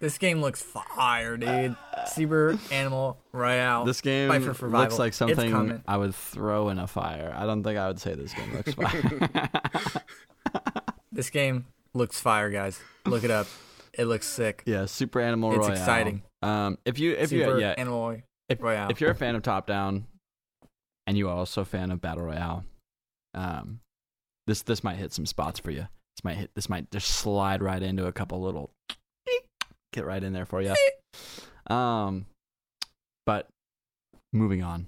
This 0.00 0.18
game 0.18 0.40
looks 0.40 0.60
fire, 0.60 1.36
dude. 1.36 1.76
Super 2.08 2.58
Animal 2.70 3.18
Royale. 3.32 3.75
This 3.84 4.00
game 4.00 4.28
Fight 4.28 4.42
for 4.42 4.54
survival. 4.54 4.80
looks 4.80 4.98
like 4.98 5.12
something. 5.14 5.82
I 5.86 5.96
would 5.96 6.14
throw 6.14 6.68
in 6.70 6.78
a 6.78 6.86
fire. 6.86 7.34
I 7.36 7.46
don't 7.46 7.62
think 7.62 7.78
I 7.78 7.88
would 7.88 8.00
say 8.00 8.14
this 8.14 8.32
game 8.34 8.54
looks 8.54 8.74
fire. 8.74 10.02
This 11.12 11.30
game 11.30 11.66
looks 11.94 12.20
fire, 12.20 12.50
guys. 12.50 12.80
Look 13.06 13.24
it 13.24 13.30
up. 13.30 13.46
It 13.94 14.04
looks 14.04 14.26
sick. 14.26 14.62
yeah, 14.66 14.84
Super 14.86 15.20
Animal 15.20 15.50
It's 15.52 15.60
Royale. 15.60 15.72
exciting. 15.72 16.22
Um, 16.42 16.78
if 16.84 16.98
you 16.98 17.12
if 17.14 17.30
Super 17.30 17.54
you 17.56 17.60
yeah 17.62 17.74
Animal 17.78 18.18
if, 18.48 18.60
Royale. 18.62 18.90
if 18.90 19.00
you're 19.00 19.10
a 19.10 19.14
fan 19.14 19.34
of 19.34 19.42
top 19.42 19.66
down, 19.66 20.06
and 21.06 21.16
you 21.16 21.28
are 21.28 21.36
also 21.36 21.62
a 21.62 21.64
fan 21.64 21.90
of 21.90 22.00
battle 22.02 22.24
royale, 22.24 22.64
um, 23.34 23.80
this 24.46 24.62
this 24.62 24.84
might 24.84 24.96
hit 24.96 25.12
some 25.12 25.24
spots 25.24 25.58
for 25.58 25.70
you. 25.70 25.88
This 26.16 26.24
might 26.24 26.36
hit. 26.36 26.50
This 26.54 26.68
might 26.68 26.90
just 26.90 27.08
slide 27.08 27.62
right 27.62 27.82
into 27.82 28.06
a 28.06 28.12
couple 28.12 28.42
little 28.42 28.70
get 29.92 30.04
right 30.04 30.22
in 30.22 30.32
there 30.32 30.46
for 30.46 30.60
you. 30.62 30.74
Um, 31.68 32.26
but 33.24 33.48
moving 34.36 34.62
on. 34.62 34.86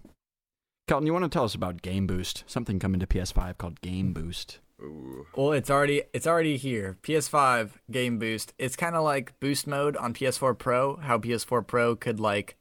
Kelton, 0.86 1.06
you 1.06 1.12
want 1.12 1.24
to 1.24 1.28
tell 1.28 1.44
us 1.44 1.54
about 1.54 1.82
Game 1.82 2.06
Boost? 2.06 2.44
Something 2.46 2.78
coming 2.78 3.00
to 3.00 3.06
PS5 3.06 3.58
called 3.58 3.80
Game 3.80 4.12
Boost. 4.12 4.58
Ooh. 4.80 5.26
Well, 5.36 5.52
it's 5.52 5.70
already 5.70 6.02
it's 6.12 6.26
already 6.26 6.56
here. 6.56 6.96
PS5 7.02 7.70
Game 7.90 8.18
Boost. 8.18 8.54
It's 8.58 8.76
kind 8.76 8.94
of 8.94 9.02
like 9.02 9.38
Boost 9.40 9.66
Mode 9.66 9.96
on 9.96 10.14
PS4 10.14 10.56
Pro. 10.56 10.96
How 10.96 11.18
PS4 11.18 11.66
Pro 11.66 11.96
could 11.96 12.20
like 12.20 12.56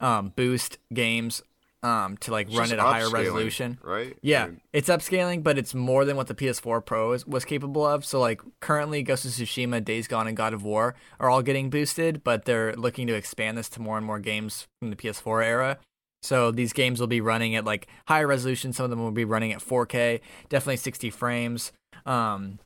um, 0.00 0.32
boost 0.36 0.78
games 0.94 1.42
um, 1.82 2.16
to 2.18 2.30
like 2.30 2.48
It's 2.48 2.56
run 2.56 2.68
just 2.68 2.74
at 2.74 2.78
a 2.78 2.82
higher 2.82 3.10
resolution. 3.10 3.78
right? 3.82 4.16
Yeah, 4.22 4.44
I 4.44 4.46
mean, 4.48 4.60
it's 4.72 4.88
upscaling, 4.88 5.42
but 5.42 5.58
it's 5.58 5.74
more 5.74 6.04
than 6.04 6.16
what 6.16 6.26
the 6.28 6.34
PS4 6.34 6.84
Pro 6.84 7.12
is, 7.12 7.26
was 7.26 7.44
capable 7.44 7.84
of. 7.86 8.04
So, 8.04 8.20
like, 8.20 8.40
currently, 8.60 9.02
Ghost 9.02 9.24
of 9.24 9.32
Tsushima, 9.32 9.84
Days 9.84 10.08
Gone, 10.08 10.26
and 10.26 10.36
God 10.36 10.54
of 10.54 10.62
War 10.64 10.94
are 11.20 11.30
all 11.30 11.42
getting 11.42 11.70
boosted, 11.70 12.24
but 12.24 12.44
they're 12.44 12.74
looking 12.74 13.06
to 13.08 13.14
expand 13.14 13.58
this 13.58 13.68
to 13.70 13.80
more 13.80 13.96
and 13.96 14.06
more 14.06 14.18
games 14.18 14.66
from 14.80 14.90
the 14.90 14.96
PS4 14.96 15.44
era. 15.44 15.78
So, 16.22 16.50
these 16.50 16.72
games 16.72 17.00
will 17.00 17.06
be 17.06 17.20
running 17.20 17.54
at 17.56 17.64
like 17.64 17.88
higher 18.06 18.26
resolution. 18.26 18.72
Some 18.72 18.84
of 18.84 18.90
them 18.90 19.00
will 19.00 19.10
be 19.10 19.24
running 19.24 19.52
at 19.52 19.60
4K, 19.60 20.20
definitely 20.48 20.78
60 20.78 21.10
frames. 21.10 21.72
Um, 22.04 22.58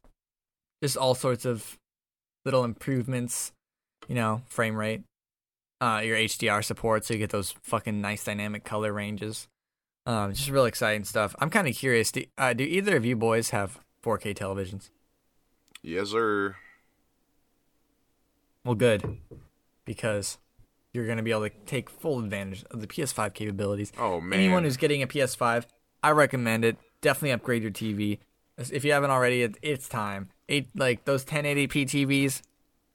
just 0.83 0.97
all 0.97 1.15
sorts 1.15 1.45
of 1.45 1.79
little 2.45 2.65
improvements, 2.65 3.53
you 4.09 4.15
know, 4.15 4.43
frame 4.49 4.77
rate, 4.77 5.03
uh, 5.81 6.01
your 6.05 6.17
HDR 6.17 6.65
support, 6.65 7.05
so 7.05 7.15
you 7.15 7.19
get 7.19 7.31
those 7.31 7.55
fucking 7.63 8.01
nice 8.01 8.25
dynamic 8.25 8.65
color 8.65 8.93
ranges. 8.93 9.49
Um, 10.07 10.33
just 10.33 10.49
real 10.49 10.65
exciting 10.65 11.05
stuff. 11.05 11.35
I'm 11.39 11.51
kind 11.51 11.69
of 11.69 11.75
curious. 11.75 12.11
Do, 12.11 12.25
uh, 12.39 12.53
do 12.53 12.65
either 12.65 12.97
of 12.97 13.05
you 13.05 13.17
boys 13.17 13.51
have 13.51 13.81
4K 14.03 14.35
televisions? 14.35 14.91
yes, 15.83 16.09
sir. 16.09 16.57
Well, 18.65 18.75
good, 18.75 19.19
because 19.85 20.39
you're 20.92 21.07
going 21.07 21.18
to 21.18 21.22
be 21.22 21.31
able 21.31 21.48
to 21.48 21.50
take 21.66 21.88
full 21.90 22.18
advantage 22.18 22.64
of 22.70 22.81
the 22.81 22.87
PS5 22.87 23.33
capabilities. 23.35 23.92
Oh 23.98 24.20
man. 24.20 24.38
Anyone 24.40 24.64
who's 24.64 24.76
getting 24.76 25.03
a 25.03 25.07
PS5, 25.07 25.66
I 26.03 26.11
recommend 26.11 26.64
it. 26.64 26.76
Definitely 27.00 27.33
upgrade 27.33 27.62
your 27.62 27.70
TV. 27.72 28.18
If 28.59 28.85
you 28.85 28.92
haven't 28.92 29.11
already, 29.11 29.42
it, 29.42 29.57
it's 29.62 29.88
time. 29.88 30.29
Eight 30.48 30.68
like 30.74 31.05
those 31.05 31.24
1080p 31.24 31.68
TVs, 31.87 32.42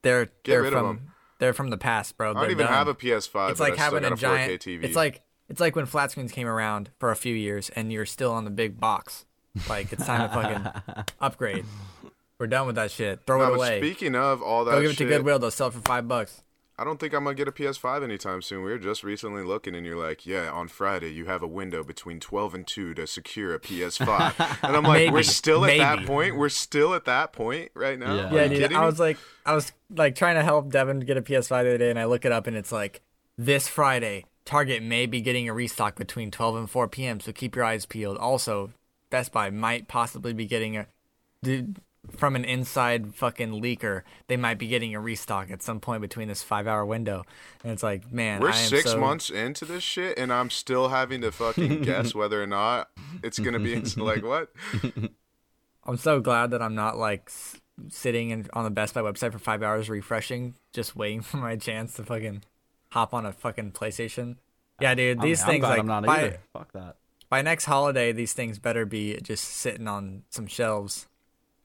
they're 0.02 0.28
they're 0.44 0.62
rid 0.62 0.72
of 0.74 0.78
from 0.80 1.00
they're 1.38 1.52
from 1.52 1.70
the 1.70 1.76
past, 1.78 2.16
bro. 2.16 2.30
I 2.30 2.32
don't 2.34 2.42
They're 2.42 2.50
even 2.52 2.66
done. 2.66 2.74
have 2.74 2.88
a 2.88 2.94
PS5. 2.94 3.50
it's 3.50 3.60
like 3.60 3.76
having 3.76 4.04
a 4.04 4.08
a 4.08 4.10
4K 4.12 4.18
giant 4.18 4.62
TV. 4.62 4.84
It's 4.84 4.96
like 4.96 5.22
it's 5.48 5.60
like 5.60 5.74
when 5.74 5.86
flat 5.86 6.10
screens 6.10 6.32
came 6.32 6.46
around 6.46 6.90
for 7.00 7.10
a 7.10 7.16
few 7.16 7.34
years 7.34 7.70
and 7.70 7.92
you're 7.92 8.06
still 8.06 8.32
on 8.32 8.44
the 8.44 8.50
big 8.50 8.78
box. 8.78 9.24
Like 9.68 9.92
it's 9.92 10.04
time 10.06 10.28
to 10.28 10.34
fucking 10.34 11.04
upgrade. 11.20 11.64
We're 12.38 12.46
done 12.46 12.66
with 12.66 12.76
that 12.76 12.90
shit. 12.90 13.20
Throw 13.26 13.38
No, 13.38 13.52
it 13.54 13.56
away. 13.56 13.80
speaking 13.80 14.14
of 14.14 14.42
all 14.42 14.64
that 14.66 14.72
Go 14.72 14.82
give 14.82 14.90
it 14.92 14.98
to 14.98 15.04
Goodwill. 15.06 15.38
They'll 15.38 15.50
sell 15.50 15.68
it 15.68 15.72
for 15.74 15.80
five 15.80 16.06
bucks. 16.06 16.42
I 16.78 16.84
don't 16.84 17.00
think 17.00 17.14
I'm 17.14 17.24
gonna 17.24 17.34
get 17.34 17.48
a 17.48 17.52
PS5 17.52 18.02
anytime 18.04 18.42
soon. 18.42 18.62
We 18.62 18.70
were 18.70 18.78
just 18.78 19.02
recently 19.02 19.42
looking, 19.42 19.74
and 19.74 19.86
you're 19.86 19.96
like, 19.96 20.26
"Yeah, 20.26 20.50
on 20.50 20.68
Friday 20.68 21.08
you 21.08 21.24
have 21.24 21.42
a 21.42 21.46
window 21.46 21.82
between 21.82 22.20
12 22.20 22.54
and 22.54 22.66
2 22.66 22.92
to 22.94 23.06
secure 23.06 23.54
a 23.54 23.58
PS5." 23.58 24.34
and 24.62 24.76
I'm 24.76 24.82
like, 24.84 24.98
Maybe. 24.98 25.12
"We're 25.12 25.22
still 25.22 25.64
at 25.64 25.78
that 25.78 26.06
point. 26.06 26.36
We're 26.36 26.50
still 26.50 26.94
at 26.94 27.06
that 27.06 27.32
point 27.32 27.70
right 27.74 27.98
now." 27.98 28.14
Yeah. 28.14 28.32
Yeah, 28.32 28.48
dude. 28.48 28.72
I 28.74 28.84
was 28.84 29.00
like, 29.00 29.16
I 29.46 29.54
was 29.54 29.72
like 29.94 30.16
trying 30.16 30.34
to 30.34 30.42
help 30.42 30.70
Devin 30.70 31.00
get 31.00 31.16
a 31.16 31.22
PS5 31.22 31.48
the 31.48 31.56
other 31.56 31.78
day, 31.78 31.90
and 31.90 31.98
I 31.98 32.04
look 32.04 32.24
it 32.26 32.32
up, 32.32 32.46
and 32.46 32.56
it's 32.56 32.72
like 32.72 33.00
this 33.38 33.68
Friday, 33.68 34.26
Target 34.44 34.82
may 34.82 35.06
be 35.06 35.20
getting 35.20 35.48
a 35.48 35.54
restock 35.54 35.96
between 35.96 36.30
12 36.30 36.56
and 36.56 36.70
4 36.70 36.88
p.m. 36.88 37.20
So 37.20 37.32
keep 37.32 37.56
your 37.56 37.64
eyes 37.64 37.86
peeled. 37.86 38.18
Also, 38.18 38.72
Best 39.10 39.32
Buy 39.32 39.50
might 39.50 39.88
possibly 39.88 40.32
be 40.32 40.46
getting 40.46 40.76
a, 40.76 40.86
dude, 41.42 41.78
from 42.16 42.36
an 42.36 42.44
inside 42.44 43.14
fucking 43.14 43.60
leaker, 43.62 44.02
they 44.26 44.36
might 44.36 44.58
be 44.58 44.66
getting 44.68 44.94
a 44.94 45.00
restock 45.00 45.50
at 45.50 45.62
some 45.62 45.80
point 45.80 46.00
between 46.02 46.28
this 46.28 46.42
five-hour 46.42 46.84
window. 46.86 47.24
And 47.62 47.72
it's 47.72 47.82
like, 47.82 48.12
man, 48.12 48.40
We're 48.40 48.50
I 48.50 48.58
am 48.58 48.68
six 48.68 48.90
so- 48.92 49.00
months 49.00 49.30
into 49.30 49.64
this 49.64 49.82
shit, 49.82 50.18
and 50.18 50.32
I'm 50.32 50.50
still 50.50 50.88
having 50.88 51.20
to 51.22 51.32
fucking 51.32 51.82
guess 51.82 52.14
whether 52.14 52.42
or 52.42 52.46
not 52.46 52.90
it's 53.22 53.38
gonna 53.38 53.58
be 53.58 53.76
like 53.96 54.24
what? 54.24 54.52
I'm 55.84 55.96
so 55.96 56.20
glad 56.20 56.50
that 56.50 56.62
I'm 56.62 56.74
not 56.74 56.96
like 56.98 57.24
s- 57.28 57.60
sitting 57.88 58.30
in, 58.30 58.46
on 58.52 58.64
the 58.64 58.70
Best 58.70 58.94
Buy 58.94 59.02
website 59.02 59.32
for 59.32 59.38
five 59.38 59.62
hours 59.62 59.88
refreshing, 59.88 60.54
just 60.72 60.96
waiting 60.96 61.20
for 61.22 61.36
my 61.36 61.56
chance 61.56 61.94
to 61.94 62.04
fucking 62.04 62.42
hop 62.90 63.14
on 63.14 63.26
a 63.26 63.32
fucking 63.32 63.72
PlayStation. 63.72 64.36
Yeah, 64.80 64.94
dude, 64.94 65.20
these 65.20 65.40
I'm, 65.42 65.46
I'm 65.46 65.52
things 65.52 65.60
glad 65.62 65.70
like 65.70 65.78
I'm 65.80 65.86
not 65.86 66.04
by, 66.04 66.18
either. 66.18 66.38
Fuck 66.52 66.72
that. 66.72 66.96
by 67.30 67.42
next 67.42 67.64
holiday, 67.66 68.12
these 68.12 68.32
things 68.32 68.58
better 68.58 68.84
be 68.84 69.18
just 69.22 69.44
sitting 69.44 69.88
on 69.88 70.22
some 70.30 70.46
shelves 70.46 71.06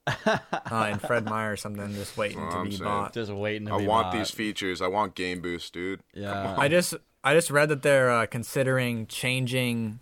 uh, 0.08 0.90
in 0.92 1.00
Fred 1.00 1.26
Meyer 1.26 1.54
or 1.54 1.56
something, 1.58 1.94
just 1.94 2.18
waiting 2.18 2.40
Well, 2.42 2.52
to 2.52 2.58
I'm 2.58 2.66
be 2.66 2.72
saying. 2.72 2.84
bought. 2.84 3.14
Just 3.14 3.32
waiting 3.32 3.68
to 3.68 3.72
be 3.72 3.72
bought. 3.72 3.78
I 3.80 3.82
be 3.84 3.88
want 3.88 4.04
bought. 4.12 4.18
these 4.18 4.32
features. 4.32 4.82
I 4.82 4.88
want 4.88 5.16
Game 5.16 5.42
Boost, 5.42 5.74
dude. 5.74 6.02
Yeah. 6.14 6.56
I 6.58 6.68
just 6.68 6.96
I 7.24 7.34
just 7.34 7.52
read 7.52 7.70
that 7.70 7.82
they're 7.84 8.12
uh, 8.12 8.26
considering 8.26 9.06
changing 9.08 10.00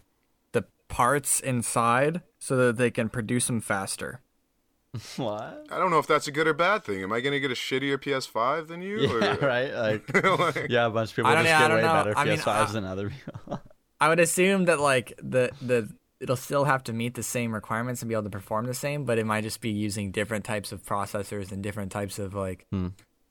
the 0.54 0.66
parts 0.88 1.40
inside 1.40 2.22
so 2.40 2.56
that 2.56 2.78
they 2.78 2.92
can 2.92 3.10
produce 3.10 3.48
them 3.48 3.60
faster. 3.62 4.22
what? 5.18 5.68
I 5.72 5.78
don't 5.78 5.92
know 5.92 6.00
if 6.00 6.08
that's 6.08 6.28
a 6.28 6.32
good 6.32 6.48
or 6.48 6.54
bad 6.54 6.84
thing. 6.84 7.04
Am 7.04 7.12
I 7.14 7.20
gonna 7.20 7.40
get 7.40 7.52
a 7.52 7.56
shittier 7.56 7.98
PS5 7.98 8.68
than 8.68 8.82
you? 8.82 9.02
Yeah, 9.02 9.36
or- 9.36 9.38
right. 9.48 9.74
Like, 9.74 10.24
Like- 10.40 10.68
yeah, 10.70 10.88
a 10.88 10.90
bunch 10.90 11.12
of 11.12 11.16
people 11.18 11.32
just 11.32 11.44
know, 11.44 11.60
get 11.60 11.72
way 11.76 11.82
know. 11.82 11.94
better 11.94 12.18
I 12.18 12.26
PS5s 12.26 12.48
I- 12.48 12.72
than 12.72 12.86
other 12.86 13.10
people. 13.10 13.62
I 14.02 14.08
would 14.08 14.20
assume 14.22 14.66
that 14.66 14.80
like 14.80 15.14
the 15.22 15.52
the 15.62 15.90
it'll 16.20 16.36
still 16.36 16.66
have 16.66 16.84
to 16.84 16.94
meet 16.94 17.14
the 17.16 17.24
same 17.24 17.54
requirements 17.54 18.02
and 18.02 18.10
be 18.10 18.16
able 18.16 18.24
to 18.24 18.30
perform 18.30 18.66
the 18.66 18.74
same, 18.74 19.06
but 19.06 19.18
it 19.18 19.26
might 19.26 19.42
just 19.44 19.62
be 19.62 19.70
using 19.72 20.12
different 20.12 20.44
types 20.46 20.72
of 20.72 20.84
processors 20.84 21.52
and 21.52 21.64
different 21.64 21.92
types 21.92 22.20
of 22.20 22.34
like 22.34 22.66
Hmm. 22.72 22.88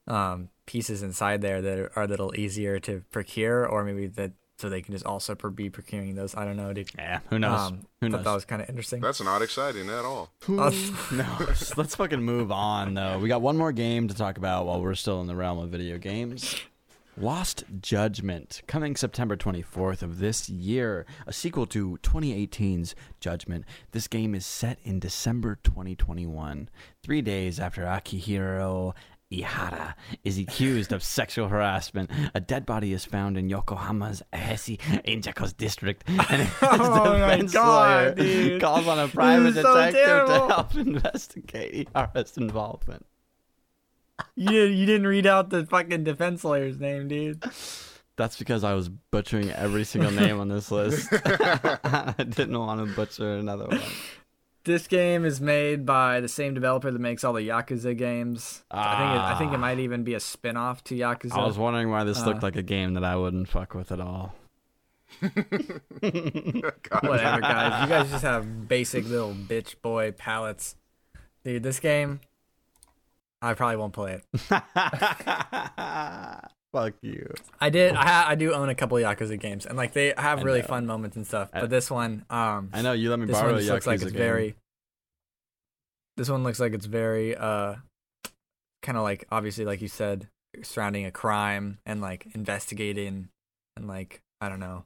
um, 0.07 0.49
pieces 0.65 1.03
inside 1.03 1.41
there 1.41 1.61
that 1.61 1.77
are, 1.79 1.91
are 1.95 2.03
a 2.03 2.07
little 2.07 2.33
easier 2.35 2.79
to 2.79 3.03
procure, 3.11 3.65
or 3.67 3.83
maybe 3.83 4.07
that 4.07 4.31
so 4.57 4.67
they 4.69 4.81
can 4.81 4.93
just 4.93 5.05
also 5.05 5.35
per- 5.35 5.49
be 5.49 5.69
procuring 5.69 6.15
those. 6.15 6.35
I 6.35 6.43
don't 6.43 6.57
know, 6.57 6.73
dude. 6.73 6.89
yeah, 6.97 7.19
who 7.29 7.39
knows? 7.39 7.59
Um, 7.59 7.85
who 8.01 8.09
thought 8.09 8.17
knows? 8.17 8.25
that 8.25 8.33
was 8.33 8.45
kind 8.45 8.61
of 8.61 8.67
interesting. 8.69 8.99
That's 8.99 9.21
not 9.23 9.41
exciting 9.41 9.87
at 9.89 10.03
all. 10.03 10.31
Us- 10.49 10.91
no, 11.11 11.25
let's- 11.39 11.77
let's 11.77 11.95
fucking 11.95 12.21
move 12.21 12.51
on 12.51 12.93
though. 12.93 13.19
We 13.19 13.29
got 13.29 13.41
one 13.41 13.55
more 13.57 13.71
game 13.71 14.07
to 14.09 14.13
talk 14.15 14.37
about 14.37 14.65
while 14.65 14.81
we're 14.81 14.95
still 14.95 15.21
in 15.21 15.27
the 15.27 15.35
realm 15.35 15.59
of 15.59 15.69
video 15.69 15.97
games. 15.97 16.55
Lost 17.19 17.65
Judgment, 17.81 18.61
coming 18.65 18.95
September 18.95 19.35
24th 19.35 20.01
of 20.01 20.19
this 20.19 20.47
year, 20.47 21.05
a 21.27 21.33
sequel 21.33 21.65
to 21.67 21.99
2018's 22.01 22.95
Judgment. 23.19 23.65
This 23.91 24.07
game 24.07 24.33
is 24.33 24.45
set 24.45 24.79
in 24.83 24.99
December 25.01 25.59
2021, 25.61 26.69
three 27.03 27.21
days 27.21 27.59
after 27.59 27.83
Akihiro 27.83 28.93
Ihara 29.33 29.95
is 30.23 30.39
accused 30.39 30.93
of 30.93 31.03
sexual 31.19 31.49
harassment. 31.49 32.09
A 32.33 32.39
dead 32.39 32.65
body 32.65 32.93
is 32.93 33.03
found 33.03 33.37
in 33.37 33.49
Yokohama's 33.49 34.23
Ehesi 34.31 34.79
Injako's 35.03 35.51
district, 35.51 36.05
and 36.07 36.43
his 36.43 36.51
Oh 36.61 37.13
defense 37.15 37.51
God, 37.51 38.17
lawyer 38.17 38.27
dude. 38.27 38.61
calls 38.61 38.87
on 38.87 38.97
a 38.97 39.09
private 39.09 39.49
is 39.49 39.55
so 39.55 39.73
detective 39.75 40.27
to 40.27 40.47
help 40.47 40.75
investigate 40.75 41.89
Ihara's 41.93 42.37
involvement. 42.37 43.05
You 44.35 44.47
didn't, 44.49 44.77
you 44.77 44.85
didn't 44.85 45.07
read 45.07 45.25
out 45.27 45.49
the 45.49 45.65
fucking 45.65 46.03
defense 46.03 46.43
lawyer's 46.43 46.79
name, 46.79 47.07
dude. 47.07 47.43
That's 48.15 48.37
because 48.37 48.63
I 48.63 48.73
was 48.73 48.89
butchering 48.89 49.49
every 49.51 49.85
single 49.85 50.11
name 50.11 50.39
on 50.39 50.49
this 50.49 50.71
list. 50.71 51.07
I 51.13 52.13
didn't 52.17 52.59
want 52.59 52.85
to 52.87 52.95
butcher 52.95 53.37
another 53.37 53.67
one. 53.67 53.81
This 54.65 54.87
game 54.87 55.23
is 55.23 55.39
made 55.39 55.85
by 55.85 56.19
the 56.19 56.27
same 56.27 56.53
developer 56.53 56.91
that 56.91 56.99
makes 56.99 57.23
all 57.23 57.31
the 57.31 57.47
Yakuza 57.47 57.97
games. 57.97 58.61
I 58.69 58.97
think 58.97 59.15
it, 59.15 59.21
I 59.21 59.37
think 59.39 59.51
it 59.53 59.55
Ah. 59.55 59.59
might 59.59 59.79
even 59.79 60.03
be 60.03 60.15
a 60.15 60.19
spin-off 60.19 60.83
to 60.85 60.95
Yakuza. 60.95 61.31
I 61.31 61.45
was 61.45 61.57
wondering 61.57 61.89
why 61.89 62.03
this 62.03 62.23
looked 62.25 62.43
Uh. 62.43 62.47
like 62.47 62.57
a 62.57 62.61
game 62.61 62.93
that 62.95 63.05
I 63.05 63.15
wouldn't 63.15 63.47
fuck 63.47 63.73
with 63.73 63.89
at 63.91 64.01
all. 64.01 64.35
Whatever, 65.21 67.41
guys. 67.41 67.83
You 67.83 67.89
guys 67.89 68.09
just 68.11 68.23
have 68.23 68.67
basic 68.67 69.07
little 69.07 69.33
bitch 69.33 69.75
boy 69.81 70.11
palettes. 70.11 70.75
Dude, 71.43 71.63
this 71.63 71.79
game, 71.79 72.19
I 73.41 73.53
probably 73.53 73.77
won't 73.77 73.93
play 73.93 74.13
it. 74.13 74.23
Fuck 76.71 76.93
you. 77.01 77.33
I 77.59 77.69
did. 77.71 77.95
I 77.95 78.05
ha- 78.07 78.25
I 78.27 78.35
do 78.35 78.53
own 78.53 78.69
a 78.69 78.75
couple 78.75 78.97
of 78.97 79.03
Yakuza 79.03 79.39
games, 79.39 79.65
and 79.65 79.75
like 79.75 79.93
they 79.93 80.13
have 80.15 80.39
I 80.39 80.41
really 80.43 80.61
know. 80.61 80.67
fun 80.67 80.85
moments 80.85 81.15
and 81.17 81.25
stuff. 81.25 81.49
I- 81.51 81.61
But 81.61 81.69
this 81.71 81.89
one, 81.89 82.25
um, 82.29 82.69
I 82.73 82.81
know 82.83 82.91
you 82.93 83.09
let 83.09 83.17
me 83.19 83.25
this 83.25 83.35
borrow 83.35 83.47
one 83.53 83.55
a 83.55 83.59
just 83.59 83.71
looks 83.71 83.87
like 83.87 84.01
it's 84.01 84.11
game. 84.11 84.17
very. 84.19 84.55
This 86.15 86.29
one 86.29 86.43
looks 86.43 86.59
like 86.59 86.73
it's 86.73 86.85
very, 86.85 87.35
uh, 87.35 87.75
kind 88.83 88.97
of 88.97 89.03
like 89.03 89.25
obviously, 89.31 89.65
like 89.65 89.81
you 89.81 89.87
said, 89.87 90.27
surrounding 90.61 91.05
a 91.05 91.11
crime 91.11 91.79
and 91.85 92.01
like 92.01 92.27
investigating, 92.35 93.29
and 93.75 93.87
like 93.87 94.21
I 94.41 94.49
don't 94.49 94.59
know. 94.59 94.83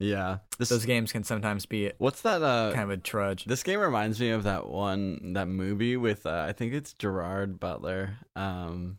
Yeah. 0.00 0.38
This 0.58 0.70
Those 0.70 0.86
games 0.86 1.12
can 1.12 1.22
sometimes 1.22 1.66
be 1.66 1.92
What's 1.98 2.22
that? 2.22 2.42
Uh, 2.42 2.72
kind 2.72 2.84
of 2.84 2.90
a 2.90 2.96
trudge. 2.96 3.44
this 3.44 3.62
game 3.62 3.78
reminds 3.78 4.18
me 4.18 4.30
of 4.30 4.42
that 4.44 4.68
one, 4.68 5.34
that 5.34 5.46
movie 5.46 5.96
with 5.96 6.26
uh, 6.26 6.46
I 6.48 6.52
think 6.52 6.72
it's 6.72 6.94
Gerard 6.94 7.60
Butler. 7.60 8.16
Um, 8.34 8.98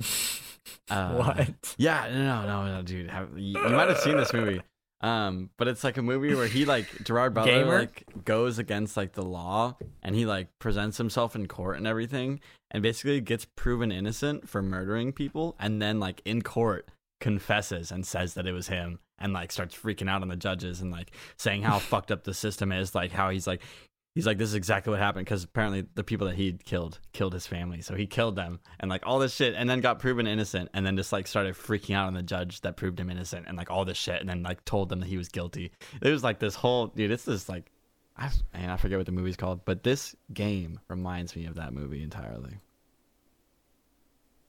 uh, 0.90 1.14
what? 1.14 1.74
Yeah, 1.78 2.08
no, 2.12 2.46
no, 2.46 2.66
no, 2.66 2.82
dude. 2.82 3.08
Have, 3.08 3.38
you, 3.38 3.58
you 3.60 3.68
might 3.70 3.88
have 3.88 3.98
seen 3.98 4.16
this 4.16 4.32
movie. 4.32 4.60
Um, 5.00 5.50
but 5.56 5.68
it's 5.68 5.84
like 5.84 5.96
a 5.96 6.02
movie 6.02 6.34
where 6.34 6.48
he 6.48 6.64
like 6.64 7.04
Gerard 7.04 7.32
Butler 7.32 7.52
Gamer? 7.52 7.78
like 7.78 8.04
goes 8.24 8.58
against 8.58 8.96
like 8.96 9.12
the 9.12 9.22
law 9.22 9.76
and 10.02 10.16
he 10.16 10.26
like 10.26 10.48
presents 10.58 10.98
himself 10.98 11.36
in 11.36 11.46
court 11.46 11.76
and 11.76 11.86
everything 11.86 12.40
and 12.72 12.82
basically 12.82 13.20
gets 13.20 13.44
proven 13.44 13.92
innocent 13.92 14.48
for 14.48 14.60
murdering 14.60 15.12
people 15.12 15.54
and 15.60 15.80
then 15.80 16.00
like 16.00 16.20
in 16.24 16.42
court 16.42 16.90
confesses 17.20 17.92
and 17.92 18.04
says 18.04 18.34
that 18.34 18.48
it 18.48 18.52
was 18.52 18.66
him 18.66 18.98
and 19.18 19.32
like 19.32 19.52
starts 19.52 19.74
freaking 19.74 20.08
out 20.08 20.22
on 20.22 20.28
the 20.28 20.36
judges 20.36 20.80
and 20.80 20.90
like 20.90 21.12
saying 21.36 21.62
how 21.62 21.78
fucked 21.78 22.10
up 22.10 22.24
the 22.24 22.34
system 22.34 22.72
is 22.72 22.94
like 22.94 23.12
how 23.12 23.30
he's 23.30 23.46
like 23.46 23.62
he's 24.14 24.26
like 24.26 24.38
this 24.38 24.48
is 24.48 24.54
exactly 24.54 24.90
what 24.90 24.98
happened 24.98 25.24
because 25.24 25.44
apparently 25.44 25.86
the 25.94 26.02
people 26.02 26.26
that 26.26 26.34
he 26.36 26.52
killed 26.64 26.98
killed 27.12 27.32
his 27.32 27.46
family 27.46 27.80
so 27.80 27.94
he 27.94 28.06
killed 28.06 28.34
them 28.34 28.58
and 28.80 28.90
like 28.90 29.02
all 29.06 29.18
this 29.18 29.34
shit 29.34 29.54
and 29.54 29.70
then 29.70 29.80
got 29.80 30.00
proven 30.00 30.26
innocent 30.26 30.68
and 30.74 30.84
then 30.84 30.96
just 30.96 31.12
like 31.12 31.26
started 31.26 31.54
freaking 31.54 31.94
out 31.94 32.06
on 32.06 32.14
the 32.14 32.22
judge 32.22 32.60
that 32.62 32.76
proved 32.76 32.98
him 32.98 33.10
innocent 33.10 33.46
and 33.46 33.56
like 33.56 33.70
all 33.70 33.84
this 33.84 33.96
shit 33.96 34.20
and 34.20 34.28
then 34.28 34.42
like 34.42 34.64
told 34.64 34.88
them 34.88 35.00
that 35.00 35.06
he 35.06 35.16
was 35.16 35.28
guilty. 35.28 35.70
It 36.02 36.10
was 36.10 36.24
like 36.24 36.40
this 36.40 36.56
whole 36.56 36.88
dude 36.88 37.10
it's 37.10 37.24
this 37.24 37.48
like 37.48 37.70
I, 38.16 38.30
man, 38.52 38.70
I 38.70 38.76
forget 38.76 38.98
what 38.98 39.06
the 39.06 39.12
movie's 39.12 39.36
called 39.36 39.64
but 39.64 39.84
this 39.84 40.16
game 40.32 40.80
reminds 40.88 41.36
me 41.36 41.46
of 41.46 41.54
that 41.54 41.72
movie 41.72 42.02
entirely 42.02 42.58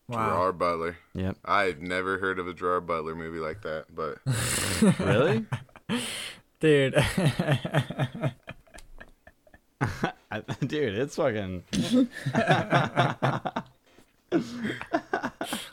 Wow. 0.10 0.30
Gerard 0.30 0.58
Butler. 0.58 0.98
yep 1.14 1.38
I've 1.46 1.82
never 1.82 2.18
heard 2.18 2.40
of 2.40 2.48
a 2.48 2.54
Gerard 2.54 2.86
Butler 2.88 3.16
movie 3.16 3.40
like 3.40 3.62
that, 3.62 3.86
but 3.94 4.18
really 5.06 5.46
Dude. 6.60 6.94
Dude 10.68 10.94
it's 10.96 11.16
fucking 11.16 11.64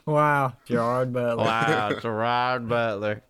wow. 0.07 0.53
Gerard 0.65 1.13
Butler. 1.13 1.45
wow 1.45 1.93
gerard 2.01 2.69
butler 2.69 3.23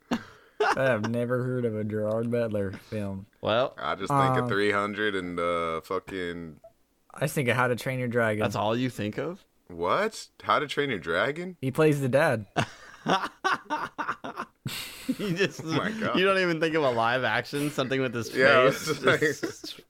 I 0.76 0.82
have 0.84 1.08
never 1.10 1.42
heard 1.44 1.64
of 1.64 1.76
a 1.76 1.84
Gerard 1.84 2.30
Butler 2.30 2.72
film. 2.90 3.26
well 3.40 3.74
I 3.78 3.94
just 3.94 4.08
think 4.10 4.20
Um, 4.20 4.44
of 4.44 4.48
300 4.48 5.14
and 5.14 5.38
uh 5.40 5.80
fucking 5.82 6.56
I 7.14 7.20
just 7.20 7.34
think 7.34 7.48
of 7.48 7.56
How 7.56 7.68
to 7.68 7.76
Train 7.76 7.98
Your 7.98 8.08
Dragon. 8.08 8.42
that's 8.42 8.56
all 8.56 8.76
you 8.76 8.90
think 8.90 9.18
of 9.18 9.42
what? 9.68 10.28
How 10.42 10.58
to 10.58 10.66
Train 10.66 10.90
Your 10.90 10.98
Dragon? 10.98 11.56
He 11.60 11.70
plays 11.70 12.00
the 12.00 12.08
dad. 12.08 12.46
you 15.18 15.32
just 15.34 15.62
oh 15.64 15.68
my 15.72 15.90
God. 15.92 16.18
you 16.18 16.24
don't 16.24 16.38
even 16.38 16.60
think 16.60 16.74
of 16.74 16.82
a 16.82 16.90
live 16.90 17.22
action 17.24 17.70
something 17.70 18.00
with 18.00 18.12
his 18.14 18.30
Yeah, 18.34 18.68
face. 18.70 18.88
it's 18.88 19.02
like- 19.04 19.20
Just- 19.20 19.80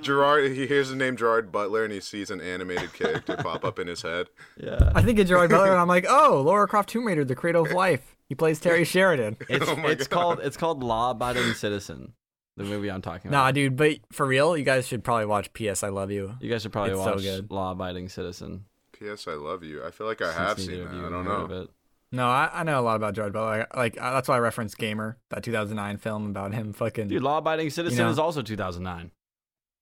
Gerard. 0.00 0.50
He 0.52 0.66
hears 0.66 0.88
the 0.90 0.96
name 0.96 1.16
Gerard 1.16 1.52
Butler 1.52 1.84
and 1.84 1.92
he 1.92 2.00
sees 2.00 2.30
an 2.32 2.40
animated 2.40 2.92
character 2.92 3.36
pop 3.36 3.64
up 3.64 3.78
in 3.78 3.86
his 3.86 4.02
head. 4.02 4.26
yeah. 4.56 4.90
I 4.94 5.02
think 5.02 5.20
of 5.20 5.28
Gerard 5.28 5.50
Butler 5.50 5.70
and 5.70 5.78
I'm 5.80 5.86
like, 5.86 6.04
oh, 6.08 6.42
Laura 6.44 6.66
Croft 6.66 6.88
Tomb 6.88 7.06
Raider, 7.06 7.24
The 7.24 7.36
Cradle 7.36 7.64
of 7.64 7.70
Life. 7.72 8.16
He 8.28 8.34
plays 8.34 8.58
Terry 8.58 8.84
Sheridan. 8.84 9.36
It's 9.48 9.68
Oh 9.68 9.76
it's 9.86 10.08
called 10.08 10.40
it's 10.42 10.56
called 10.56 10.82
Law 10.82 11.12
Abiding 11.12 11.54
Citizen. 11.54 12.14
The 12.56 12.64
movie 12.64 12.90
I'm 12.90 13.02
talking 13.02 13.28
about. 13.28 13.38
Nah, 13.44 13.50
dude, 13.52 13.76
but 13.76 13.98
for 14.10 14.26
real, 14.26 14.56
you 14.56 14.64
guys 14.64 14.88
should 14.88 15.04
probably 15.04 15.26
watch 15.26 15.52
P.S. 15.52 15.82
I 15.84 15.90
Love 15.90 16.10
You. 16.10 16.34
You 16.40 16.50
guys 16.50 16.62
should 16.62 16.72
probably 16.72 16.92
It's 16.94 17.04
so 17.04 17.12
watch 17.12 17.22
good. 17.22 17.50
Law 17.52 17.70
Abiding 17.72 18.08
Citizen. 18.08 18.64
P.S. 18.98 19.26
I 19.28 19.32
love 19.34 19.62
you. 19.62 19.84
I 19.84 19.90
feel 19.90 20.06
like 20.06 20.20
I 20.22 20.26
since 20.26 20.36
have 20.36 20.60
seen 20.60 20.84
that. 20.84 20.94
you 20.94 21.06
I 21.06 21.10
don't 21.10 21.24
know. 21.24 21.30
of 21.30 21.50
it. 21.50 21.70
No, 22.12 22.26
I, 22.28 22.48
I 22.52 22.62
know 22.62 22.80
a 22.80 22.82
lot 22.82 22.96
about 22.96 23.14
George, 23.14 23.32
but 23.32 23.44
like, 23.44 23.76
like 23.76 24.00
uh, 24.00 24.12
that's 24.12 24.28
why 24.28 24.36
I 24.36 24.38
referenced 24.38 24.78
Gamer, 24.78 25.18
that 25.30 25.42
2009 25.42 25.96
film 25.98 26.30
about 26.30 26.54
him 26.54 26.72
fucking. 26.72 27.08
Dude, 27.08 27.22
Law 27.22 27.38
Abiding 27.38 27.70
Citizen 27.70 27.98
know- 28.04 28.10
is 28.10 28.18
also 28.18 28.42
2009. 28.42 29.10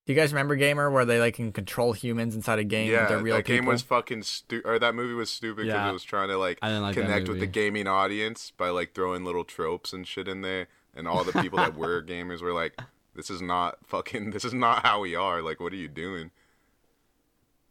Do 0.07 0.13
you 0.13 0.19
guys 0.21 0.33
remember 0.35 0.55
Gamer, 0.57 0.91
where 0.91 1.07
they 1.07 1.19
like 1.19 1.35
can 1.37 1.51
control 1.51 1.93
humans 1.95 2.35
inside 2.35 2.59
a 2.59 2.65
game? 2.65 2.91
Yeah, 2.91 3.01
with 3.01 3.09
their 3.09 3.19
real 3.21 3.37
that 3.37 3.47
game 3.47 3.61
people? 3.61 3.73
was 3.73 3.81
fucking 3.83 4.23
stupid. 4.25 4.69
Or 4.69 4.79
that 4.79 4.95
movie 4.95 5.15
was 5.15 5.31
stupid 5.31 5.63
because 5.65 5.69
Yeah. 5.75 5.89
it 5.89 5.93
was 5.95 6.05
trying 6.05 6.29
to 6.29 6.37
like 6.37 6.59
like 6.63 6.95
connect 6.95 7.27
with 7.29 7.41
the 7.41 7.47
gaming 7.47 7.87
audience 7.87 8.53
by 8.57 8.69
like 8.69 8.93
throwing 8.95 9.25
little 9.25 9.45
tropes 9.45 9.95
and 9.95 10.07
shit 10.07 10.29
in 10.29 10.43
there, 10.43 10.67
and 10.95 11.09
all 11.09 11.25
the 11.25 11.33
people 11.41 11.57
that 11.59 11.75
were 11.75 12.03
gamers 12.07 12.43
were 12.43 12.53
like, 12.53 12.79
"This 13.15 13.31
is 13.31 13.41
not 13.41 13.79
fucking. 13.87 14.31
This 14.33 14.45
is 14.45 14.53
not 14.53 14.85
how 14.85 15.01
we 15.01 15.15
are. 15.15 15.41
Like, 15.41 15.59
what 15.59 15.73
are 15.73 15.77
you 15.77 15.89
doing?" 15.89 16.31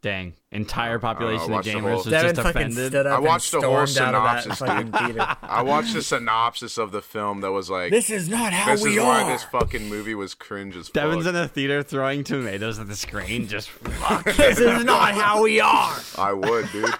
Dang. 0.03 0.33
Entire 0.51 0.99
population 0.99 1.53
of 1.53 1.63
the 1.63 1.71
gamers 1.71 1.81
whole- 1.81 1.95
was 1.95 2.05
Devin 2.07 2.35
just 2.35 2.45
fucking 2.45 2.61
offended. 2.61 2.87
stood 2.91 3.05
up 3.07 3.17
I 3.17 3.19
watched 3.21 3.51
the 3.53 3.61
whole 3.61 3.87
stormed 3.87 3.97
out 4.09 4.15
of 4.15 4.23
that 4.23 4.55
synopsis, 4.57 4.99
theater. 4.99 5.37
I 5.41 5.61
watched 5.61 5.93
the 5.93 6.01
synopsis 6.01 6.77
of 6.77 6.91
the 6.91 7.01
film 7.01 7.39
that 7.39 7.51
was 7.53 7.69
like, 7.69 7.89
this 7.89 8.09
is 8.09 8.27
not 8.27 8.51
how 8.51 8.73
"This 8.73 8.83
we 8.83 8.97
is 8.97 8.97
are. 8.99 9.07
why 9.23 9.31
this 9.31 9.43
fucking 9.45 9.87
movie 9.87 10.13
was 10.13 10.33
cringe 10.35 10.75
as 10.75 10.87
fuck." 10.89 10.93
Devin's 10.93 11.25
in 11.25 11.37
a 11.37 11.47
theater 11.47 11.81
throwing 11.83 12.25
tomatoes 12.25 12.79
at 12.79 12.87
the 12.89 12.97
screen. 12.97 13.47
Just 13.47 13.69
fuck. 13.69 14.25
this 14.35 14.59
is 14.59 14.83
not 14.83 15.13
how 15.13 15.41
we 15.41 15.61
are. 15.61 15.95
I 16.17 16.33
would, 16.33 16.69
dude. 16.73 16.93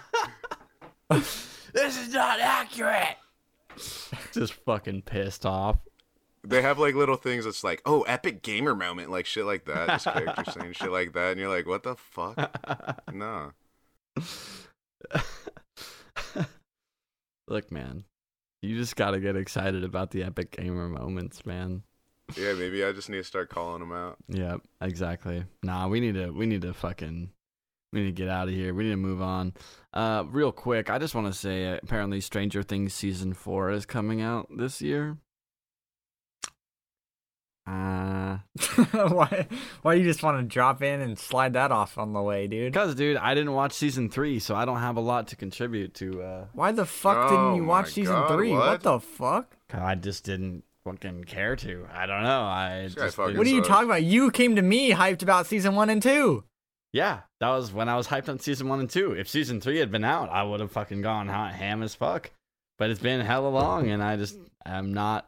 this 1.10 2.00
is 2.02 2.14
not 2.14 2.40
accurate. 2.40 3.18
Just 4.32 4.54
fucking 4.54 5.02
pissed 5.02 5.46
off. 5.46 5.78
They 6.46 6.62
have 6.62 6.78
like 6.78 6.96
little 6.96 7.16
things 7.16 7.46
that's 7.46 7.64
like, 7.64 7.82
"Oh, 7.86 8.02
epic 8.02 8.42
gamer 8.42 8.76
moment," 8.76 9.10
like 9.10 9.26
shit 9.26 9.46
like 9.46 9.66
that. 9.66 9.88
Just 9.88 10.06
character 10.06 10.44
saying 10.52 10.74
shit 10.74 10.92
like 10.92 11.14
that, 11.14 11.32
and 11.32 11.40
you're 11.40 11.50
like, 11.50 11.68
"What 11.68 11.84
the 11.84 11.96
fuck?" 11.96 13.02
No. 13.14 13.52
Look, 17.48 17.72
man, 17.72 18.06
you 18.62 18.78
just 18.78 18.96
gotta 18.96 19.20
get 19.20 19.36
excited 19.36 19.84
about 19.84 20.12
the 20.12 20.24
epic 20.24 20.52
gamer 20.52 20.90
moments, 20.90 21.46
man. 21.46 21.84
Yeah, 22.38 22.54
maybe 22.54 22.84
I 22.84 22.94
just 22.94 23.10
need 23.10 23.18
to 23.18 23.24
start 23.24 23.50
calling 23.50 23.80
them 23.80 23.92
out. 23.92 24.18
Yep, 24.30 24.62
exactly. 24.82 25.44
Nah, 25.62 25.88
we 25.88 26.00
need 26.00 26.16
to 26.16 26.32
we 26.32 26.46
need 26.46 26.62
to 26.64 26.74
fucking 26.74 27.32
we 27.92 28.00
need 28.00 28.06
to 28.08 28.12
get 28.12 28.30
out 28.30 28.48
of 28.48 28.54
here. 28.54 28.74
We 28.74 28.86
need 28.86 28.92
to 28.92 28.98
move 28.98 29.22
on. 29.22 29.54
Uh 29.94 30.24
real 30.28 30.52
quick, 30.52 30.90
I 30.90 31.00
just 31.00 31.16
want 31.16 31.28
to 31.28 31.34
say 31.34 31.78
apparently 31.82 32.22
Stranger 32.22 32.64
Things 32.64 32.94
season 32.94 33.34
4 33.34 33.72
is 33.72 33.86
coming 33.86 34.22
out 34.22 34.48
this 34.56 34.82
year. 34.82 35.18
Uh 37.66 38.38
why? 38.92 39.48
Why 39.84 39.94
you 39.94 40.04
just 40.04 40.22
want 40.22 40.38
to 40.40 40.44
drop 40.44 40.82
in 40.82 41.00
and 41.02 41.18
slide 41.18 41.54
that 41.54 41.72
off 41.72 41.98
on 41.98 42.12
the 42.14 42.22
way, 42.22 42.48
dude? 42.48 42.74
because 42.74 42.94
dude, 42.96 43.18
I 43.18 43.34
didn't 43.34 43.54
watch 43.54 43.72
season 43.74 44.10
3, 44.10 44.40
so 44.40 44.54
I 44.56 44.66
don't 44.66 44.80
have 44.80 44.98
a 44.98 45.02
lot 45.02 45.28
to 45.30 45.36
contribute 45.36 45.94
to 45.96 46.22
uh 46.22 46.46
Why 46.54 46.72
the 46.74 46.86
fuck 46.86 47.18
Oh 47.18 47.30
didn't 47.30 47.56
you 47.56 47.66
watch 47.66 47.92
season 47.94 48.16
God, 48.16 48.32
three? 48.36 48.52
what? 48.52 48.82
the 48.84 49.00
fuck? 49.00 49.56
I 49.74 49.96
just 49.96 50.24
didn't 50.26 50.64
fucking 50.84 51.24
care 51.24 51.56
to. 51.56 51.88
I 51.94 52.06
don't 52.06 52.24
know. 52.24 52.42
I 52.44 52.82
This 52.84 52.96
just 52.96 53.16
fucking 53.16 53.38
What 53.38 53.48
are 53.48 53.50
you 53.50 53.58
sucks. 53.58 53.68
talking 53.70 53.90
about? 53.90 54.04
You 54.04 54.30
came 54.32 54.56
to 54.58 54.62
me 54.62 54.92
hyped 54.92 55.24
about 55.24 55.48
season 55.48 55.76
one 55.76 55.90
and 55.90 56.02
two. 56.02 56.44
Yeah, 56.92 57.22
that 57.40 57.50
was 57.50 57.72
when 57.72 57.88
I 57.90 57.96
was 57.96 58.08
hyped 58.08 58.30
on 58.30 58.40
season 58.40 58.68
one 58.68 58.82
and 58.82 58.90
two. 58.90 59.14
If 59.14 59.28
season 59.30 59.62
three 59.62 59.80
had 59.80 59.90
been 59.92 60.04
out, 60.04 60.30
I 60.30 60.44
would 60.44 60.60
have 60.60 60.72
fucking 60.72 61.02
gone 61.02 61.28
ha- 61.30 61.48
ham 61.50 61.82
as 61.82 61.96
fuck. 61.96 62.30
But 62.78 62.90
it's 62.90 63.00
been 63.00 63.22
hella 63.22 63.48
long, 63.48 63.90
and 63.90 64.04
I 64.04 64.18
just 64.18 64.38
am 64.66 64.94
not 64.94 65.28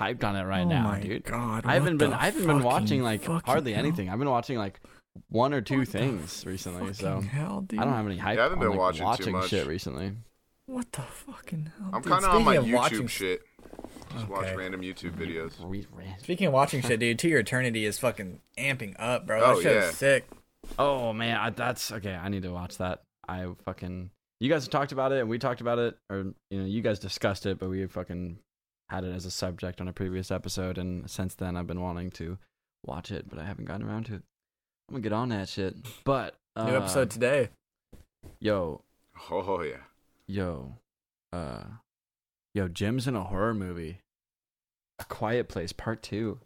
hyped 0.00 0.24
on 0.24 0.36
it 0.36 0.44
right 0.44 0.62
oh 0.64 0.68
now, 0.68 0.84
my 0.84 1.00
dude. 1.00 1.24
god! 1.24 1.64
I 1.66 1.74
haven't 1.74 1.98
been 1.98 2.12
I 2.12 2.26
haven't 2.26 2.46
been 2.46 2.62
watching 2.62 3.02
like 3.02 3.24
hardly 3.24 3.72
hell? 3.72 3.80
anything. 3.84 4.08
I've 4.08 4.18
been 4.18 4.30
watching 4.30 4.58
like 4.58 4.80
one 5.28 5.52
or 5.52 5.60
two 5.60 5.80
What 5.80 5.88
things 5.88 6.44
recently, 6.46 6.92
so 6.94 7.20
hell, 7.20 7.62
dude. 7.62 7.80
I 7.80 7.84
don't 7.84 7.94
have 7.94 8.06
any 8.06 8.18
hype. 8.18 8.36
Yeah, 8.36 8.40
I 8.40 8.44
haven't 8.44 8.58
on, 8.58 8.64
been 8.64 8.70
like, 8.70 8.78
watching 8.78 9.00
too 9.00 9.04
watching 9.06 9.32
much. 9.32 9.48
shit 9.50 9.66
recently. 9.66 10.12
What 10.66 10.92
the 10.92 11.02
fucking 11.02 11.72
hell? 11.78 11.90
I'm 11.94 12.02
kind 12.02 12.24
of 12.24 12.34
on 12.34 12.44
my 12.44 12.58
YouTube 12.58 12.74
watching, 12.74 13.06
shit. 13.06 13.40
Just 14.12 14.28
watch 14.28 14.54
random 14.54 14.82
YouTube 14.82 15.12
videos. 15.16 15.52
Re- 15.60 15.86
re- 15.92 16.16
Speaking 16.22 16.46
of 16.46 16.52
watching 16.52 16.82
shit, 16.82 17.00
dude, 17.00 17.18
To 17.20 17.28
Your 17.28 17.40
Eternity 17.40 17.84
is 17.84 17.98
fucking 17.98 18.40
amping 18.58 18.94
up, 18.98 19.26
bro. 19.26 19.40
That 19.40 19.48
Oh, 19.48 19.60
shit's 19.60 19.86
yeah. 19.86 19.90
sick. 19.92 20.28
Oh 20.78 21.12
man, 21.12 21.36
I, 21.36 21.50
that's 21.50 21.90
okay. 21.92 22.14
I 22.14 22.28
need 22.28 22.42
to 22.42 22.50
watch 22.50 22.76
that. 22.78 23.02
I 23.26 23.46
fucking 23.64 24.10
you 24.40 24.48
guys 24.50 24.64
have 24.64 24.70
talked 24.70 24.92
about 24.92 25.12
it 25.12 25.20
and 25.20 25.28
we 25.28 25.38
talked 25.38 25.60
about 25.60 25.78
it, 25.78 25.96
or 26.10 26.32
you 26.50 26.58
know, 26.60 26.64
you 26.66 26.82
guys 26.82 26.98
discussed 26.98 27.46
it, 27.46 27.58
but 27.58 27.68
we 27.70 27.86
fucking 27.86 28.38
had 28.88 29.04
it 29.04 29.14
as 29.14 29.26
a 29.26 29.30
subject 29.30 29.80
on 29.80 29.88
a 29.88 29.92
previous 29.92 30.30
episode, 30.30 30.78
and 30.78 31.08
since 31.10 31.34
then 31.34 31.56
I've 31.56 31.66
been 31.66 31.80
wanting 31.80 32.10
to 32.12 32.38
watch 32.86 33.10
it, 33.10 33.28
but 33.28 33.38
I 33.38 33.44
haven't 33.44 33.66
gotten 33.66 33.86
around 33.86 34.06
to 34.06 34.14
it. 34.14 34.22
I'm 34.88 34.94
gonna 34.94 35.02
get 35.02 35.12
on 35.12 35.28
that 35.30 35.48
shit. 35.48 35.76
But 36.04 36.34
uh, 36.56 36.64
New 36.66 36.76
episode 36.76 37.10
today. 37.10 37.50
yo, 38.40 38.82
Oh 39.30 39.62
yeah. 39.62 39.82
yo, 40.26 40.76
uh, 41.32 41.64
yo, 42.54 42.68
Jim's 42.68 43.06
in 43.06 43.14
a 43.16 43.24
horror 43.24 43.52
movie, 43.54 43.98
A 44.98 45.04
Quiet 45.04 45.48
Place 45.48 45.72
Part 45.72 46.02
Two. 46.02 46.40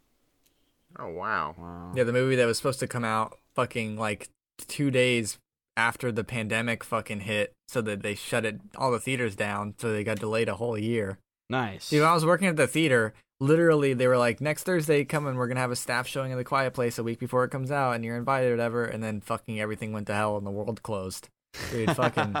Oh 0.99 1.09
wow. 1.09 1.55
Wow. 1.57 1.91
Yeah, 1.95 2.03
the 2.03 2.13
movie 2.13 2.35
that 2.35 2.45
was 2.45 2.57
supposed 2.57 2.79
to 2.81 2.87
come 2.87 3.05
out 3.05 3.37
fucking 3.55 3.97
like 3.97 4.29
two 4.67 4.91
days 4.91 5.37
after 5.77 6.11
the 6.11 6.23
pandemic 6.23 6.83
fucking 6.83 7.21
hit, 7.21 7.53
so 7.67 7.81
that 7.81 8.03
they 8.03 8.13
shut 8.15 8.45
it 8.45 8.59
all 8.75 8.91
the 8.91 8.99
theaters 8.99 9.35
down, 9.35 9.73
so 9.77 9.91
they 9.91 10.03
got 10.03 10.19
delayed 10.19 10.49
a 10.49 10.55
whole 10.55 10.77
year. 10.77 11.17
Nice. 11.53 11.89
Dude, 11.89 12.01
when 12.01 12.09
I 12.09 12.13
was 12.13 12.25
working 12.25 12.47
at 12.47 12.55
the 12.57 12.65
theater, 12.67 13.13
literally 13.39 13.93
they 13.93 14.07
were 14.07 14.17
like, 14.17 14.41
next 14.41 14.63
Thursday 14.63 15.05
come 15.05 15.27
and 15.27 15.37
we're 15.37 15.47
gonna 15.47 15.59
have 15.59 15.71
a 15.71 15.75
staff 15.75 16.07
showing 16.07 16.31
of 16.31 16.37
the 16.37 16.43
Quiet 16.43 16.73
Place 16.73 16.97
a 16.97 17.03
week 17.03 17.19
before 17.19 17.43
it 17.43 17.49
comes 17.51 17.69
out, 17.71 17.93
and 17.95 18.03
you're 18.03 18.17
invited 18.17 18.47
or 18.49 18.55
whatever. 18.55 18.85
And 18.85 19.03
then 19.03 19.21
fucking 19.21 19.59
everything 19.59 19.91
went 19.93 20.07
to 20.07 20.13
hell 20.15 20.35
and 20.37 20.45
the 20.47 20.51
world 20.51 20.81
closed. 20.83 21.29
Dude, 21.71 21.95
fucking. 21.95 22.35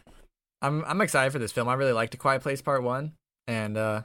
I'm 0.62 0.84
I'm 0.84 1.00
excited 1.00 1.32
for 1.32 1.38
this 1.38 1.50
film. 1.52 1.68
I 1.68 1.74
really 1.74 1.92
liked 1.92 2.14
A 2.14 2.18
Quiet 2.18 2.42
Place 2.42 2.62
Part 2.62 2.82
One, 2.82 3.12
and 3.48 3.76
uh, 3.76 4.02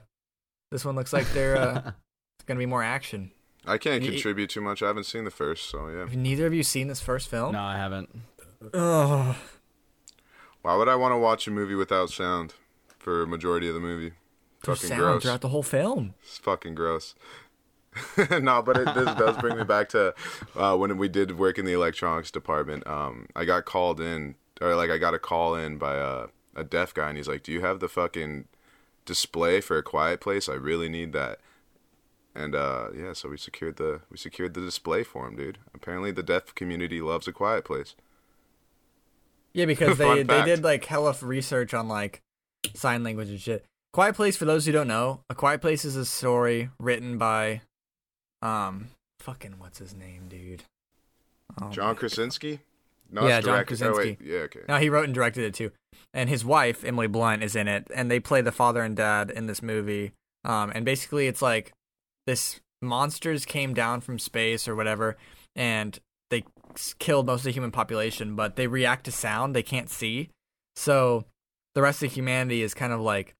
this 0.71 0.83
one 0.85 0.95
looks 0.95 1.13
like 1.13 1.29
they're 1.33 1.57
uh, 1.57 1.77
it's 2.39 2.45
gonna 2.47 2.57
be 2.57 2.65
more 2.65 2.81
action. 2.83 3.31
I 3.65 3.77
can't 3.77 4.01
Y- 4.01 4.09
contribute 4.09 4.49
too 4.49 4.61
much. 4.61 4.81
I 4.81 4.87
haven't 4.87 5.03
seen 5.03 5.25
the 5.25 5.29
first, 5.31 5.69
so 5.69 5.89
yeah. 5.89 5.99
Have 5.99 6.15
neither 6.15 6.47
of 6.47 6.53
you 6.53 6.63
seen 6.63 6.87
this 6.87 7.01
first 7.01 7.27
film? 7.29 7.51
no, 7.51 7.61
I 7.61 7.75
haven't. 7.75 8.09
Ugh. 8.73 9.35
Why 10.61 10.75
would 10.75 10.87
I 10.87 10.95
want 10.95 11.11
to 11.13 11.17
watch 11.17 11.47
a 11.47 11.51
movie 11.51 11.75
without 11.75 12.09
sound 12.09 12.53
for 12.97 13.21
a 13.23 13.27
majority 13.27 13.67
of 13.67 13.73
the 13.73 13.79
movie? 13.79 14.13
Fucking 14.59 14.89
sound 14.89 15.01
gross. 15.01 15.23
throughout 15.23 15.41
the 15.41 15.49
whole 15.49 15.63
film. 15.63 16.13
It's 16.23 16.37
fucking 16.39 16.75
gross. 16.75 17.15
no, 18.41 18.61
but 18.61 18.77
it, 18.77 18.85
this 18.93 19.15
does 19.15 19.37
bring 19.37 19.57
me 19.57 19.63
back 19.63 19.89
to 19.89 20.13
uh, 20.55 20.75
when 20.75 20.97
we 20.97 21.07
did 21.07 21.37
work 21.37 21.57
in 21.57 21.65
the 21.65 21.73
electronics 21.73 22.31
department. 22.31 22.85
Um, 22.87 23.27
I 23.35 23.45
got 23.45 23.65
called 23.65 23.99
in, 23.99 24.35
or 24.61 24.75
like 24.75 24.89
I 24.89 24.97
got 24.97 25.13
a 25.13 25.19
call 25.19 25.55
in 25.55 25.77
by 25.77 25.95
a, 25.95 26.27
a 26.55 26.63
deaf 26.63 26.93
guy, 26.93 27.09
and 27.09 27.17
he's 27.17 27.27
like, 27.27 27.43
"Do 27.43 27.51
you 27.51 27.61
have 27.61 27.79
the 27.79 27.87
fucking 27.87 28.45
display 29.05 29.61
for 29.61 29.77
a 29.77 29.83
quiet 29.83 30.21
place? 30.21 30.49
I 30.49 30.53
really 30.53 30.89
need 30.89 31.13
that." 31.13 31.39
And 32.35 32.53
uh, 32.53 32.89
yeah, 32.95 33.13
so 33.13 33.29
we 33.29 33.37
secured 33.37 33.77
the 33.77 34.01
we 34.11 34.17
secured 34.17 34.53
the 34.53 34.61
display 34.61 35.03
for 35.03 35.27
him, 35.27 35.35
dude. 35.35 35.57
Apparently, 35.73 36.11
the 36.11 36.23
deaf 36.23 36.53
community 36.53 37.01
loves 37.01 37.27
a 37.27 37.33
quiet 37.33 37.65
place. 37.65 37.95
Yeah, 39.53 39.65
because 39.65 39.97
they 39.97 40.23
they 40.23 40.45
did 40.45 40.63
like 40.63 40.85
hella 40.85 41.15
research 41.21 41.73
on 41.73 41.87
like 41.87 42.21
sign 42.75 43.03
language 43.03 43.29
and 43.29 43.39
shit. 43.39 43.65
Quiet 43.93 44.15
Place, 44.15 44.37
for 44.37 44.45
those 44.45 44.65
who 44.65 44.71
don't 44.71 44.87
know, 44.87 45.21
A 45.29 45.35
Quiet 45.35 45.61
Place 45.61 45.83
is 45.85 45.95
a 45.95 46.05
story 46.05 46.69
written 46.79 47.17
by, 47.17 47.61
um, 48.41 48.89
fucking 49.19 49.55
what's 49.57 49.79
his 49.79 49.95
name, 49.95 50.27
dude? 50.29 50.63
Oh, 51.61 51.69
John 51.69 51.95
Krasinski. 51.95 52.59
No, 53.09 53.25
Yeah, 53.27 53.39
John 53.41 53.53
directed- 53.55 53.81
oh, 53.83 53.93
Krasinski. 53.93 54.23
yeah, 54.23 54.39
okay. 54.41 54.59
No, 54.67 54.77
he 54.77 54.89
wrote 54.89 55.05
and 55.05 55.13
directed 55.13 55.45
it 55.45 55.53
too. 55.53 55.71
And 56.13 56.29
his 56.29 56.43
wife, 56.45 56.83
Emily 56.83 57.07
Blunt, 57.07 57.41
is 57.43 57.55
in 57.55 57.67
it, 57.67 57.87
and 57.95 58.11
they 58.11 58.19
play 58.19 58.41
the 58.41 58.51
father 58.51 58.83
and 58.83 58.95
dad 58.95 59.31
in 59.31 59.47
this 59.47 59.61
movie. 59.63 60.11
Um, 60.43 60.71
and 60.75 60.85
basically, 60.85 61.27
it's 61.27 61.41
like 61.41 61.71
this 62.27 62.59
monsters 62.81 63.45
came 63.45 63.73
down 63.73 64.01
from 64.01 64.19
space 64.19 64.67
or 64.67 64.75
whatever, 64.75 65.17
and 65.55 65.97
they 66.29 66.43
killed 66.99 67.25
most 67.25 67.39
of 67.39 67.45
the 67.45 67.51
human 67.51 67.71
population, 67.71 68.35
but 68.35 68.55
they 68.57 68.67
react 68.67 69.05
to 69.05 69.11
sound 69.11 69.55
they 69.55 69.63
can't 69.63 69.89
see. 69.89 70.29
So 70.75 71.25
the 71.73 71.81
rest 71.81 72.03
of 72.03 72.11
humanity 72.11 72.61
is 72.61 72.73
kind 72.73 72.93
of 72.93 72.99
like 72.99 73.33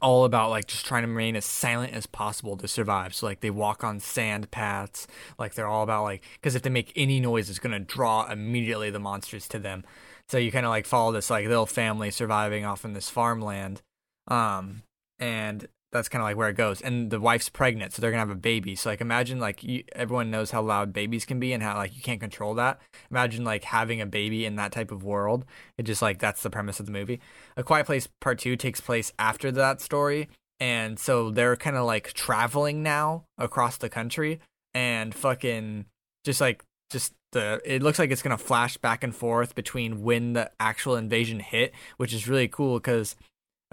all 0.00 0.24
about 0.24 0.50
like 0.50 0.66
just 0.66 0.86
trying 0.86 1.02
to 1.02 1.08
remain 1.08 1.36
as 1.36 1.44
silent 1.44 1.92
as 1.92 2.06
possible 2.06 2.56
to 2.56 2.68
survive. 2.68 3.14
So 3.14 3.26
like 3.26 3.40
they 3.40 3.50
walk 3.50 3.84
on 3.84 4.00
sand 4.00 4.50
paths, 4.50 5.06
like 5.38 5.54
they're 5.54 5.66
all 5.66 5.82
about 5.82 6.04
like 6.04 6.22
because 6.34 6.54
if 6.54 6.62
they 6.62 6.70
make 6.70 6.92
any 6.96 7.20
noise, 7.20 7.50
it's 7.50 7.58
gonna 7.58 7.80
draw 7.80 8.30
immediately 8.30 8.90
the 8.90 8.98
monsters 8.98 9.48
to 9.48 9.58
them. 9.58 9.84
So 10.28 10.38
you 10.38 10.50
kind 10.50 10.66
of 10.66 10.70
like 10.70 10.86
follow 10.86 11.12
this 11.12 11.30
like 11.30 11.46
little 11.46 11.66
family 11.66 12.10
surviving 12.10 12.64
off 12.64 12.84
in 12.84 12.92
this 12.92 13.10
farmland, 13.10 13.82
um, 14.28 14.82
and 15.18 15.68
that's 15.94 16.08
kind 16.08 16.20
of 16.20 16.26
like 16.26 16.36
where 16.36 16.48
it 16.48 16.56
goes. 16.56 16.80
And 16.80 17.08
the 17.08 17.20
wife's 17.20 17.48
pregnant, 17.48 17.92
so 17.92 18.02
they're 18.02 18.10
gonna 18.10 18.20
have 18.20 18.28
a 18.28 18.34
baby. 18.34 18.74
So 18.74 18.90
like 18.90 19.00
imagine 19.00 19.38
like 19.38 19.62
you, 19.62 19.84
everyone 19.92 20.28
knows 20.28 20.50
how 20.50 20.60
loud 20.60 20.92
babies 20.92 21.24
can 21.24 21.38
be 21.38 21.52
and 21.52 21.62
how 21.62 21.76
like 21.76 21.94
you 21.96 22.02
can't 22.02 22.20
control 22.20 22.54
that. 22.54 22.80
Imagine 23.12 23.44
like 23.44 23.62
having 23.62 24.00
a 24.00 24.06
baby 24.06 24.44
in 24.44 24.56
that 24.56 24.72
type 24.72 24.90
of 24.90 25.04
world. 25.04 25.44
It 25.78 25.84
just 25.84 26.02
like 26.02 26.18
that's 26.18 26.42
the 26.42 26.50
premise 26.50 26.80
of 26.80 26.86
the 26.86 26.92
movie. 26.92 27.20
A 27.56 27.62
Quiet 27.62 27.86
Place 27.86 28.08
Part 28.20 28.40
Two 28.40 28.56
takes 28.56 28.80
place 28.80 29.12
after 29.20 29.52
that 29.52 29.80
story, 29.80 30.28
and 30.58 30.98
so 30.98 31.30
they're 31.30 31.56
kind 31.56 31.76
of 31.76 31.86
like 31.86 32.12
traveling 32.12 32.82
now 32.82 33.24
across 33.38 33.76
the 33.76 33.88
country 33.88 34.40
and 34.74 35.14
fucking 35.14 35.84
just 36.24 36.40
like 36.40 36.64
just 36.90 37.12
the 37.30 37.60
it 37.64 37.84
looks 37.84 38.00
like 38.00 38.10
it's 38.10 38.22
gonna 38.22 38.36
flash 38.36 38.76
back 38.78 39.04
and 39.04 39.14
forth 39.14 39.54
between 39.54 40.02
when 40.02 40.32
the 40.32 40.50
actual 40.58 40.96
invasion 40.96 41.38
hit, 41.38 41.72
which 41.98 42.12
is 42.12 42.26
really 42.26 42.48
cool 42.48 42.80
because 42.80 43.14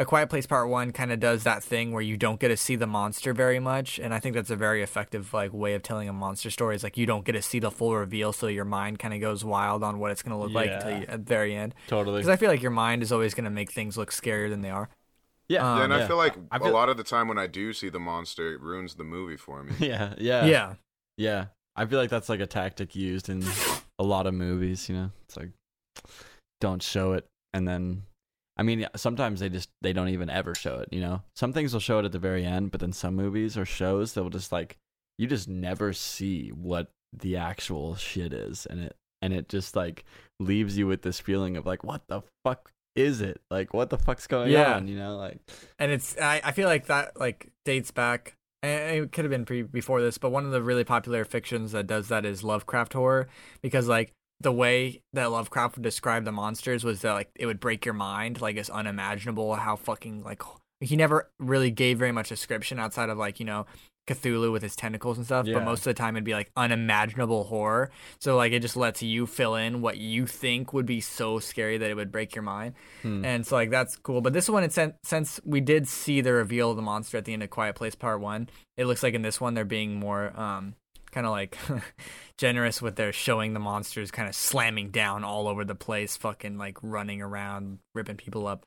a 0.02 0.06
Quiet 0.06 0.30
Place 0.30 0.46
Part 0.46 0.68
One 0.70 0.92
kind 0.92 1.12
of 1.12 1.20
does 1.20 1.44
that 1.44 1.64
thing 1.64 1.92
where 1.92 2.02
you 2.02 2.18
don't 2.18 2.40
get 2.40 2.50
to 2.50 2.58
see 2.58 2.76
the 2.76 2.88
monster 2.88 3.34
very 3.34 3.60
much, 3.60 4.00
and 4.00 4.14
I 4.14 4.20
think 4.20 4.36
that's 4.36 4.50
a 4.50 4.56
very 4.56 4.82
effective 4.84 5.34
like 5.34 5.54
way 5.54 5.74
of 5.74 5.84
telling 5.84 6.10
a 6.10 6.14
monster 6.14 6.50
story. 6.50 6.76
Is 6.76 6.84
like 6.84 6.98
you 6.98 7.06
don't 7.06 7.24
get 7.26 7.34
to 7.34 7.42
see 7.42 7.60
the 7.60 7.72
full 7.72 7.96
reveal, 7.96 8.34
so 8.34 8.48
your 8.48 8.66
mind 8.66 9.00
kind 9.00 9.14
of 9.14 9.22
goes 9.22 9.46
wild 9.46 9.84
on 9.84 10.00
what 10.00 10.12
it's 10.12 10.22
gonna 10.24 10.40
look 10.40 10.52
like 10.52 10.72
until 10.72 10.92
you, 11.00 11.06
at 11.08 11.26
the 11.26 11.30
very 11.30 11.56
end. 11.56 11.74
Totally. 11.88 12.18
Because 12.18 12.30
I 12.30 12.36
feel 12.36 12.50
like 12.50 12.62
your 12.62 12.72
mind 12.72 13.04
is 13.04 13.12
always 13.12 13.34
gonna 13.34 13.50
make 13.50 13.72
things 13.72 13.98
look 13.98 14.12
scarier 14.12 14.50
than 14.50 14.62
they 14.62 14.70
are. 14.72 14.90
yeah. 15.48 15.60
Um, 15.72 15.78
Yeah, 15.78 15.84
and 15.86 15.94
I 15.94 16.00
yeah. 16.00 16.08
feel 16.08 16.18
like 16.18 16.36
I 16.52 16.58
a 16.58 16.60
feel- 16.60 16.72
lot 16.72 16.90
of 16.90 16.98
the 16.98 17.04
time 17.04 17.28
when 17.28 17.38
I 17.38 17.48
do 17.48 17.72
see 17.74 17.90
the 17.90 18.00
monster, 18.00 18.54
it 18.54 18.62
ruins 18.62 18.96
the 18.96 19.04
movie 19.04 19.38
for 19.38 19.64
me. 19.64 19.74
Yeah. 19.80 20.14
Yeah. 20.18 20.46
yeah. 20.46 20.74
Yeah. 21.18 21.46
I 21.76 21.86
feel 21.86 22.00
like 22.00 22.10
that's 22.10 22.28
like 22.30 22.40
a 22.42 22.48
tactic 22.48 22.96
used 22.96 23.30
in 23.30 23.44
a 24.00 24.04
lot 24.04 24.26
of 24.28 24.34
movies, 24.34 24.90
you 24.90 24.96
know? 24.96 25.12
It's 25.26 25.38
like 25.38 25.52
don't 26.60 26.82
show 26.84 27.14
it 27.14 27.26
and 27.54 27.68
then 27.68 28.04
I 28.58 28.64
mean 28.64 28.86
sometimes 28.96 29.40
they 29.40 29.50
just 29.50 29.70
they 29.82 29.94
don't 29.94 30.10
even 30.10 30.30
ever 30.30 30.54
show 30.56 30.80
it, 30.80 30.90
you 30.92 31.00
know? 31.02 31.22
Some 31.36 31.54
things 31.54 31.74
will 31.74 31.80
show 31.80 32.00
it 32.00 32.06
at 32.06 32.12
the 32.12 32.20
very 32.20 32.46
end, 32.46 32.72
but 32.72 32.80
then 32.82 32.94
some 32.94 33.16
movies 33.16 33.58
or 33.58 33.66
shows 33.66 34.14
they'll 34.14 34.30
just 34.30 34.52
like 34.52 34.78
you 35.18 35.28
just 35.28 35.48
never 35.48 35.94
see 35.94 36.50
what 36.50 36.92
the 37.14 37.38
actual 37.38 37.96
shit 37.96 38.34
is 38.34 38.66
and 38.66 38.82
it 38.82 38.96
and 39.22 39.34
it 39.34 39.50
just 39.50 39.76
like 39.76 40.04
leaves 40.40 40.78
you 40.78 40.88
with 40.88 41.02
this 41.02 41.20
feeling 41.20 41.58
of 41.58 41.66
like 41.66 41.84
what 41.84 42.02
the 42.08 42.22
fuck 42.44 42.72
is 42.96 43.22
it? 43.22 43.40
Like 43.50 43.74
what 43.74 43.90
the 43.90 43.98
fuck's 43.98 44.28
going 44.28 44.52
Yeah. 44.52 44.76
on, 44.76 44.88
you 44.88 44.98
know? 44.98 45.18
Like 45.18 45.40
and 45.80 45.92
it's 45.92 46.18
I, 46.18 46.42
I 46.44 46.52
feel 46.52 46.68
like 46.68 46.88
that 46.88 47.20
like 47.20 47.48
dates 47.66 47.92
back 47.92 48.34
and 48.64 49.04
it 49.06 49.12
could 49.12 49.26
have 49.26 49.32
been 49.32 49.46
pre- 49.46 49.62
before 49.64 50.02
this 50.02 50.18
but 50.18 50.32
one 50.32 50.46
of 50.46 50.52
the 50.52 50.62
really 50.62 50.84
popular 50.84 51.24
fictions 51.26 51.72
that 51.72 51.88
does 51.88 52.10
that 52.10 52.26
is 52.26 52.44
lovecraft 52.44 52.94
horror 52.94 53.28
because 53.62 53.88
like 53.88 54.12
the 54.42 54.52
way 54.52 55.02
that 55.14 55.32
lovecraft 55.32 55.76
would 55.76 55.84
describe 55.84 56.26
the 56.26 56.32
monsters 56.32 56.84
was 56.84 57.02
that 57.02 57.14
like 57.14 57.30
it 57.36 57.46
would 57.46 57.60
break 57.60 57.86
your 57.86 57.94
mind 57.94 58.42
like 58.42 58.56
it's 58.58 58.70
unimaginable 58.70 59.56
how 59.56 59.76
fucking 59.76 60.24
like 60.24 60.42
he 60.80 60.96
never 60.96 61.30
really 61.40 61.70
gave 61.72 62.00
very 62.00 62.12
much 62.12 62.30
description 62.30 62.80
outside 62.80 63.10
of 63.10 63.18
like 63.18 63.40
you 63.40 63.46
know 63.46 63.66
Cthulhu 64.08 64.52
with 64.52 64.64
his 64.64 64.76
tentacles 64.76 65.18
and 65.18 65.26
stuff, 65.28 65.46
Yeah. 65.46 65.54
but 65.60 65.64
most 65.64 65.80
of 65.82 65.84
the 65.86 65.94
time 65.94 66.16
it'd 66.16 66.24
be 66.26 66.34
like 66.34 66.50
unimaginable 66.58 67.44
horror. 67.44 67.92
So 68.20 68.36
like 68.36 68.52
it 68.52 68.62
just 68.62 68.76
lets 68.76 69.04
you 69.04 69.28
fill 69.28 69.56
in 69.56 69.82
what 69.82 69.98
you 69.98 70.26
think 70.26 70.74
would 70.74 70.88
be 70.88 71.02
so 71.02 71.38
scary 71.40 71.78
that 71.78 71.90
it 71.90 71.94
would 71.94 72.12
break 72.12 72.36
your 72.36 72.42
mind. 72.42 72.74
hmm. 73.04 73.24
And 73.24 73.46
so 73.46 73.56
like 73.56 73.70
that's 73.70 73.96
cool. 73.98 74.20
But 74.20 74.34
this 74.34 74.50
one, 74.50 74.64
it 74.64 74.74
sen- 74.74 74.96
since 75.04 75.40
we 75.46 75.62
did 75.62 75.88
see 75.88 76.20
the 76.20 76.34
reveal 76.34 76.72
of 76.72 76.78
the 76.78 76.82
monster 76.82 77.16
at 77.18 77.26
the 77.26 77.34
end 77.34 77.44
of 77.44 77.52
Quiet 77.52 77.76
Place 77.76 77.94
Part 77.96 78.20
One, 78.20 78.50
it 78.76 78.86
looks 78.86 79.04
like 79.04 79.14
in 79.14 79.22
this 79.22 79.40
one 79.40 79.54
they're 79.54 79.66
being 79.66 79.96
more 79.96 80.38
um 80.38 80.74
kind 81.12 81.26
of 81.26 81.32
like 81.32 81.58
generous 82.38 82.82
with 82.82 82.96
their 82.96 83.12
showing 83.14 83.54
the 83.54 83.60
monsters 83.60 84.12
kind 84.12 84.28
of 84.28 84.36
slamming 84.36 84.90
down 84.92 85.24
all 85.24 85.48
over 85.48 85.66
the 85.66 85.76
place, 85.76 86.18
fucking 86.18 86.58
like 86.58 86.78
running 86.82 87.22
around, 87.22 87.80
ripping 87.94 88.18
people 88.18 88.48
up. 88.48 88.64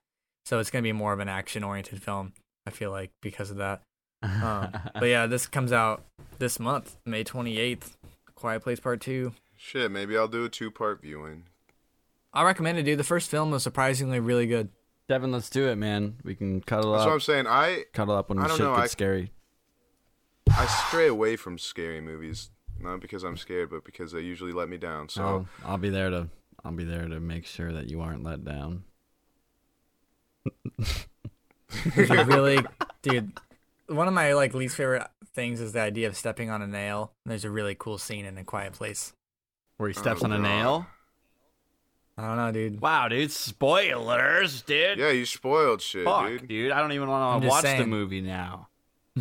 So 0.47 0.59
it's 0.59 0.70
gonna 0.70 0.82
be 0.82 0.92
more 0.92 1.12
of 1.12 1.20
an 1.20 1.28
action 1.28 1.64
oriented 1.64 2.03
film. 2.03 2.32
I 2.66 2.70
feel 2.70 2.90
like 2.90 3.11
because 3.22 3.51
of 3.51 3.57
that. 3.59 3.82
Um, 4.22 4.68
but 4.95 5.07
yeah, 5.07 5.26
this 5.26 5.47
comes 5.47 5.72
out 5.72 6.03
this 6.38 6.59
month, 6.61 6.97
May 7.07 7.24
twenty 7.24 7.59
eighth. 7.59 7.97
Quiet 8.34 8.62
Place 8.62 8.80
Part 8.80 9.01
Two. 9.01 9.32
Shit, 9.57 9.90
maybe 9.90 10.16
I'll 10.16 10.28
do 10.28 10.45
a 10.45 10.49
two 10.49 10.70
part 10.70 11.01
viewing. 11.01 11.45
I 12.32 12.42
recommend 12.42 12.78
it, 12.78 12.82
dude. 12.82 12.99
The 12.99 13.05
first 13.05 13.30
film 13.30 13.51
was 13.53 13.62
surprisingly 13.62 14.18
really 14.20 14.47
good. 14.47 14.68
Devin, 15.09 15.30
let's 15.32 15.49
do 15.51 15.68
it, 15.68 15.76
man. 15.76 16.16
We 16.24 16.34
can 16.34 16.61
cuddle 16.62 16.92
up. 16.95 17.01
That's 17.01 17.07
what 17.07 17.12
I'm 17.14 17.20
saying. 17.20 17.47
I 17.47 17.84
Cuddle 17.92 18.16
up 18.16 18.28
when 18.28 18.38
I 18.38 18.49
shit 18.49 18.59
don't 18.59 18.59
know, 18.61 18.76
gets 18.76 18.84
I- 18.84 18.86
scary. 18.92 19.30
I 20.57 20.67
stray 20.67 21.09
away 21.09 21.37
from 21.37 21.59
scary 21.59 22.01
movies, 22.01 22.51
not 22.81 23.01
because 23.01 23.25
I'm 23.25 23.37
scared, 23.37 23.71
but 23.71 23.85
because 23.85 24.13
they 24.13 24.21
usually 24.21 24.53
let 24.53 24.69
me 24.69 24.77
down. 24.77 25.09
So 25.09 25.23
I'll, 25.23 25.49
I'll 25.65 25.79
be 25.79 25.91
there 25.91 26.11
to 26.11 26.29
I'll 26.65 26.73
be 26.73 26.85
there 26.85 27.09
to 27.09 27.21
make 27.21 27.47
sure 27.47 27.73
that 27.73 27.91
you 27.91 28.01
aren't 28.01 28.23
let 28.25 28.45
down. 28.45 28.85
Is 30.79 32.11
it 32.11 32.27
really, 32.27 32.65
dude? 33.03 33.33
One 33.89 34.09
of 34.09 34.15
my 34.15 34.33
like 34.33 34.55
least 34.55 34.77
favorite 34.77 35.07
things 35.35 35.61
is 35.61 35.73
the 35.73 35.81
idea 35.81 36.07
of 36.07 36.17
stepping 36.17 36.51
on 36.51 36.63
a 36.63 36.67
nail. 36.67 37.13
There's 37.27 37.45
a 37.45 37.51
really 37.51 37.75
cool 37.75 37.99
scene 37.99 38.25
in 38.25 38.39
A 38.39 38.45
Quiet 38.45 38.73
Place. 38.73 39.13
Where 39.77 39.89
he 39.89 39.95
oh, 39.97 40.01
steps 40.01 40.23
Oh, 40.23 40.27
on 40.27 40.33
a 40.33 40.37
God. 40.37 40.43
nail. 40.43 40.87
I 42.17 42.23
don't 42.29 42.37
know, 42.37 42.53
dude. 42.53 42.81
Wow, 42.81 43.09
dude! 43.09 43.33
Spoilers, 43.33 44.63
dude. 44.63 44.99
yeah, 44.99 45.11
you 45.11 45.27
spoiled 45.27 45.83
shit, 45.83 46.05
Fuck, 46.05 46.29
dude. 46.29 46.49
dude. 46.49 46.71
I 46.71 46.81
don't 46.81 46.93
even 46.93 47.09
want 47.09 47.43
to 47.43 47.49
just 47.49 47.65
watch 47.65 47.77
the 47.77 47.87
movie 47.87 48.21
now. 48.21 48.69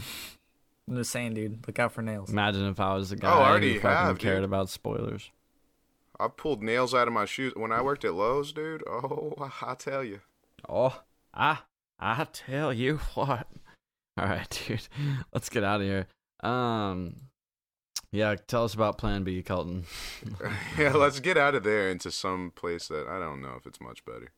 I'm 0.88 0.96
just 0.98 1.12
saying, 1.12 1.34
dude. 1.34 1.66
Look 1.66 1.80
out 1.80 1.94
for 1.94 2.02
nails. 2.02 2.30
Imagine 2.30 2.66
if 2.68 2.80
I 2.80 2.94
was 2.96 3.10
the 3.10 3.16
guy 3.16 3.32
Oh, 3.34 3.40
I 3.40 3.50
already 3.50 3.74
who 3.76 3.80
fucking 3.80 4.06
have, 4.08 4.20
cared 4.20 4.38
dude. 4.38 4.46
about 4.46 4.70
spoilers. 4.70 5.32
I 6.20 6.28
pulled 6.28 6.62
nails 6.62 6.94
out 6.94 7.08
of 7.08 7.14
my 7.14 7.26
shoes 7.26 7.54
when 7.56 7.72
I 7.72 7.82
worked 7.82 8.04
at 8.06 8.14
Lowe's, 8.14 8.52
dude. 8.54 8.84
Oh, 8.88 9.34
I 9.62 9.76
tell 9.76 10.04
you. 10.04 10.20
Oh, 10.68 11.02
I 11.34 11.60
I 12.00 12.28
tell 12.32 12.74
you 12.74 12.98
what. 13.14 13.48
All 14.18 14.26
right, 14.28 14.50
dude. 14.68 14.88
Let's 15.34 15.50
get 15.50 15.64
out 15.64 15.82
of 15.82 15.88
here. 15.88 16.08
Um, 16.42 17.16
yeah. 18.12 18.36
Tell 18.48 18.66
us 18.66 18.74
about 18.74 18.98
Plan 18.98 19.24
B, 19.24 19.42
Colton. 19.42 19.86
yeah, 20.78 20.94
let's 20.94 21.20
get 21.20 21.38
out 21.38 21.56
of 21.56 21.64
there 21.64 21.90
into 21.90 22.12
some 22.12 22.52
place 22.54 22.90
that 22.90 23.08
I 23.08 23.20
don't 23.20 23.42
know 23.42 23.56
if 23.58 23.66
it's 23.66 23.82
much 23.82 24.04
better. 24.06 24.32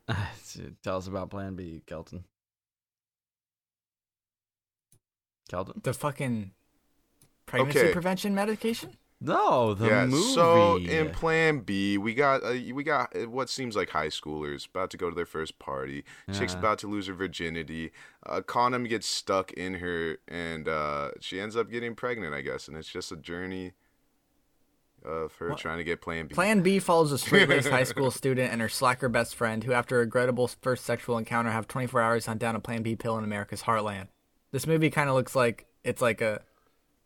tell 0.84 0.98
us 0.98 1.08
about 1.08 1.30
Plan 1.32 1.56
B, 1.56 1.82
Kelton. 1.88 2.24
Kelton? 5.50 5.82
The 5.84 5.94
fucking 5.94 6.52
pregnancy 7.46 7.80
Okay. 7.80 7.92
prevention 7.94 8.34
medication. 8.36 8.98
No, 9.22 9.74
the 9.74 9.88
yeah, 9.88 10.06
movie. 10.06 10.34
so 10.34 10.78
in 10.78 11.10
Plan 11.12 11.60
B, 11.60 11.98
we 11.98 12.14
got 12.14 12.44
uh, 12.44 12.52
we 12.74 12.84
got 12.84 13.16
uh, 13.16 13.30
what 13.30 13.50
seems 13.50 13.76
like 13.76 13.90
high 13.90 14.10
schoolers 14.10 14.68
about 14.68 14.92
to 14.92 14.98
go 14.98 15.10
to 15.10 15.16
their 15.16 15.26
first 15.26 15.58
party. 15.58 16.04
Chick's 16.34 16.54
about 16.54 16.80
to 16.80 16.88
lose 16.88 17.08
her 17.08 17.14
virginity. 17.14 17.92
A 18.26 18.44
condom 18.44 18.84
gets 18.84 19.08
stuck 19.08 19.54
in 19.54 19.76
her, 19.76 20.18
and 20.28 20.68
uh, 20.68 21.12
she 21.22 21.40
ends 21.40 21.56
up 21.56 21.72
getting 21.72 21.96
pregnant, 21.96 22.36
I 22.36 22.42
guess. 22.42 22.68
And 22.68 22.76
it's 22.76 22.90
just 22.90 23.12
a 23.12 23.16
journey 23.16 23.72
of 25.04 25.34
her 25.36 25.50
What? 25.52 25.60
trying 25.60 25.78
to 25.78 25.84
get 25.86 26.02
Plan 26.02 26.28
B. 26.28 26.34
Plan 26.36 26.62
B 26.62 26.80
follows 26.80 27.12
a 27.12 27.18
straight-laced 27.18 27.70
high 27.70 27.84
school 27.84 28.12
student 28.12 28.52
and 28.52 28.60
her 28.62 28.70
slacker 28.70 29.08
best 29.08 29.34
friend, 29.36 29.64
who, 29.64 29.72
after 29.72 29.98
a 29.98 30.00
regrettable 30.00 30.48
first 30.62 30.84
sexual 30.84 31.18
encounter, 31.18 31.52
have 31.52 31.68
24 31.68 32.02
hours 32.02 32.24
to 32.26 32.32
hunt 32.32 32.42
down 32.42 32.56
a 32.56 32.60
Plan 32.60 32.82
B 32.84 32.96
pill 32.96 33.18
in 33.18 33.24
America's 33.24 33.64
heartland. 33.64 34.08
This 34.56 34.66
movie 34.66 34.90
kind 34.90 35.10
of 35.10 35.16
looks 35.16 35.36
like 35.36 35.66
it's 35.84 36.02
like 36.02 36.22
a 36.22 36.40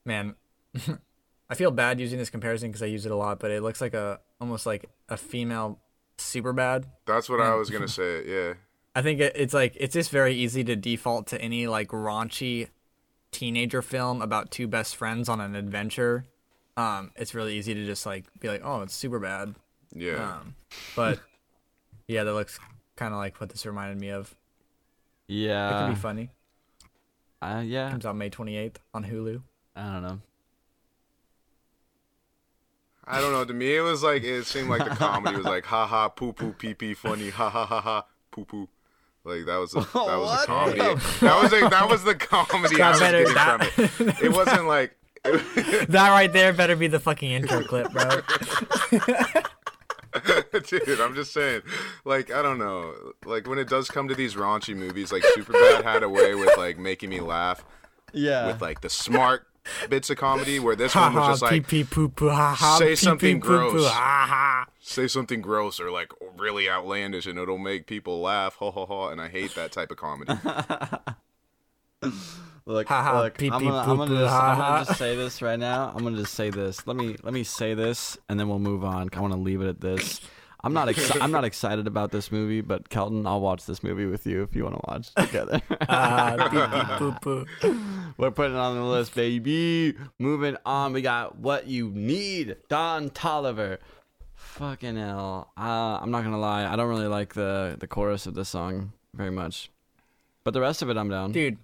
man. 0.05 0.35
I 1.49 1.55
feel 1.55 1.71
bad 1.71 1.99
using 1.99 2.19
this 2.19 2.29
comparison 2.29 2.69
because 2.69 2.83
I 2.83 2.85
use 2.85 3.07
it 3.07 3.11
a 3.11 3.15
lot, 3.15 3.39
but 3.39 3.49
it 3.49 3.63
looks 3.63 3.81
like 3.81 3.95
a 3.95 4.19
almost 4.39 4.67
like 4.67 4.87
a 5.09 5.17
female 5.17 5.79
Superbad. 6.19 6.83
That's 7.07 7.27
what 7.27 7.41
I 7.41 7.55
was 7.55 7.71
gonna 7.71 7.87
say. 7.87 8.23
Yeah, 8.27 8.53
I 8.93 9.01
think 9.01 9.19
it, 9.19 9.33
it's 9.35 9.55
like 9.55 9.75
it's 9.79 9.95
just 9.95 10.11
very 10.11 10.35
easy 10.35 10.63
to 10.63 10.75
default 10.75 11.25
to 11.29 11.41
any 11.41 11.65
like 11.65 11.87
raunchy 11.87 12.67
teenager 13.31 13.81
film 13.81 14.21
about 14.21 14.51
two 14.51 14.67
best 14.67 14.95
friends 14.95 15.27
on 15.27 15.41
an 15.41 15.55
adventure. 15.55 16.25
Um, 16.77 17.09
it's 17.15 17.33
really 17.33 17.57
easy 17.57 17.73
to 17.73 17.83
just 17.83 18.05
like 18.05 18.25
be 18.39 18.47
like, 18.47 18.61
oh, 18.63 18.83
it's 18.83 18.95
Superbad. 18.95 19.55
yeah. 19.95 20.33
Um, 20.33 20.53
but 20.95 21.19
yeah, 22.07 22.25
that 22.25 22.33
looks 22.35 22.59
kind 22.95 23.11
of 23.11 23.17
like 23.17 23.41
what 23.41 23.49
this 23.49 23.65
reminded 23.65 23.99
me 23.99 24.11
of. 24.11 24.35
Yeah. 25.27 25.69
It 25.69 25.87
could 25.87 25.95
be 25.95 25.99
funny. 25.99 26.29
Uh, 27.41 27.63
yeah. 27.65 27.89
Comes 27.91 28.05
out 28.05 28.15
May 28.15 28.29
28th 28.29 28.77
on 28.93 29.03
Hulu. 29.05 29.41
I 29.75 29.83
don't 29.93 30.03
know. 30.03 30.19
I 33.05 33.21
don't 33.21 33.31
know. 33.31 33.43
To 33.45 33.53
me, 33.53 33.75
it 33.75 33.81
was 33.81 34.03
like 34.03 34.23
it 34.23 34.45
seemed 34.45 34.69
like 34.69 34.83
the 34.83 34.95
comedy 34.95 35.37
was 35.37 35.45
like 35.45 35.65
ha 35.65 35.87
ha 35.87 36.09
poo 36.09 36.31
poo 36.33 36.51
pee 36.53 36.73
pee 36.75 36.93
funny 36.93 37.29
ha 37.31 37.49
ha 37.49 37.65
ha 37.65 37.81
ha 37.81 38.05
poo 38.31 38.45
poo. 38.45 38.67
Like 39.23 39.45
that 39.45 39.57
was 39.57 39.71
the, 39.71 39.79
that 39.81 39.93
was 39.95 40.29
What 40.29 40.39
the 40.41 40.45
comedy. 40.45 40.77
That 40.79 41.41
was 41.43 41.53
a, 41.53 41.69
that 41.69 41.89
was 41.89 42.03
the 42.03 42.15
comedy 42.15 42.75
I 42.75 42.77
That 42.77 42.91
was 42.91 42.99
better- 42.99 43.17
getting 43.19 43.33
that- 43.35 43.89
from 43.89 44.09
it. 44.09 44.21
It 44.23 44.31
wasn't 44.31 44.67
like. 44.67 44.95
that 45.23 46.09
right 46.11 46.31
there 46.31 46.53
better 46.53 46.77
be 46.77 46.87
the 46.87 46.99
fucking 46.99 47.29
intro 47.29 47.61
clip, 47.63 47.91
bro. 47.91 48.03
Dude, 50.69 50.99
I'm 51.01 51.15
just 51.15 51.31
saying, 51.33 51.61
like, 52.05 52.31
I 52.31 52.41
don't 52.41 52.57
know, 52.59 52.93
like 53.25 53.47
when 53.47 53.59
it 53.59 53.67
does 53.69 53.87
come 53.89 54.07
to 54.07 54.15
these 54.15 54.35
raunchy 54.35 54.75
movies, 54.75 55.11
like 55.11 55.23
Superbad 55.35 55.83
had 55.83 56.03
a 56.03 56.09
way 56.09 56.35
with 56.35 56.57
like 56.57 56.77
making 56.77 57.09
me 57.09 57.19
laugh 57.21 57.63
Yeah. 58.13 58.47
with 58.47 58.61
like 58.61 58.81
the 58.81 58.89
smart 58.89 59.45
bits 59.89 60.09
of 60.09 60.17
comedy, 60.17 60.59
where 60.59 60.75
this 60.75 60.95
one 60.95 61.13
was 61.13 61.39
just 61.39 61.41
like 61.43 61.67
pee 61.67 61.83
poo 61.83 62.09
poo, 62.09 62.29
ha 62.29 62.55
ha. 62.55 62.77
say 62.79 62.95
something 62.95 63.39
pee, 63.41 63.47
poo, 63.47 63.57
poo, 63.59 63.71
gross. 63.71 63.87
ha 63.91 64.25
ha. 64.27 64.65
say 64.79 65.07
something 65.07 65.41
gross 65.41 65.79
or 65.79 65.91
like 65.91 66.11
really 66.37 66.69
outlandish, 66.69 67.25
and 67.27 67.37
it'll 67.37 67.57
make 67.59 67.85
people 67.85 68.19
laugh, 68.21 68.55
ha 68.55 68.71
ha 68.71 68.85
ha, 68.85 69.09
and 69.09 69.21
I 69.21 69.27
hate 69.29 69.53
that 69.55 69.71
type 69.71 69.91
of 69.91 69.97
comedy. 69.97 70.33
Look, 72.69 72.87
Ha 72.87 73.19
look. 73.19 73.35
pee 73.35 73.49
I'm 73.49 73.59
pee 73.59 73.65
gonna, 73.67 73.83
poo 73.83 73.91
I'm, 73.91 73.97
gonna 73.97 74.11
poo, 74.11 74.17
just, 74.19 74.31
ha 74.31 74.51
I'm 74.51 74.57
gonna 74.59 74.85
just 74.85 74.99
say 74.99 75.15
this 75.15 75.41
right 75.41 75.57
now. 75.57 75.91
I'm 75.95 76.03
gonna 76.03 76.17
just 76.17 76.35
say 76.35 76.51
this. 76.51 76.85
Let 76.85 76.95
me 76.97 77.15
let 77.23 77.33
me 77.33 77.43
say 77.43 77.73
this, 77.73 78.15
and 78.29 78.39
then 78.39 78.47
we'll 78.47 78.59
move 78.59 78.83
on. 78.83 79.09
I 79.11 79.19
want 79.21 79.33
to 79.33 79.39
leave 79.39 79.61
it 79.61 79.67
at 79.67 79.81
this. 79.81 80.21
I'm 80.63 80.73
not 80.73 80.87
exci- 80.87 81.19
I'm 81.19 81.31
not 81.31 81.45
excited 81.45 81.87
about 81.87 82.11
this 82.11 82.31
movie, 82.31 82.61
but 82.61 82.89
Kelton, 82.89 83.25
I'll 83.25 83.41
watch 83.41 83.65
this 83.65 83.81
movie 83.81 84.05
with 84.05 84.27
you 84.27 84.43
if 84.43 84.55
you 84.55 84.65
want 84.65 84.75
to 84.75 84.81
watch 84.87 85.13
together. 85.15 85.61
Ah, 85.89 86.35
beep, 86.51 86.99
boop, 86.99 87.21
boop. 87.23 88.13
We're 88.17 88.29
putting 88.29 88.53
it 88.55 88.59
on 88.59 88.75
the 88.75 88.83
list, 88.83 89.15
baby. 89.15 89.95
Moving 90.19 90.55
on, 90.63 90.93
we 90.93 91.01
got 91.01 91.39
what 91.39 91.65
you 91.65 91.89
need. 91.89 92.57
Don 92.67 93.09
Toliver. 93.09 93.79
Fucking 94.35 94.95
hell. 94.95 95.51
Uh, 95.57 95.97
I'm 96.01 96.11
not 96.11 96.23
gonna 96.23 96.37
lie. 96.39 96.71
I 96.71 96.75
don't 96.75 96.89
really 96.89 97.07
like 97.07 97.33
the 97.33 97.77
the 97.79 97.87
chorus 97.87 98.27
of 98.27 98.35
this 98.35 98.49
song 98.49 98.91
very 99.15 99.31
much, 99.31 99.71
but 100.43 100.53
the 100.53 100.61
rest 100.61 100.83
of 100.83 100.89
it, 100.91 100.97
I'm 100.97 101.09
down. 101.09 101.31
Dude, 101.31 101.57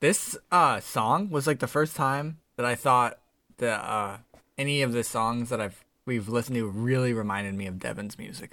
this 0.00 0.36
uh 0.52 0.80
song 0.80 1.30
was 1.30 1.46
like 1.46 1.58
the 1.60 1.66
first 1.66 1.96
time 1.96 2.38
that 2.56 2.66
I 2.66 2.74
thought 2.74 3.18
that 3.58 3.80
uh 3.80 4.18
any 4.58 4.82
of 4.82 4.92
the 4.92 5.04
songs 5.04 5.48
that 5.50 5.60
I've 5.60 5.84
we've 6.04 6.28
listened 6.28 6.56
to 6.56 6.66
really 6.66 7.12
reminded 7.12 7.54
me 7.54 7.66
of 7.66 7.78
Devin's 7.78 8.18
music. 8.18 8.52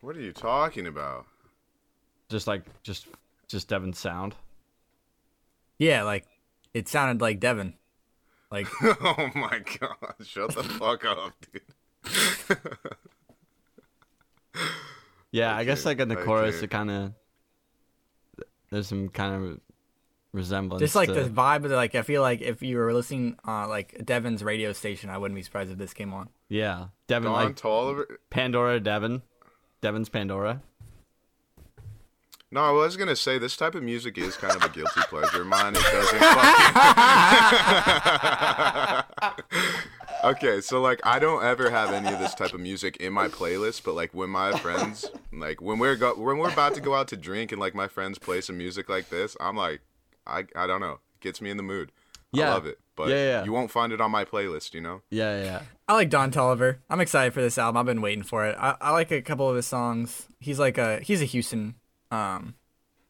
What 0.00 0.16
are 0.16 0.20
you 0.20 0.32
talking 0.32 0.86
about? 0.86 1.26
Just 2.28 2.46
like 2.46 2.62
just 2.82 3.06
just 3.48 3.68
Devin's 3.68 3.98
sound. 3.98 4.34
Yeah, 5.78 6.02
like 6.02 6.26
it 6.74 6.88
sounded 6.88 7.20
like 7.20 7.40
Devin. 7.40 7.74
Like 8.50 8.66
oh 8.82 9.30
my 9.34 9.60
god! 9.80 10.14
Shut 10.24 10.54
the 10.54 10.62
fuck 10.78 11.04
up, 11.04 11.32
dude. 11.52 12.58
Yeah, 15.32 15.54
I 15.54 15.60
I 15.60 15.64
guess 15.64 15.84
like 15.84 15.98
in 16.00 16.08
the 16.08 16.18
I 16.18 16.22
chorus, 16.24 16.54
can't. 16.56 16.64
it 16.64 16.70
kind 16.70 16.90
of 16.90 17.12
there's 18.70 18.86
some 18.88 19.08
kind 19.08 19.34
of 19.34 19.60
resemblance. 20.36 20.80
just 20.80 20.94
like 20.94 21.08
to, 21.08 21.14
the 21.14 21.28
vibe 21.28 21.64
of 21.64 21.70
the, 21.70 21.76
like 21.76 21.94
I 21.94 22.02
feel 22.02 22.22
like 22.22 22.40
if 22.40 22.62
you 22.62 22.76
were 22.76 22.92
listening 22.92 23.36
uh 23.46 23.66
like 23.68 24.04
Devin's 24.04 24.44
radio 24.44 24.72
station, 24.72 25.10
I 25.10 25.18
wouldn't 25.18 25.34
be 25.36 25.42
surprised 25.42 25.70
if 25.72 25.78
this 25.78 25.92
came 25.92 26.12
on. 26.14 26.28
yeah, 26.48 26.88
Devin 27.08 27.32
Don 27.32 27.44
like 27.44 27.56
Toliver. 27.56 28.04
Pandora, 28.30 28.78
Devin, 28.78 29.22
Devin's 29.80 30.08
Pandora. 30.08 30.62
No, 32.52 32.62
I 32.62 32.70
was 32.70 32.96
gonna 32.96 33.16
say 33.16 33.38
this 33.38 33.56
type 33.56 33.74
of 33.74 33.82
music 33.82 34.16
is 34.18 34.36
kind 34.36 34.54
of 34.54 34.62
a 34.62 34.68
guilty 34.68 35.00
pleasure 35.08 35.40
of 35.40 35.46
mine. 35.48 35.74
It 35.74 35.82
doesn't 35.82 36.18
fucking. 39.20 39.44
okay, 40.24 40.60
so 40.60 40.80
like 40.80 41.00
I 41.04 41.18
don't 41.18 41.42
ever 41.42 41.70
have 41.70 41.92
any 41.92 42.12
of 42.12 42.20
this 42.20 42.34
type 42.34 42.54
of 42.54 42.60
music 42.60 42.98
in 42.98 43.12
my 43.12 43.26
playlist, 43.26 43.82
but 43.84 43.94
like 43.94 44.14
when 44.14 44.30
my 44.30 44.52
friends, 44.52 45.10
like 45.32 45.60
when 45.60 45.78
we're 45.78 45.96
go 45.96 46.14
when 46.14 46.38
we're 46.38 46.52
about 46.52 46.74
to 46.74 46.80
go 46.80 46.94
out 46.94 47.08
to 47.08 47.16
drink 47.16 47.50
and 47.50 47.60
like 47.60 47.74
my 47.74 47.88
friends 47.88 48.18
play 48.18 48.40
some 48.40 48.56
music 48.56 48.88
like 48.88 49.08
this, 49.08 49.36
I'm 49.40 49.56
like, 49.56 49.80
I 50.26 50.44
I 50.54 50.66
don't 50.66 50.80
know, 50.80 50.92
it 51.14 51.20
gets 51.20 51.40
me 51.40 51.50
in 51.50 51.56
the 51.56 51.62
mood. 51.62 51.92
Yeah. 52.32 52.50
I 52.50 52.54
love 52.54 52.66
it, 52.66 52.78
but 52.96 53.08
Yeah, 53.08 53.14
yeah, 53.14 53.24
yeah. 53.24 53.44
you 53.44 53.52
won't 53.52 53.70
find 53.70 53.92
it 53.92 54.00
on 54.00 54.10
my 54.10 54.24
playlist, 54.24 54.74
you 54.74 54.80
know. 54.80 55.00
Yeah, 55.10 55.42
yeah. 55.42 55.62
I 55.88 55.94
like 55.94 56.10
Don 56.10 56.30
Toliver. 56.32 56.78
I'm 56.90 57.00
excited 57.00 57.32
for 57.32 57.40
this 57.40 57.56
album. 57.56 57.78
I've 57.78 57.86
been 57.86 58.02
waiting 58.02 58.24
for 58.24 58.44
it. 58.46 58.56
I, 58.58 58.76
I 58.80 58.90
like 58.90 59.10
a 59.12 59.22
couple 59.22 59.48
of 59.48 59.56
his 59.56 59.66
songs. 59.66 60.26
He's 60.40 60.58
like 60.58 60.76
a 60.76 61.00
he's 61.00 61.22
a 61.22 61.24
Houston 61.26 61.76
um 62.10 62.54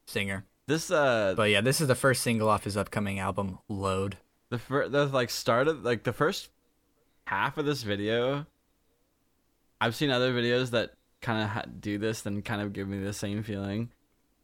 singer. 0.07 0.45
This 0.69 0.91
uh, 0.91 1.35
But 1.37 1.51
yeah, 1.51 1.61
this 1.61 1.81
is 1.81 1.89
the 1.89 1.95
first 1.95 2.23
single 2.23 2.49
off 2.49 2.65
his 2.65 2.77
upcoming 2.77 3.19
album, 3.19 3.59
Load. 3.69 4.19
the 4.51 4.59
fir- 4.59 4.89
the 4.89 5.07
like 5.07 5.31
start 5.31 5.67
of 5.69 5.83
like 5.85 6.03
the 6.05 6.13
first 6.13 6.51
half 7.27 7.57
of 7.59 7.65
this 7.67 7.83
video. 7.83 8.47
I've 9.81 9.95
seen 9.95 10.11
other 10.11 10.33
videos 10.33 10.71
that 10.71 10.93
kind 11.21 11.43
of 11.43 11.49
ha- 11.51 11.65
do 11.81 11.99
this 11.99 12.25
and 12.27 12.45
kind 12.45 12.61
of 12.63 12.73
give 12.73 12.89
me 12.89 12.99
the 12.99 13.13
same 13.13 13.43
feeling, 13.43 13.91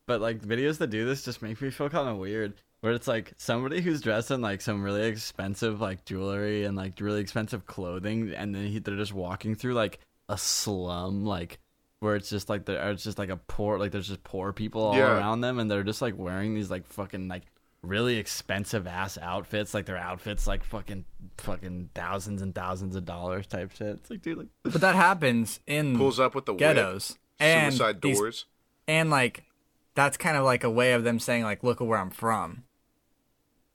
but 0.07 0.21
like 0.21 0.41
videos 0.41 0.79
that 0.79 0.89
do 0.89 1.05
this 1.05 1.25
just 1.25 1.43
make 1.43 1.61
me 1.61 1.71
feel 1.71 1.89
kind 1.89 2.09
of 2.09 2.17
weird. 2.17 2.55
Where 2.81 2.93
it's 2.93 3.07
like 3.07 3.33
somebody 3.37 3.81
who's 3.81 4.01
dressed 4.01 4.33
in 4.33 4.41
like 4.41 4.61
some 4.61 4.83
really 4.83 5.07
expensive 5.07 5.81
like 5.81 6.05
jewelry 6.05 6.65
and 6.65 6.77
like 6.77 6.95
really 7.01 7.21
expensive 7.21 7.65
clothing, 7.67 8.33
and 8.35 8.55
then 8.55 8.67
he, 8.67 8.79
they're 8.81 8.97
just 8.97 9.13
walking 9.13 9.55
through 9.55 9.75
like 9.75 10.01
a 10.29 10.37
slum, 10.37 11.25
like 11.25 11.59
where 12.01 12.17
it's 12.17 12.29
just 12.29 12.49
like 12.49 12.65
there 12.65 12.91
it's 12.91 13.05
just 13.05 13.19
like 13.19 13.29
a 13.29 13.37
poor 13.37 13.79
like 13.79 13.93
there's 13.93 14.09
just 14.09 14.25
poor 14.25 14.53
people 14.53 14.83
all 14.83 14.97
Yeah. 14.97 15.17
around 15.17 15.43
them, 15.43 15.59
and 15.61 15.71
they're 15.71 15.85
just 15.85 16.03
like 16.03 16.19
wearing 16.19 16.55
these 16.55 16.71
like 16.71 16.85
fucking 16.87 17.29
like 17.29 17.45
really 17.83 18.17
expensive 18.17 18.87
ass 18.89 19.17
outfits, 19.19 19.75
like 19.75 19.87
their 19.87 19.97
outfits 19.97 20.47
like 20.49 20.65
fucking 20.65 21.05
fucking 21.39 21.91
thousands 21.95 22.43
and 22.43 22.53
thousands 22.55 22.97
of 22.97 23.05
dollars 23.05 23.47
type 23.47 23.71
shit. 23.77 23.87
It's 23.99 24.11
like 24.11 24.23
dude, 24.23 24.39
like 24.39 24.49
But 24.65 24.81
that 24.81 24.97
happens 24.97 25.61
in 25.69 25.97
Pulls 25.97 26.19
up 26.19 26.35
with 26.35 26.47
the 26.47 26.53
whip, 26.53 26.59
ghettos. 26.59 27.17
And 27.39 27.73
suicide 27.73 28.03
these- 28.03 28.19
doors. 28.19 28.47
and 28.89 29.09
like 29.11 29.45
that's 29.95 30.17
kind 30.17 30.37
of 30.37 30.45
like 30.45 30.65
a 30.65 30.71
way 30.71 30.93
of 30.93 31.05
them 31.05 31.19
saying 31.19 31.43
like 31.45 31.63
look 31.63 31.81
at 31.81 31.87
where 31.87 31.99
I'm 31.99 32.11
from. 32.11 32.65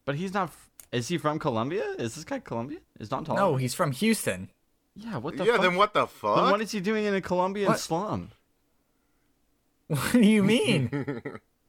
But 0.06 0.16
he's 0.16 0.34
not. 0.34 0.50
f- 0.50 0.70
Is 0.92 1.08
he 1.10 1.18
from 1.18 1.38
Colombia? 1.40 1.84
Is 2.00 2.16
this 2.16 2.24
guy 2.24 2.40
Colombian? 2.40 2.82
Is 3.00 3.10
Don 3.10 3.26
Toliver? 3.26 3.36
No, 3.36 3.56
he's 3.58 3.74
from 3.74 3.92
Houston. 3.92 4.50
Yeah. 4.96 5.18
What 5.18 5.38
the? 5.38 5.46
Yeah, 5.46 5.54
fuck? 5.54 5.62
then 5.62 5.76
what 5.76 5.94
the 5.94 6.08
fuck? 6.08 6.38
Then 6.38 6.52
what 6.52 6.62
is 6.62 6.72
he 6.72 6.80
doing 6.80 7.06
in 7.06 7.14
a 7.14 7.22
Colombian 7.22 7.68
What? 7.68 7.80
slum? 7.80 8.32
What 9.88 10.12
do 10.12 10.20
you 10.22 10.44
mean? 10.44 10.90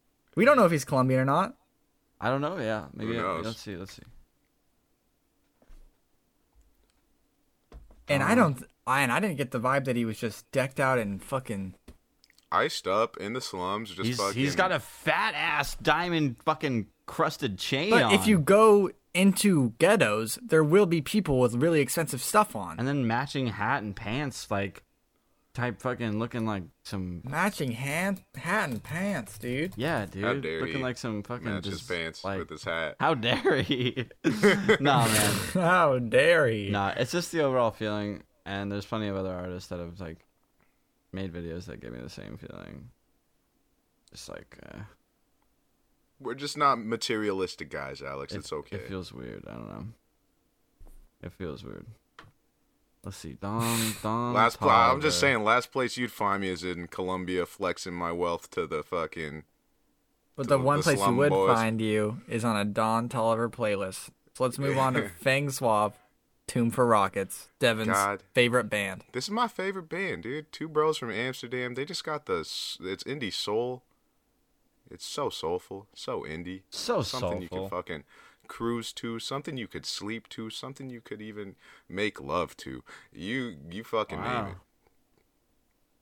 we 0.34 0.44
don't 0.44 0.56
know 0.56 0.64
if 0.64 0.72
he's 0.72 0.84
Colombian 0.84 1.20
or 1.20 1.24
not. 1.24 1.54
I 2.20 2.30
don't 2.30 2.40
know. 2.40 2.58
Yeah, 2.58 2.86
maybe. 2.92 3.14
Who 3.14 3.22
knows? 3.22 3.44
Let's 3.44 3.60
see. 3.60 3.76
Let's 3.76 3.92
see. 3.92 4.02
And 8.08 8.22
Uh-huh. 8.22 8.32
I 8.32 8.34
don't 8.34 8.62
I 8.86 9.00
and 9.02 9.12
I 9.12 9.20
didn't 9.20 9.36
get 9.36 9.50
the 9.50 9.60
vibe 9.60 9.84
that 9.84 9.96
he 9.96 10.04
was 10.04 10.18
just 10.18 10.50
decked 10.50 10.80
out 10.80 10.98
in 10.98 11.18
fucking 11.18 11.74
Iced 12.50 12.86
up 12.88 13.16
in 13.18 13.32
the 13.34 13.40
slums, 13.40 13.90
just 13.90 14.06
He's 14.06 14.16
fucking. 14.16 14.40
he's 14.40 14.56
got 14.56 14.72
a 14.72 14.80
fat 14.80 15.34
ass 15.36 15.74
diamond 15.76 16.36
fucking 16.44 16.86
crusted 17.06 17.58
chain 17.58 17.90
But 17.90 18.02
on. 18.04 18.14
if 18.14 18.26
you 18.26 18.38
go 18.38 18.90
into 19.14 19.70
ghettos, 19.78 20.38
there 20.42 20.64
will 20.64 20.86
be 20.86 21.00
people 21.02 21.38
with 21.40 21.54
really 21.54 21.80
expensive 21.80 22.22
stuff 22.22 22.56
on. 22.56 22.78
and 22.78 22.86
then 22.88 23.06
matching 23.06 23.48
hat 23.48 23.82
and 23.82 23.94
pants, 23.94 24.50
like 24.50 24.82
type 25.54 25.80
fucking 25.80 26.18
looking 26.18 26.46
like 26.46 26.62
some. 26.84 27.20
Matching 27.24 27.72
hand, 27.72 28.22
hat 28.36 28.68
and 28.70 28.82
pants, 28.82 29.36
dude. 29.38 29.72
Yeah, 29.76 30.06
dude, 30.06 30.24
How 30.24 30.34
dare 30.34 30.60
looking 30.60 30.76
he 30.76 30.82
like 30.82 30.96
some 30.98 31.22
fucking 31.22 31.44
match 31.46 31.64
his 31.64 31.78
just, 31.80 31.90
pants 31.90 32.24
like, 32.24 32.38
with 32.38 32.48
his 32.50 32.64
hat. 32.64 32.96
How 33.00 33.14
dare 33.14 33.60
he? 33.62 34.06
nah, 34.80 35.06
man. 35.06 35.30
How 35.54 35.98
dare 35.98 36.46
he? 36.48 36.70
Nah, 36.70 36.94
it's 36.96 37.12
just 37.12 37.32
the 37.32 37.40
overall 37.42 37.72
feeling, 37.72 38.22
and 38.46 38.70
there's 38.70 38.86
plenty 38.86 39.08
of 39.08 39.16
other 39.16 39.34
artists 39.34 39.68
that 39.70 39.80
have 39.80 39.98
like 40.00 40.18
made 41.12 41.32
videos 41.32 41.66
that 41.66 41.80
gave 41.80 41.92
me 41.92 42.00
the 42.00 42.10
same 42.10 42.36
feeling. 42.36 42.90
It's 44.12 44.28
like 44.28 44.58
uh, 44.72 44.78
We're 46.20 46.34
just 46.34 46.56
not 46.56 46.78
materialistic 46.78 47.70
guys, 47.70 48.02
Alex. 48.02 48.32
it, 48.34 48.38
it's 48.38 48.52
okay. 48.52 48.76
It 48.76 48.88
feels 48.88 49.12
weird. 49.12 49.44
I 49.48 49.52
don't 49.52 49.68
know. 49.68 49.84
It 51.22 51.32
feels 51.32 51.64
weird. 51.64 51.86
Let's 53.04 53.16
see, 53.16 53.34
Don 53.40 53.94
Don. 54.02 54.34
last 54.34 54.58
pla- 54.58 54.92
I'm 54.92 55.00
just 55.00 55.20
saying, 55.20 55.44
last 55.44 55.70
place 55.72 55.96
you'd 55.96 56.12
find 56.12 56.40
me 56.42 56.48
is 56.48 56.64
in 56.64 56.88
Colombia, 56.88 57.46
flexing 57.46 57.94
my 57.94 58.12
wealth 58.12 58.50
to 58.52 58.66
the 58.66 58.82
fucking. 58.82 59.44
But 60.36 60.48
the 60.48 60.58
The- 60.58 60.64
one 60.64 60.78
the 60.78 60.82
place 60.84 61.00
you 61.06 61.14
would 61.14 61.30
boys. 61.30 61.54
find 61.56 61.80
you 61.80 62.20
is 62.28 62.44
on 62.44 62.56
a 62.56 62.64
Don 62.64 63.08
Toliver 63.08 63.50
playlist. 63.50 64.10
So 64.34 64.44
let's 64.44 64.58
move 64.58 64.78
on 64.78 64.94
to 64.94 65.08
Fang 65.20 65.50
Swab, 65.50 65.94
Tune 66.48 66.70
for 66.72 66.86
Rockets, 66.86 67.48
Devin's 67.60 67.88
God. 67.88 68.22
favorite 68.34 68.68
band. 68.70 69.04
This 69.12 69.24
is 69.26 69.30
my 69.30 69.46
favorite 69.46 69.88
band, 69.88 70.24
dude. 70.24 70.50
Two 70.50 70.66
bros 70.66 70.96
from 70.98 71.10
Amsterdam. 71.12 71.74
They 71.74 71.84
just 71.84 72.02
got 72.02 72.26
the. 72.26 72.38
It's 72.40 73.04
indie 73.04 73.32
soul. 73.32 73.82
It's 74.90 75.06
so 75.06 75.28
soulful, 75.28 75.86
so 75.94 76.22
indie. 76.22 76.62
So 76.70 77.02
soulful. 77.02 77.20
something 77.20 77.42
you 77.42 77.48
can 77.50 77.68
fucking 77.68 78.04
cruise 78.48 78.94
to, 78.94 79.18
something 79.18 79.58
you 79.58 79.68
could 79.68 79.84
sleep 79.84 80.26
to, 80.30 80.48
something 80.48 80.88
you 80.88 81.02
could 81.02 81.20
even 81.20 81.54
make 81.88 82.18
love 82.20 82.56
to. 82.58 82.82
You 83.12 83.56
you 83.70 83.84
fucking 83.84 84.18
Wow. 84.18 84.44
name 84.44 84.52
it. 84.52 84.58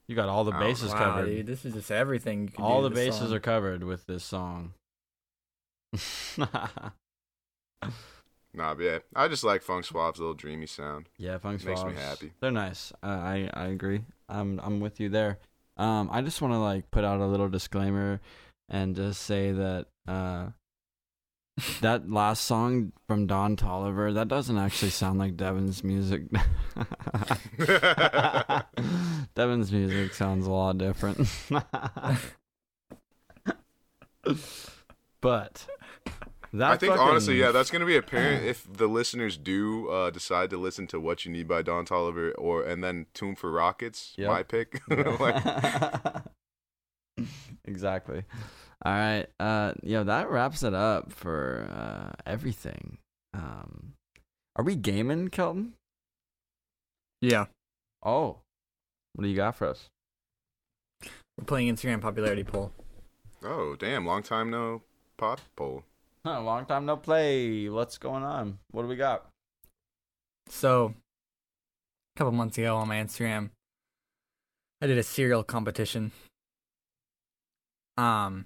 You 0.07 0.15
got 0.15 0.29
all 0.29 0.45
the 0.45 0.55
Oh, 0.55 0.59
bases 0.59 0.93
wow, 0.93 0.97
covered. 0.97 1.25
dude, 1.29 1.45
this 1.47 1.65
is 1.65 1.73
just 1.73 1.91
everything. 1.91 2.43
You 2.43 2.47
can 2.53 2.63
All 2.63 2.81
do 2.81 2.87
the 2.87 2.95
bases 2.95 3.19
song. 3.19 3.33
are 3.33 3.39
covered 3.41 3.83
with 3.83 4.07
this 4.07 4.23
song. 4.23 4.73
Nah, 8.57 8.73
but 8.73 8.83
yeah, 8.83 8.99
I 9.15 9.27
just 9.27 9.43
like 9.43 9.61
Funk 9.61 9.85
Swab's 9.85 10.17
little 10.19 10.33
dreamy 10.33 10.65
sound. 10.65 11.09
yeah, 11.17 11.37
Funk 11.37 11.63
Makes 11.63 11.83
me 11.83 11.93
happy. 11.93 12.31
They're 12.39 12.49
nice. 12.49 12.91
I, 13.03 13.11
I 13.11 13.49
I 13.53 13.65
agree. 13.67 14.01
I'm 14.27 14.59
I'm 14.59 14.79
with 14.79 14.99
you 14.99 15.09
there. 15.09 15.37
Um, 15.77 16.09
I 16.11 16.23
just 16.23 16.41
want 16.41 16.55
to 16.55 16.57
like 16.57 16.89
put 16.89 17.03
out 17.03 17.21
a 17.21 17.27
little 17.27 17.49
disclaimer 17.49 18.19
and 18.67 18.95
just 18.95 19.21
say 19.21 19.51
that 19.51 19.85
uh, 20.07 20.47
that 21.81 22.09
last 22.09 22.45
song 22.45 22.93
from 23.07 23.27
Don 23.27 23.55
Toliver 23.55 24.15
that 24.15 24.27
doesn't 24.27 24.57
actually 24.57 24.89
sound 24.89 25.19
like 25.19 25.37
Devin's 25.37 25.83
music. 25.83 26.23
Devin's 29.35 29.71
music 29.71 30.15
sounds 30.15 30.47
a 30.47 30.51
lot 30.51 30.79
different. 30.79 31.29
but 35.21 35.67
that 36.53 36.71
I 36.71 36.77
think 36.77 36.93
fucking- 36.93 37.07
honestly, 37.07 37.39
yeah, 37.39 37.51
that's 37.51 37.69
gonna 37.71 37.85
be 37.85 37.97
apparent 38.03 38.45
if 38.45 38.67
the 38.71 38.87
listeners 38.87 39.37
do 39.37 39.89
uh, 39.89 40.09
decide 40.09 40.49
to 40.51 40.57
listen 40.57 40.87
to 40.87 40.99
"What 40.99 41.25
You 41.25 41.31
Need" 41.31 41.47
by 41.47 41.61
Don 41.61 41.85
Toliver, 41.85 42.33
or 42.37 42.63
and 42.63 42.83
then 42.83 43.05
"Tune 43.13 43.35
for 43.35 43.51
Rockets," 43.51 44.13
Yep. 44.17 44.29
my 44.29 44.43
pick. 44.43 44.81
like, 45.19 46.23
exactly. 47.65 48.23
All 48.85 48.93
right. 48.93 49.25
Uh 49.39 49.73
yo, 49.83 50.03
that 50.03 50.29
wraps 50.29 50.63
it 50.63 50.73
up 50.73 51.11
for 51.11 51.67
uh 51.71 52.15
everything. 52.25 52.97
Um 53.33 53.93
Are 54.55 54.63
we 54.63 54.75
gaming, 54.75 55.29
Kelton? 55.29 55.73
Yeah. 57.21 57.45
Oh. 58.03 58.37
What 59.13 59.23
do 59.23 59.29
you 59.29 59.35
got 59.35 59.55
for 59.55 59.67
us? 59.67 59.89
We're 61.37 61.45
playing 61.45 61.73
Instagram 61.75 62.01
popularity 62.01 62.43
poll. 62.43 62.71
Oh, 63.43 63.75
damn. 63.75 64.05
Long 64.05 64.21
time 64.23 64.49
no 64.51 64.83
pop 65.17 65.39
poll. 65.55 65.83
Huh, 66.27 66.41
long 66.43 66.65
time 66.65 66.85
no 66.85 66.97
play. 66.97 67.69
What's 67.69 67.97
going 67.97 68.23
on? 68.23 68.59
What 68.71 68.81
do 68.81 68.89
we 68.89 68.97
got? 68.97 69.27
So, 70.49 70.93
a 72.15 72.19
couple 72.19 72.33
months 72.33 72.57
ago 72.57 72.75
on 72.75 72.87
my 72.89 72.97
Instagram, 72.97 73.51
I 74.81 74.87
did 74.87 74.97
a 74.97 75.03
cereal 75.03 75.43
competition. 75.43 76.11
Um, 77.97 78.45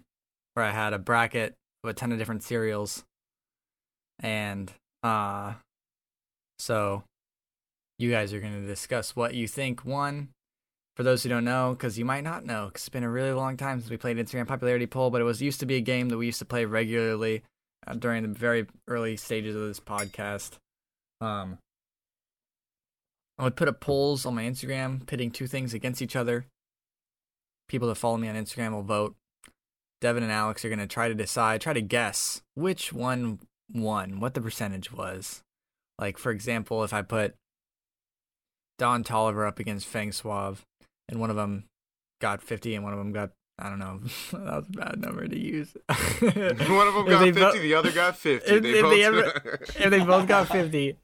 where 0.54 0.66
I 0.66 0.72
had 0.72 0.94
a 0.94 1.00
bracket 1.00 1.56
of 1.84 1.90
a 1.90 1.94
ton 1.94 2.12
of 2.12 2.20
different 2.20 2.44
cereals, 2.44 3.04
and 4.20 4.72
uh, 5.04 5.54
so 6.60 7.04
you 7.98 8.12
guys 8.12 8.32
are 8.32 8.40
going 8.40 8.62
to 8.62 8.68
discuss 8.68 9.16
what 9.16 9.34
you 9.34 9.48
think 9.48 9.84
won. 9.84 10.30
For 10.98 11.04
those 11.04 11.24
who 11.24 11.30
don't 11.30 11.46
know, 11.46 11.72
because 11.72 11.98
you 11.98 12.06
might 12.06 12.24
not 12.24 12.46
know, 12.46 12.66
because 12.68 12.82
it's 12.84 12.90
been 12.90 13.04
a 13.04 13.10
really 13.10 13.32
long 13.32 13.58
time 13.58 13.80
since 13.80 13.90
we 13.90 13.98
played 13.98 14.18
Instagram 14.18 14.46
popularity 14.46 14.86
poll, 14.86 15.10
but 15.10 15.22
it 15.22 15.24
was 15.24 15.42
used 15.42 15.62
to 15.62 15.66
be 15.66 15.78
a 15.78 15.82
game 15.82 16.10
that 16.10 16.18
we 16.18 16.26
used 16.28 16.40
to 16.40 16.46
play 16.46 16.66
regularly 16.66 17.44
during 18.00 18.24
the 18.24 18.30
very 18.30 18.68
early 18.88 19.18
stages 19.18 19.56
of 19.56 19.64
this 19.64 19.80
podcast. 19.80 20.58
Um, 21.20 21.58
I 23.38 23.44
would 23.44 23.56
put 23.56 23.68
up 23.68 23.80
polls 23.80 24.26
on 24.26 24.36
my 24.36 24.44
Instagram, 24.44 25.06
pitting 25.06 25.32
two 25.32 25.48
things 25.48 25.74
against 25.74 26.02
each 26.02 26.16
other. 26.16 26.46
People 27.68 27.88
that 27.88 27.96
follow 27.96 28.18
me 28.18 28.28
on 28.28 28.36
Instagram 28.36 28.72
will 28.72 28.84
vote. 28.84 29.16
Devin 30.00 30.24
and 30.24 30.32
Alex 30.32 30.66
are 30.66 30.70
going 30.70 30.80
to 30.80 30.88
try 30.88 31.08
to 31.08 31.14
decide, 31.14 31.62
try 31.62 31.74
to 31.74 31.82
guess 31.82 32.42
which 32.56 32.92
one 32.92 33.40
won, 33.72 34.20
what 34.20 34.34
the 34.34 34.42
percentage 34.42 34.92
was. 34.92 35.42
Like, 36.00 36.18
for 36.18 36.32
example, 36.32 36.84
if 36.84 36.94
I 36.94 37.04
put 37.04 37.36
Don 38.78 39.04
Toliver 39.04 39.48
up 39.48 39.60
against 39.60 39.88
Fang 39.88 40.12
Suave, 40.12 40.66
and 41.08 41.20
one 41.20 41.30
of 41.30 41.36
them 41.36 41.66
got 42.20 42.42
50 42.42 42.76
and 42.76 42.84
one 42.84 42.94
of 42.94 43.00
them 43.00 43.12
got, 43.12 43.32
I 43.60 43.70
don't 43.70 43.80
know, 43.80 44.00
that 44.32 44.42
was 44.42 44.66
a 44.70 44.72
bad 44.72 45.00
number 45.00 45.28
to 45.28 45.38
use. 45.40 45.76
One 45.90 46.88
of 46.88 46.94
them 46.96 47.06
got 47.08 47.24
50, 47.24 47.32
vo- 47.32 47.52
the 47.54 47.74
other 47.76 47.92
got 47.92 48.18
50. 48.18 48.54
if- 48.56 48.64
they 48.64 48.70
if 48.72 48.82
both 48.82 48.92
they 48.92 49.04
ever- 49.04 49.60
if 49.62 49.90
they 49.90 50.00
both 50.04 50.28
got 50.28 50.48
50, 50.50 50.98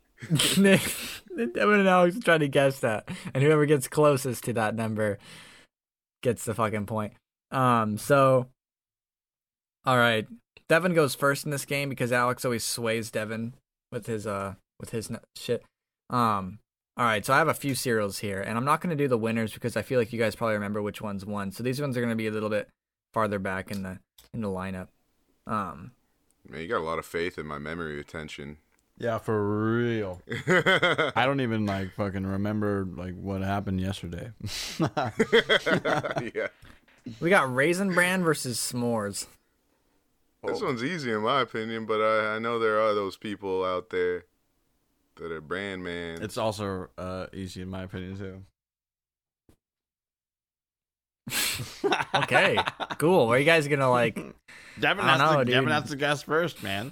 then 0.57 0.79
then 1.35 1.51
Devin 1.53 1.79
and 1.81 1.87
Alex 1.87 2.17
try 2.19 2.39
to 2.39 2.47
guess 2.47 2.79
that. 2.79 3.07
And 3.33 3.43
whoever 3.43 3.65
gets 3.67 3.87
closest 3.87 4.45
to 4.45 4.53
that 4.53 4.73
number 4.75 5.19
gets 6.23 6.45
the 6.45 6.55
fucking 6.55 6.87
point. 6.87 7.13
Um, 7.51 7.97
so, 7.99 8.47
all 9.85 9.97
right. 9.97 10.25
Devin 10.67 10.95
goes 10.95 11.13
first 11.13 11.45
in 11.45 11.51
this 11.51 11.65
game 11.65 11.89
because 11.89 12.11
Alex 12.11 12.43
always 12.43 12.63
sways 12.63 13.11
Devin 13.11 13.53
with 13.91 14.07
his, 14.07 14.25
uh, 14.25 14.55
with 14.79 14.89
his 14.89 15.11
shit. 15.35 15.63
Um, 16.09 16.57
all 16.97 17.05
right. 17.05 17.25
So 17.25 17.33
I 17.33 17.37
have 17.37 17.47
a 17.47 17.53
few 17.53 17.75
cereals 17.75 18.19
here, 18.19 18.41
and 18.41 18.57
I'm 18.57 18.65
not 18.65 18.81
going 18.81 18.89
to 18.89 19.01
do 19.01 19.07
the 19.07 19.17
winners 19.17 19.53
because 19.53 19.77
I 19.77 19.83
feel 19.83 19.99
like 19.99 20.11
you 20.11 20.19
guys 20.19 20.35
probably 20.35 20.55
remember 20.55 20.81
which 20.81 21.01
ones 21.01 21.25
won. 21.25 21.51
So 21.51 21.63
these 21.63 21.79
ones 21.79 21.95
are 21.95 22.01
going 22.01 22.09
to 22.09 22.15
be 22.15 22.27
a 22.27 22.31
little 22.31 22.49
bit 22.49 22.67
farther 23.13 23.39
back 23.39 23.71
in 23.71 23.83
the, 23.83 23.99
in 24.33 24.41
the 24.41 24.49
lineup. 24.49 24.87
Um, 25.45 25.91
Man, 26.49 26.61
you 26.61 26.67
got 26.67 26.79
a 26.79 26.83
lot 26.83 26.99
of 26.99 27.05
faith 27.05 27.37
in 27.37 27.45
my 27.45 27.59
memory 27.59 27.95
retention. 27.95 28.57
Yeah, 28.97 29.19
for 29.19 29.75
real. 29.75 30.21
I 30.47 31.25
don't 31.25 31.41
even 31.41 31.65
like 31.65 31.93
fucking 31.93 32.25
remember 32.25 32.87
like 32.89 33.13
what 33.13 33.41
happened 33.41 33.79
yesterday. 33.79 34.31
yeah. 34.79 36.47
we 37.19 37.29
got 37.29 37.53
Raisin 37.53 37.93
Bran 37.93 38.23
versus 38.23 38.57
S'mores. 38.57 39.27
This 40.43 40.61
one's 40.61 40.83
easy 40.83 41.11
in 41.11 41.21
my 41.21 41.41
opinion, 41.41 41.85
but 41.85 42.01
I, 42.01 42.35
I 42.35 42.39
know 42.39 42.57
there 42.57 42.79
are 42.79 42.93
those 42.93 43.17
people 43.17 43.63
out 43.63 43.89
there 43.89 44.25
that 45.17 45.31
are 45.31 45.41
brand 45.41 45.83
man. 45.83 46.21
it's 46.21 46.37
also 46.37 46.89
uh, 46.97 47.27
easy 47.33 47.61
in 47.61 47.69
my 47.69 47.83
opinion 47.83 48.17
too. 48.17 48.43
Okay, 52.15 52.57
cool. 52.97 53.29
Are 53.31 53.37
you 53.37 53.45
guys 53.45 53.67
gonna 53.67 53.89
like? 53.89 54.15
Devin 54.79 55.05
I 55.05 55.11
has, 55.11 55.19
don't 55.19 55.33
know, 55.33 55.43
to, 55.43 55.51
Devin 55.51 55.69
has 55.69 55.89
to 55.89 55.95
guess 55.95 56.23
first, 56.23 56.61
man. 56.63 56.91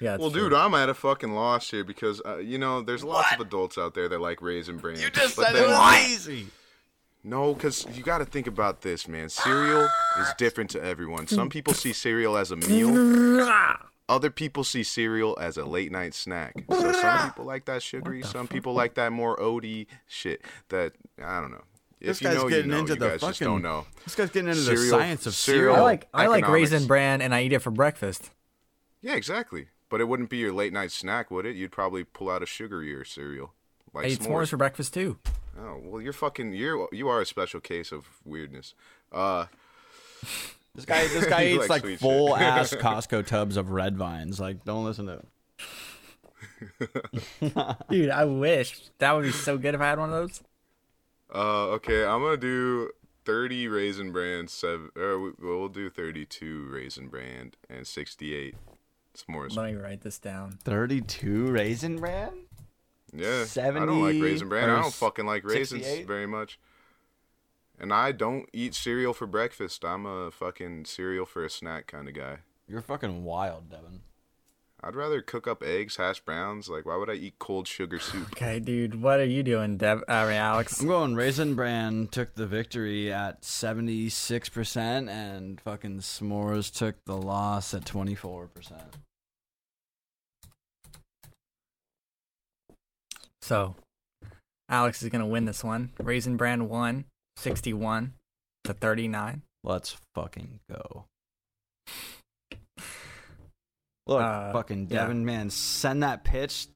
Yeah, 0.00 0.16
well, 0.16 0.30
true. 0.30 0.42
dude, 0.48 0.54
I'm 0.54 0.74
at 0.74 0.88
a 0.88 0.94
fucking 0.94 1.32
loss 1.32 1.70
here 1.70 1.84
because 1.84 2.20
uh, 2.26 2.36
you 2.38 2.58
know 2.58 2.82
there's 2.82 3.02
lots 3.04 3.32
of 3.32 3.40
adults 3.40 3.78
out 3.78 3.94
there 3.94 4.08
that 4.08 4.20
like 4.20 4.42
raisin 4.42 4.76
bran. 4.78 4.98
You 4.98 5.10
just 5.10 5.36
but 5.36 5.46
said 5.46 5.56
it 5.56 5.58
then- 5.60 5.70
was 5.70 6.08
easy. 6.08 6.46
No, 7.26 7.54
because 7.54 7.86
you 7.94 8.02
got 8.02 8.18
to 8.18 8.26
think 8.26 8.46
about 8.46 8.82
this, 8.82 9.08
man. 9.08 9.30
Cereal 9.30 9.88
is 10.20 10.28
different 10.36 10.68
to 10.72 10.82
everyone. 10.84 11.26
Some 11.26 11.48
people 11.48 11.72
see 11.72 11.94
cereal 11.94 12.36
as 12.36 12.50
a 12.50 12.56
meal. 12.56 12.90
Other 14.08 14.30
people 14.30 14.64
see 14.64 14.82
cereal 14.82 15.36
as 15.40 15.56
a 15.56 15.64
late 15.64 15.90
night 15.90 16.12
snack. 16.14 16.54
So 16.70 16.92
some 16.92 17.30
people 17.30 17.44
like 17.46 17.64
that 17.66 17.82
sugary. 17.82 18.22
Some 18.22 18.46
people 18.48 18.74
like 18.74 18.94
that 18.94 19.12
more 19.12 19.36
oaty 19.38 19.86
shit. 20.06 20.42
That 20.68 20.92
I 21.22 21.40
don't 21.40 21.50
know. 21.52 21.64
If 22.00 22.08
This 22.08 22.20
you 22.20 22.28
guy's 22.28 22.36
know, 22.36 22.42
you 22.44 22.50
getting 22.50 22.70
know. 22.70 22.78
into 22.80 22.92
you 22.94 22.98
the 22.98 23.08
guys 23.08 23.20
fucking- 23.20 23.46
don't 23.46 23.62
know. 23.62 23.86
This 24.04 24.14
guy's 24.14 24.28
getting 24.28 24.50
into 24.50 24.60
the 24.62 24.76
science 24.76 25.24
of 25.26 25.34
cereal- 25.34 25.62
cereal. 25.74 25.76
I 25.76 25.80
like 25.80 26.08
I 26.12 26.26
like. 26.26 26.46
Raisin 26.48 26.86
Bran, 26.86 27.22
and 27.22 27.34
I 27.34 27.42
eat 27.44 27.52
it 27.54 27.60
for 27.60 27.70
breakfast. 27.70 28.30
Yeah, 29.00 29.14
exactly. 29.14 29.68
But 29.88 30.00
it 30.02 30.04
wouldn't 30.04 30.28
be 30.28 30.36
your 30.38 30.52
late 30.52 30.72
night 30.74 30.90
snack, 30.90 31.30
would 31.30 31.46
it? 31.46 31.56
You'd 31.56 31.72
probably 31.72 32.04
pull 32.04 32.28
out 32.28 32.42
a 32.42 32.46
sugarier 32.46 33.06
cereal, 33.06 33.54
like 33.94 34.04
I 34.06 34.08
eat 34.08 34.20
s'mores 34.20 34.48
for 34.48 34.56
breakfast 34.58 34.92
too. 34.92 35.18
Oh 35.58 35.78
well, 35.82 36.02
you're 36.02 36.12
fucking. 36.12 36.52
You're 36.52 36.88
you 36.92 37.08
are 37.08 37.20
a 37.22 37.26
special 37.26 37.60
case 37.60 37.90
of 37.92 38.06
weirdness. 38.24 38.74
Uh, 39.12 39.46
This 40.74 40.84
guy, 40.84 41.06
this 41.06 41.26
guy 41.28 41.46
eats 41.46 41.60
like 41.60 41.70
like 41.70 41.80
sweet 41.82 41.90
shit. 41.92 42.00
full 42.00 42.36
ass 42.36 42.72
Costco 42.74 43.26
tubs 43.26 43.56
of 43.56 43.70
red 43.70 43.96
vines. 43.96 44.40
Like, 44.40 44.64
don't 44.64 44.84
listen 44.84 45.06
to 45.06 45.12
him. 45.12 45.26
Dude, 47.90 48.10
I 48.10 48.24
wish 48.24 48.90
that 48.98 49.12
would 49.12 49.24
be 49.24 49.32
so 49.32 49.56
good 49.58 49.74
if 49.74 49.80
I 49.80 49.90
had 49.90 49.98
one 49.98 50.10
of 50.12 50.14
those. 50.14 50.42
uh, 51.34 51.66
okay, 51.74 52.04
I'm 52.04 52.20
gonna 52.22 52.36
do 52.36 52.90
30 53.24 53.68
raisin 53.68 54.12
brand, 54.12 54.50
seven. 54.50 54.90
Or 54.96 55.18
we, 55.20 55.30
we'll 55.40 55.68
do 55.68 55.88
32 55.90 56.68
raisin 56.70 57.08
brand 57.08 57.56
and 57.70 57.86
68 57.86 58.54
s'mores. 59.16 59.56
Let 59.56 59.72
me 59.72 59.76
write 59.78 60.00
this 60.02 60.18
down. 60.18 60.58
Thirty-two 60.64 61.46
raisin 61.52 61.98
brand. 61.98 62.34
Yeah, 63.16 63.44
70 63.44 63.80
I 63.80 63.86
don't 63.86 64.02
like 64.02 64.20
raisin 64.20 64.48
brand. 64.48 64.72
I 64.72 64.80
don't 64.80 64.92
fucking 64.92 65.24
like 65.24 65.44
raisins 65.44 65.84
68? 65.84 66.06
very 66.08 66.26
much. 66.26 66.58
And 67.78 67.92
I 67.92 68.12
don't 68.12 68.48
eat 68.52 68.74
cereal 68.74 69.12
for 69.12 69.26
breakfast. 69.26 69.84
I'm 69.84 70.06
a 70.06 70.30
fucking 70.30 70.84
cereal 70.84 71.26
for 71.26 71.44
a 71.44 71.50
snack 71.50 71.86
kind 71.86 72.08
of 72.08 72.14
guy. 72.14 72.38
You're 72.68 72.80
fucking 72.80 73.24
wild, 73.24 73.70
Devin. 73.70 74.00
I'd 74.86 74.94
rather 74.96 75.22
cook 75.22 75.48
up 75.48 75.62
eggs, 75.62 75.96
hash 75.96 76.20
browns. 76.20 76.68
Like, 76.68 76.84
why 76.84 76.96
would 76.96 77.08
I 77.08 77.14
eat 77.14 77.38
cold 77.38 77.66
sugar 77.66 77.98
soup? 77.98 78.32
Okay, 78.32 78.60
dude, 78.60 79.00
what 79.00 79.18
are 79.18 79.24
you 79.24 79.42
doing, 79.42 79.78
Dev? 79.78 80.02
Uh, 80.06 80.12
Alex? 80.12 80.78
I'm 80.78 80.88
going 80.88 81.14
Raisin 81.14 81.54
Bran 81.54 82.06
took 82.08 82.34
the 82.34 82.46
victory 82.46 83.10
at 83.10 83.40
76%, 83.42 85.08
and 85.08 85.58
fucking 85.58 86.00
S'mores 86.00 86.70
took 86.70 87.02
the 87.06 87.16
loss 87.16 87.72
at 87.72 87.86
24%. 87.86 88.48
So, 93.40 93.76
Alex 94.68 95.02
is 95.02 95.08
gonna 95.08 95.26
win 95.26 95.46
this 95.46 95.64
one. 95.64 95.92
Raisin 95.98 96.36
Bran 96.36 96.68
won, 96.68 97.06
sixty-one 97.36 98.14
to 98.64 98.72
thirty-nine. 98.74 99.42
Let's 99.62 99.96
fucking 100.14 100.60
go. 100.70 101.04
Look, 104.06 104.20
Uh, 104.20 104.52
fucking 104.52 104.88
yeah. 104.90 104.98
Devin, 105.02 105.24
man, 105.24 105.48
send 105.50 106.02
that 106.02 106.24
pitch. 106.24 106.66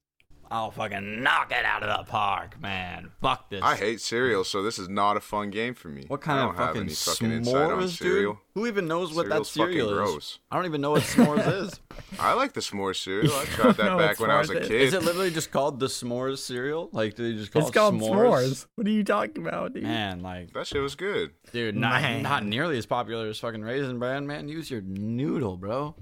I'll 0.50 0.70
fucking 0.70 1.22
knock 1.22 1.52
it 1.52 1.64
out 1.64 1.82
of 1.82 2.06
the 2.06 2.10
park, 2.10 2.58
man. 2.60 3.10
Fuck 3.20 3.50
this. 3.50 3.60
I 3.62 3.76
hate 3.76 4.00
cereal, 4.00 4.44
so 4.44 4.62
this 4.62 4.78
is 4.78 4.88
not 4.88 5.16
a 5.18 5.20
fun 5.20 5.50
game 5.50 5.74
for 5.74 5.88
me. 5.88 6.04
What 6.08 6.22
kind 6.22 6.40
I 6.40 6.42
of 6.44 6.48
don't 6.48 6.56
have 6.56 6.66
fucking 6.68 6.82
any 6.82 6.94
fucking 6.94 7.32
insight 7.32 7.54
on 7.70 7.82
s'mores, 7.82 7.98
cereal. 7.98 8.32
dude? 8.32 8.40
Who 8.54 8.66
even 8.66 8.88
knows 8.88 9.12
what 9.12 9.28
that 9.28 9.44
Cereal's 9.44 9.50
fucking 9.50 9.72
cereal 9.74 9.90
is? 9.90 9.94
gross. 10.10 10.38
I 10.50 10.56
don't 10.56 10.64
even 10.64 10.80
know 10.80 10.92
what 10.92 11.02
s'mores 11.02 11.62
is. 11.64 11.80
I 12.18 12.32
like 12.32 12.54
the 12.54 12.60
s'more 12.60 12.96
cereal. 12.96 13.32
I 13.34 13.44
tried 13.44 13.72
that 13.76 13.84
know 13.84 13.98
back 13.98 14.18
what 14.18 14.28
when 14.28 14.30
I 14.36 14.40
was 14.40 14.48
a 14.48 14.54
s'mores 14.54 14.60
is. 14.62 14.68
kid. 14.68 14.80
Is 14.80 14.94
it 14.94 15.02
literally 15.02 15.30
just 15.30 15.50
called 15.50 15.80
the 15.80 15.86
s'mores 15.86 16.38
cereal? 16.38 16.88
Like, 16.92 17.14
do 17.14 17.30
they 17.30 17.38
just 17.38 17.52
call 17.52 17.60
It's 17.62 17.70
it 17.70 17.74
called 17.74 17.94
s'mores? 17.96 18.08
s'mores. 18.10 18.66
What 18.74 18.86
are 18.86 18.90
you 18.90 19.04
talking 19.04 19.46
about, 19.46 19.74
dude? 19.74 19.82
Man, 19.82 20.22
like, 20.22 20.54
That 20.54 20.66
shit 20.66 20.80
was 20.80 20.94
good. 20.94 21.32
dude, 21.52 21.76
not 21.76 22.00
Man. 22.00 22.22
not 22.22 22.44
nearly 22.46 22.78
as 22.78 22.86
popular 22.86 23.28
as 23.28 23.38
fucking 23.38 23.60
Raisin 23.62 23.98
Bran, 23.98 24.26
man. 24.26 24.48
Use 24.48 24.70
your 24.70 24.80
noodle, 24.80 25.58
bro. 25.58 25.94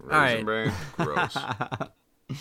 Raisin 0.00 0.44
right. 0.44 0.44
bran, 0.44 0.72
gross. 0.96 1.36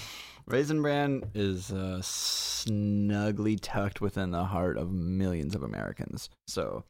Raisin 0.48 0.82
Bran 0.82 1.24
is 1.34 1.72
uh, 1.72 2.00
snugly 2.02 3.58
tucked 3.58 4.00
within 4.00 4.32
the 4.32 4.46
heart 4.46 4.78
of 4.78 4.92
millions 4.92 5.54
of 5.54 5.62
Americans. 5.62 6.30
So, 6.48 6.86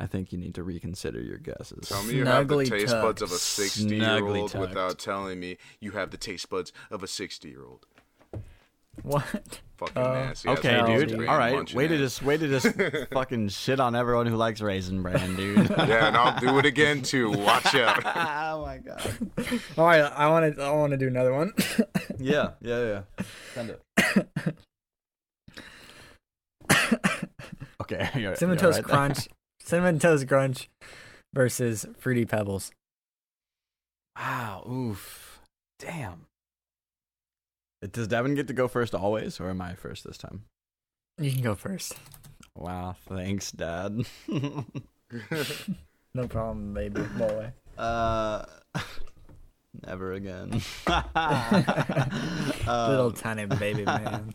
I 0.00 0.06
think 0.06 0.32
you 0.32 0.38
need 0.38 0.54
to 0.54 0.62
reconsider 0.62 1.20
your 1.20 1.38
guesses. 1.38 1.88
Tell 1.88 2.02
me 2.02 2.14
you 2.14 2.24
have 2.24 2.48
the 2.48 2.64
taste 2.64 2.92
tucked. 2.92 3.02
buds 3.02 3.22
of 3.22 3.30
a 3.32 3.34
Snugly 3.36 3.98
60-year-old 3.98 4.50
tucked. 4.52 4.68
without 4.68 4.98
telling 4.98 5.38
me 5.38 5.58
you 5.80 5.92
have 5.92 6.10
the 6.10 6.16
taste 6.16 6.48
buds 6.48 6.72
of 6.90 7.02
a 7.02 7.06
60-year-old. 7.06 7.86
What? 9.02 9.24
Fucking 9.78 9.96
Uh, 10.02 10.12
nasty. 10.14 10.48
Okay, 10.48 10.82
dude. 10.86 11.08
dude. 11.10 11.28
All 11.28 11.36
right. 11.36 11.52
munching 11.54 11.76
Way 11.76 11.86
to 11.88 11.98
just 11.98 12.22
way 12.22 12.36
to 12.38 12.48
just 12.48 12.66
fucking 13.12 13.48
shit 13.48 13.78
on 13.78 13.94
everyone 13.94 14.26
who 14.26 14.36
likes 14.36 14.60
Raisin 14.62 15.02
Bran, 15.02 15.36
dude. 15.36 15.68
Yeah, 15.70 16.08
and 16.08 16.16
I'll 16.16 16.40
do 16.40 16.58
it 16.58 16.64
again 16.66 17.02
too. 17.02 17.30
Watch 17.30 17.74
out. 17.74 18.02
oh 18.06 18.62
my 18.62 18.78
god. 18.78 19.02
All 19.76 19.84
right, 19.86 20.00
I 20.00 20.28
want 20.28 20.56
to. 20.56 20.62
I 20.62 20.70
want 20.72 20.92
to 20.92 20.96
do 20.96 21.08
another 21.08 21.34
one. 21.34 21.52
Yeah, 22.18 22.52
yeah, 22.62 23.02
yeah. 23.18 23.24
Send 23.54 23.70
it. 23.70 24.56
Okay. 27.80 28.08
you're- 28.14 28.34
Cinnamon 28.36 28.58
you're 28.58 28.72
Toast 28.72 28.78
right 28.78 28.86
there. 28.86 28.96
Crunch, 28.96 29.28
Cinnamon 29.60 29.98
Toast 29.98 30.26
Crunch 30.26 30.68
versus 31.34 31.86
Fruity 31.98 32.24
Pebbles. 32.24 32.72
Wow. 34.18 34.66
Oof. 34.68 35.40
Damn. 35.78 36.25
Does 37.92 38.08
Devin 38.08 38.34
get 38.34 38.46
to 38.48 38.52
go 38.54 38.68
first 38.68 38.94
always, 38.94 39.40
or 39.40 39.50
am 39.50 39.60
I 39.60 39.74
first 39.74 40.04
this 40.04 40.18
time? 40.18 40.44
You 41.18 41.30
can 41.32 41.42
go 41.42 41.54
first. 41.54 41.96
Wow. 42.56 42.96
Thanks, 43.08 43.52
Dad. 43.52 44.00
No 46.14 46.26
problem, 46.26 46.72
baby 46.72 47.02
boy. 47.18 47.52
uh, 47.76 48.44
never 49.86 50.14
again. 50.14 50.62
Little 52.66 53.06
Um, 53.08 53.12
tiny 53.14 53.44
baby 53.44 53.84
man. 53.84 54.34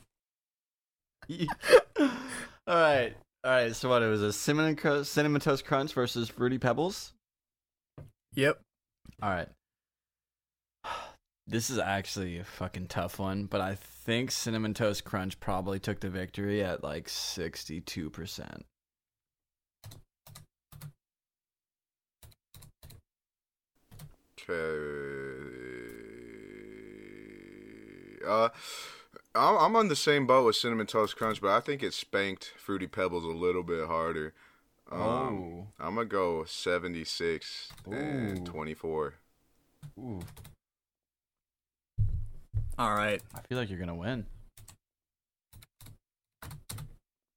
all 2.00 2.08
right. 2.68 3.16
All 3.44 3.52
right. 3.52 3.76
So 3.76 3.90
what? 3.90 4.04
It 4.04 4.10
was 4.10 4.22
a 4.22 4.32
cinnamon 4.32 5.04
cinnamon 5.04 5.42
toast 5.42 5.66
crunch 5.66 5.94
versus 5.94 6.30
fruity 6.30 6.60
pebbles. 6.60 7.14
Yep. 8.36 8.62
All 9.24 9.30
right. 9.30 9.50
This 11.52 11.70
is 11.70 11.78
actually 11.80 12.38
a 12.38 12.46
fucking 12.46 12.88
tough 12.88 13.20
one, 13.20 13.44
but 13.44 13.60
I 13.60 13.76
think 13.76 14.32
cinnamon 14.32 14.74
toast 14.74 15.04
crunch 15.04 15.38
probably 15.42 15.80
took 15.80 16.00
the 16.00 16.10
victory 16.10 16.64
at 16.64 16.82
like 16.82 17.10
sixty-two 17.10 18.10
percent. 18.10 18.66
Okay. 28.12 28.26
Uh, 28.28 28.50
I'm, 29.36 29.58
I'm 29.58 29.76
on 29.76 29.88
the 29.88 29.96
same 29.96 30.28
boat 30.28 30.46
with 30.46 30.56
cinnamon 30.56 30.88
toast 30.88 31.16
crunch, 31.18 31.42
but 31.42 31.50
I 31.52 31.60
think 31.60 31.84
it 31.84 31.94
spanked 31.94 32.54
fruity 32.58 32.88
pebbles 32.88 33.24
a 33.24 33.28
little 33.28 33.64
bit 33.64 33.88
harder. 33.88 34.34
Um, 34.92 35.00
Oh. 35.02 35.68
I'm 35.80 35.96
gonna 35.96 36.06
go 36.06 36.44
76 36.46 37.72
and 37.90 38.46
24. 38.46 39.14
Ooh. 39.98 40.20
All 42.82 42.96
right. 42.96 43.22
I 43.36 43.42
feel 43.42 43.60
like 43.60 43.70
you're 43.70 43.78
gonna 43.78 43.94
win. 43.94 44.26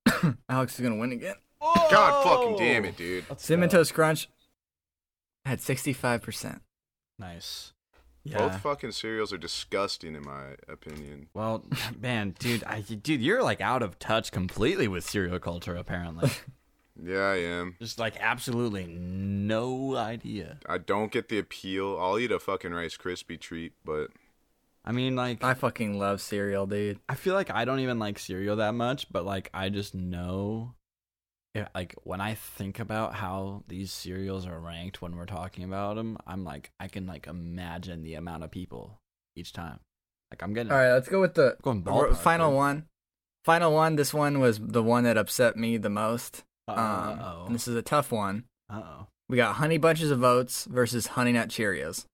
Alex 0.49 0.75
is 0.75 0.81
gonna 0.81 0.97
win 0.97 1.13
again. 1.13 1.35
God 1.61 2.25
fucking 2.25 2.57
damn 2.57 2.87
it, 2.87 2.97
dude. 2.97 3.27
Let's 3.29 3.45
Cinnamon 3.45 3.69
go. 3.69 3.77
Toast 3.79 3.93
Crunch 3.93 4.31
had 5.45 5.61
sixty-five 5.61 6.23
percent. 6.23 6.63
Nice. 7.19 7.75
Yeah. 8.25 8.39
Both 8.39 8.63
fucking 8.63 8.93
cereals 8.93 9.35
are 9.35 9.39
disgusting 9.39 10.15
in 10.15 10.23
my 10.25 10.55
opinion. 10.67 11.29
Well, 11.35 11.63
man, 12.01 12.35
dude, 12.39 12.65
I, 12.65 12.81
dude, 12.81 13.21
you're 13.21 13.43
like 13.43 13.61
out 13.61 13.83
of 13.83 13.99
touch 13.99 14.33
completely 14.33 14.89
with 14.89 15.05
cereal 15.05 15.39
culture. 15.39 15.75
Apparently, 15.77 16.31
Yeah, 17.05 17.19
I 17.19 17.37
am. 17.37 17.77
just 17.79 17.99
like 17.99 18.15
absolutely 18.19 18.87
no 18.87 19.95
idea. 19.95 20.59
I 20.67 20.79
don't 20.79 21.13
get 21.13 21.29
the 21.29 21.39
appeal. 21.39 21.99
I'll 22.01 22.19
eat 22.19 22.33
a 22.33 22.39
fucking 22.39 22.73
Rice 22.73 22.97
Krispie 22.97 23.39
treat, 23.39 23.75
but 23.85 24.09
I 24.85 24.93
mean, 24.93 25.17
like, 25.17 25.43
I 25.43 25.55
fucking 25.55 25.99
love 25.99 26.21
cereal, 26.21 26.67
dude. 26.67 26.99
I 27.09 27.15
feel 27.15 27.35
like 27.35 27.51
I 27.51 27.65
don't 27.65 27.81
even 27.81 27.99
like 27.99 28.19
cereal 28.19 28.57
that 28.57 28.75
much, 28.75 29.11
but 29.11 29.25
like 29.25 29.49
I 29.55 29.71
just 29.71 29.95
know, 29.95 30.75
yeah, 31.55 31.69
like 31.75 31.95
when 32.03 32.21
I 32.21 32.35
think 32.35 32.79
about 32.81 33.15
how 33.15 33.63
these 33.67 33.93
cereals 33.93 34.47
are 34.47 34.59
ranked 34.59 35.01
when 35.01 35.17
we're 35.17 35.25
talking 35.25 35.65
about 35.65 35.97
them, 35.97 36.19
I'm 36.27 36.45
like 36.45 36.71
I 36.79 36.89
can 36.89 37.07
like 37.07 37.27
imagine 37.27 38.03
the 38.03 38.15
amount 38.15 38.45
of 38.45 38.51
people 38.51 38.99
each 39.37 39.53
time. 39.53 39.81
Like 40.31 40.43
I'm 40.43 40.53
getting 40.53 40.73
All 40.73 40.79
right, 40.79 40.93
let's 40.93 41.09
go 41.09 41.21
with 41.21 41.35
the 41.35 41.57
going 41.63 41.83
ballpark, 41.83 42.17
final 42.17 42.53
one. 42.53 42.87
Final 43.45 43.73
one. 43.73 43.97
This 43.97 44.13
one 44.13 44.41
was 44.41 44.59
the 44.59 44.83
one 44.83 45.05
that 45.05 45.17
upset 45.17 45.57
me 45.57 45.77
the 45.77 45.91
most. 45.91 46.45
Um, 46.67 46.77
Uh 46.79 47.45
and 47.47 47.55
this 47.55 47.69
is 47.69 47.77
a 47.77 47.83
tough 47.83 48.11
one. 48.11 48.45
Uh 48.71 48.83
oh. 48.85 49.07
We 49.29 49.37
got 49.37 49.57
Honey 49.57 49.79
Bunches 49.79 50.11
of 50.11 50.23
Oats 50.25 50.65
versus 50.67 51.09
Honey 51.09 51.33
Nut 51.33 51.49
Cheerios. 51.49 52.05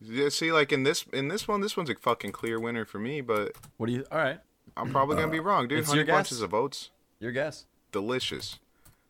Yeah, 0.00 0.28
see, 0.28 0.52
like 0.52 0.72
in 0.72 0.82
this 0.82 1.04
in 1.12 1.28
this 1.28 1.46
one, 1.48 1.60
this 1.60 1.76
one's 1.76 1.90
a 1.90 1.94
fucking 1.94 2.32
clear 2.32 2.58
winner 2.60 2.84
for 2.84 2.98
me. 2.98 3.20
But 3.20 3.52
What 3.76 3.86
do 3.86 3.92
you? 3.92 4.04
All 4.10 4.18
right, 4.18 4.40
I'm 4.76 4.90
probably 4.90 5.16
gonna 5.16 5.28
be 5.32 5.40
wrong, 5.40 5.68
dude. 5.68 5.78
it's 5.80 5.88
Honey 5.88 5.98
your 5.98 6.06
guess. 6.06 6.14
bunches 6.16 6.40
of 6.42 6.52
oats, 6.54 6.90
your 7.20 7.32
guess. 7.32 7.66
delicious. 7.92 8.58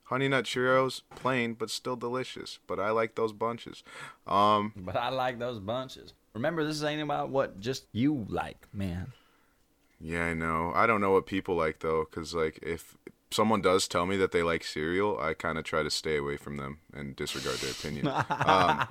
Honey 0.05 0.29
Nut 0.29 0.45
Cheerios, 0.45 1.03
plain 1.17 1.55
but 1.55 1.69
still 1.69 1.97
delicious. 1.97 2.61
But 2.69 2.79
I 2.79 2.91
like 2.91 3.17
those 3.17 3.33
bunches. 3.33 3.83
Um, 4.27 4.73
But 4.77 4.97
I 4.97 5.09
like 5.09 5.41
those 5.41 5.59
bunches. 5.59 6.15
Remember, 6.33 6.65
this 6.65 6.77
is 6.77 6.85
ain't 6.85 7.03
about 7.03 7.31
what 7.31 7.59
just 7.59 7.87
you 7.93 8.25
like, 8.29 8.69
man. 8.73 9.13
yeah, 10.01 10.27
I 10.27 10.35
know. 10.35 10.71
I 10.77 10.87
don't 10.87 11.01
know 11.01 11.11
what 11.11 11.27
people 11.27 11.57
like 11.57 11.81
though, 11.81 12.07
because 12.09 12.35
like 12.35 12.61
if 12.63 12.97
someone 13.33 13.61
does 13.63 13.89
tell 13.89 14.07
me 14.07 14.17
that 14.19 14.31
they 14.31 14.45
like 14.45 14.63
cereal, 14.63 15.19
I 15.19 15.35
kind 15.35 15.59
of 15.59 15.65
try 15.65 15.83
to 15.83 15.91
stay 15.91 16.17
away 16.19 16.37
from 16.37 16.57
them 16.57 16.79
and 16.95 17.17
disregard 17.17 17.57
their 17.57 17.73
opinion. 17.73 18.07
um, 18.31 18.87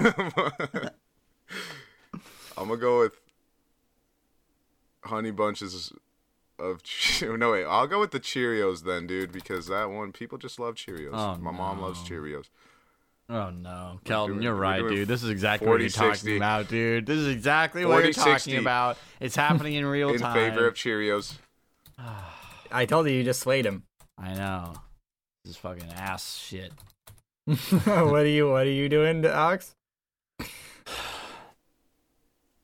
I'm 2.56 2.68
gonna 2.68 2.76
go 2.76 3.00
with 3.00 3.12
honey 5.04 5.30
bunches 5.30 5.92
of 6.58 6.82
che- 6.82 7.26
no 7.36 7.52
wait. 7.52 7.64
I'll 7.64 7.86
go 7.86 8.00
with 8.00 8.10
the 8.10 8.20
Cheerios 8.20 8.84
then, 8.84 9.06
dude, 9.06 9.32
because 9.32 9.68
that 9.68 9.90
one 9.90 10.12
people 10.12 10.38
just 10.38 10.58
love 10.58 10.74
Cheerios. 10.74 11.10
Oh, 11.12 11.36
My 11.40 11.50
mom 11.50 11.80
loves. 11.80 12.00
Cheerios. 12.00 12.46
Oh 13.30 13.50
no, 13.50 14.00
Kelton, 14.04 14.34
doing- 14.36 14.42
you're 14.42 14.54
right, 14.54 14.80
dude. 14.80 15.06
This 15.06 15.22
is 15.22 15.28
exactly 15.28 15.66
40, 15.66 15.76
what 15.76 15.82
you're 15.82 15.90
talking 15.90 16.12
60. 16.14 16.36
about, 16.38 16.68
dude. 16.68 17.06
This 17.06 17.18
is 17.18 17.28
exactly 17.28 17.84
what 17.84 18.02
you're 18.02 18.12
talking 18.14 18.32
60. 18.34 18.56
about. 18.56 18.96
It's 19.20 19.36
happening 19.36 19.74
in 19.74 19.84
real 19.84 20.08
In 20.14 20.18
time. 20.20 20.36
In 20.36 20.50
favor 20.50 20.66
of 20.66 20.74
Cheerios. 20.74 21.34
I 22.72 22.86
told 22.86 23.06
you 23.06 23.12
you 23.12 23.24
just 23.24 23.40
swayed 23.40 23.66
him. 23.66 23.82
I 24.16 24.34
know. 24.34 24.72
This 25.44 25.52
is 25.52 25.56
fucking 25.58 25.90
ass 25.94 26.36
shit. 26.38 26.72
what 27.46 27.86
are 28.22 28.26
you 28.26 28.50
What 28.50 28.66
are 28.66 28.70
you 28.70 28.88
doing, 28.88 29.24
Alex? 29.24 29.74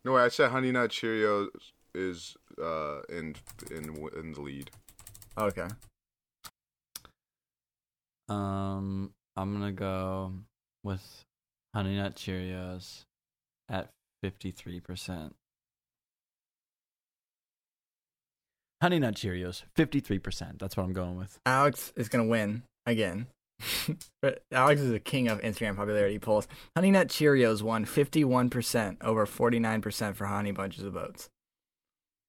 No, 0.04 0.12
way. 0.12 0.22
I 0.22 0.28
said 0.28 0.50
honey 0.50 0.72
nut 0.72 0.90
Cheerios 0.90 1.48
is 1.94 2.36
uh 2.60 3.00
in 3.08 3.36
in 3.70 3.96
in 4.16 4.32
the 4.32 4.40
lead. 4.40 4.70
Okay. 5.36 5.68
Um, 8.28 9.10
I'm 9.36 9.52
gonna 9.52 9.72
go 9.72 10.32
with 10.82 11.24
Honey 11.74 11.96
Nut 11.96 12.14
Cheerios 12.14 13.02
at 13.68 13.88
fifty 14.22 14.50
three 14.50 14.80
percent. 14.80 15.34
Honey 18.80 18.98
Nut 18.98 19.14
Cheerios, 19.14 19.62
fifty 19.74 20.00
three 20.00 20.18
percent. 20.18 20.58
That's 20.58 20.76
what 20.76 20.84
I'm 20.84 20.92
going 20.92 21.16
with. 21.16 21.38
Alex 21.44 21.92
is 21.96 22.08
gonna 22.08 22.26
win 22.26 22.62
again. 22.86 23.26
but 24.22 24.42
Alex 24.52 24.80
is 24.80 24.90
the 24.90 25.00
king 25.00 25.28
of 25.28 25.40
Instagram 25.40 25.76
popularity 25.76 26.18
polls. 26.18 26.48
Honey 26.76 26.90
Nut 26.90 27.08
Cheerios 27.08 27.62
won 27.62 27.84
51% 27.84 28.96
over 29.00 29.26
49% 29.26 30.14
for 30.14 30.26
Honey 30.26 30.52
Bunches 30.52 30.84
of 30.84 30.96
Oats. 30.96 31.30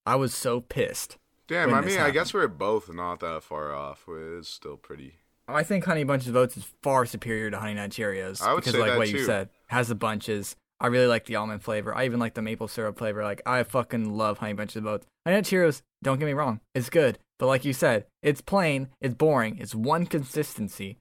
I 0.06 0.16
was 0.16 0.34
so 0.34 0.62
pissed. 0.62 1.18
Damn, 1.48 1.74
I 1.74 1.82
mean, 1.82 2.00
I 2.00 2.12
guess 2.12 2.34
we're 2.34 2.48
both 2.48 2.92
not 2.92 3.20
that 3.20 3.44
far 3.44 3.74
off. 3.74 4.06
It's 4.08 4.50
still 4.50 4.78
pretty. 4.78 5.16
I 5.48 5.64
think 5.64 5.86
Honey 5.86 6.04
Bunches 6.04 6.30
of 6.30 6.36
Oats 6.36 6.58
is 6.58 6.66
far 6.82 7.06
superior 7.06 7.52
to 7.52 7.60
Honey 7.60 7.76
Nut 7.76 7.92
Cheerios 7.92 8.42
I 8.42 8.54
would 8.54 8.58
because, 8.58 8.74
say 8.74 8.80
like 8.80 8.92
that 8.92 8.98
what 8.98 9.10
you 9.10 9.24
said, 9.24 9.50
has 9.68 9.88
the 9.88 9.96
bunches. 9.96 10.56
I 10.80 10.88
really 10.88 11.08
like 11.08 11.26
the 11.26 11.36
almond 11.36 11.62
flavor. 11.64 11.96
I 11.96 12.06
even 12.06 12.20
like 12.20 12.34
the 12.34 12.42
maple 12.42 12.68
syrup 12.68 12.98
flavor. 12.98 13.24
Like 13.24 13.42
I 13.46 13.64
fucking 13.64 14.18
love 14.18 14.40
Honey 14.40 14.54
Bunches 14.54 14.78
of 14.78 14.88
Oats. 14.88 15.06
Honey 15.26 15.38
Nut 15.38 15.46
Cheerios, 15.46 15.82
don't 16.04 16.20
get 16.20 16.26
me 16.26 16.34
wrong, 16.34 16.62
it's 16.74 16.90
good, 16.90 17.20
but 17.40 17.48
like 17.48 17.66
you 17.66 17.74
said, 17.74 18.06
it's 18.22 18.42
plain, 18.42 18.90
it's 19.02 19.16
boring, 19.16 19.58
it's 19.60 19.76
one 19.76 20.06
consistency. 20.06 20.98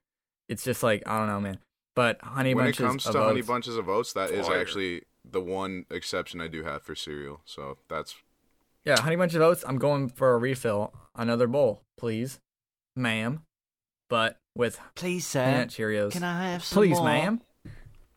It's 0.48 0.64
just 0.64 0.82
like 0.82 1.02
I 1.06 1.18
don't 1.18 1.28
know, 1.28 1.40
man. 1.40 1.58
But 1.94 2.20
Honey 2.22 2.54
when 2.54 2.66
it 2.66 2.76
comes 2.76 3.06
of 3.06 3.12
to 3.12 3.22
honey 3.22 3.38
Oats, 3.40 3.48
bunches 3.48 3.76
of 3.76 3.88
oats, 3.88 4.12
that 4.14 4.30
is 4.30 4.46
Fire. 4.48 4.60
actually 4.60 5.02
the 5.24 5.40
one 5.40 5.86
exception 5.90 6.40
I 6.40 6.48
do 6.48 6.64
have 6.64 6.82
for 6.82 6.94
cereal. 6.94 7.40
So 7.44 7.78
that's 7.88 8.14
yeah, 8.84 9.00
Honey 9.00 9.16
Bunches 9.16 9.36
of 9.36 9.42
Oats. 9.42 9.64
I'm 9.66 9.78
going 9.78 10.08
for 10.10 10.34
a 10.34 10.38
refill, 10.38 10.92
another 11.14 11.46
bowl, 11.46 11.82
please, 11.96 12.40
ma'am. 12.96 13.42
But 14.10 14.36
with 14.54 14.78
Please, 14.94 15.32
Honey 15.32 15.46
sir. 15.46 15.58
Nut 15.58 15.68
Cheerios, 15.68 16.12
Can 16.12 16.22
I 16.24 16.50
have 16.50 16.62
some 16.64 16.82
please, 16.82 16.96
more? 16.96 17.04
ma'am, 17.06 17.40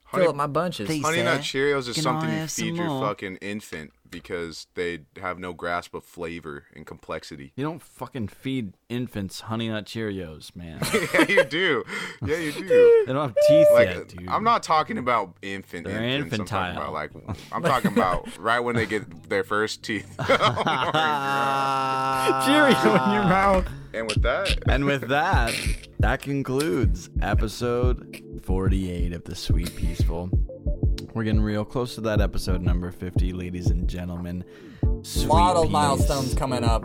honey, 0.03 0.23
fill 0.23 0.29
up 0.31 0.35
my 0.35 0.47
bunches. 0.47 0.87
Please. 0.87 1.03
honey 1.05 1.23
nut. 1.23 1.41
Cheerios 1.41 1.87
is 1.87 1.93
Can 1.93 2.03
something 2.03 2.29
you 2.29 2.35
have 2.35 2.51
some 2.51 2.65
feed 2.65 2.75
your 2.75 2.87
more? 2.87 3.07
fucking 3.07 3.37
infant 3.37 3.91
because 4.09 4.67
they 4.75 4.99
have 5.21 5.39
no 5.39 5.53
grasp 5.53 5.93
of 5.93 6.03
flavor 6.03 6.65
and 6.75 6.85
complexity. 6.85 7.53
You 7.55 7.63
don't 7.63 7.81
fucking 7.81 8.29
feed 8.29 8.73
infants 8.89 9.41
Honey 9.41 9.69
Nut 9.69 9.85
Cheerios, 9.85 10.55
man. 10.55 10.79
yeah, 11.13 11.25
you 11.27 11.43
do. 11.43 11.83
Yeah, 12.25 12.37
you 12.37 12.51
do. 12.51 13.01
they 13.07 13.13
don't 13.13 13.29
have 13.29 13.37
teeth 13.47 13.67
Like 13.73 13.89
yet, 13.89 14.07
dude. 14.07 14.27
I'm 14.29 14.43
not 14.43 14.63
talking 14.63 14.97
about 14.97 15.35
infant 15.41 15.85
They're 15.85 16.01
infants. 16.01 16.39
I'm 16.39 16.45
talking 16.45 16.77
about 16.77 16.93
like 16.93 17.11
I'm 17.51 17.63
talking 17.63 17.91
about 17.91 18.27
right 18.39 18.59
when 18.59 18.75
they 18.75 18.85
get 18.85 19.29
their 19.29 19.43
first 19.43 19.83
teeth. 19.83 20.15
Oh. 20.19 20.23
Cheerio 22.45 23.03
in 23.05 23.11
your 23.13 23.23
mouth. 23.23 23.67
and 23.93 24.07
with 24.07 24.21
that, 24.23 24.57
And 24.67 24.85
with 24.85 25.07
that, 25.09 25.53
that 25.99 26.21
concludes 26.21 27.09
episode 27.21 28.21
48 28.43 29.13
of 29.13 29.23
The 29.23 29.35
Sweet 29.35 29.75
Peaceful. 29.75 30.29
We're 31.13 31.23
getting 31.23 31.41
real 31.41 31.65
close 31.65 31.95
to 31.95 32.01
that 32.01 32.21
episode 32.21 32.61
number 32.61 32.91
50, 32.91 33.33
ladies 33.33 33.67
and 33.67 33.87
gentlemen. 33.87 34.43
A 34.83 35.03
Sweet 35.05 35.27
lot 35.27 35.55
of 35.55 35.63
peas. 35.63 35.71
milestones 35.71 36.33
coming 36.35 36.63
up. 36.63 36.83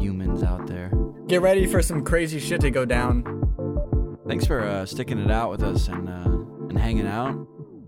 humans 0.00 0.42
out 0.42 0.66
there. 0.66 0.90
Get 1.26 1.42
ready 1.42 1.66
for 1.66 1.82
some 1.82 2.02
crazy 2.02 2.40
shit 2.40 2.60
to 2.62 2.70
go 2.70 2.84
down. 2.86 3.22
Thanks 4.26 4.46
for 4.46 4.60
uh, 4.62 4.86
sticking 4.86 5.18
it 5.18 5.30
out 5.30 5.50
with 5.50 5.62
us 5.62 5.88
and 5.88 6.08
uh, 6.08 6.68
and 6.68 6.78
hanging 6.78 7.06
out. 7.06 7.34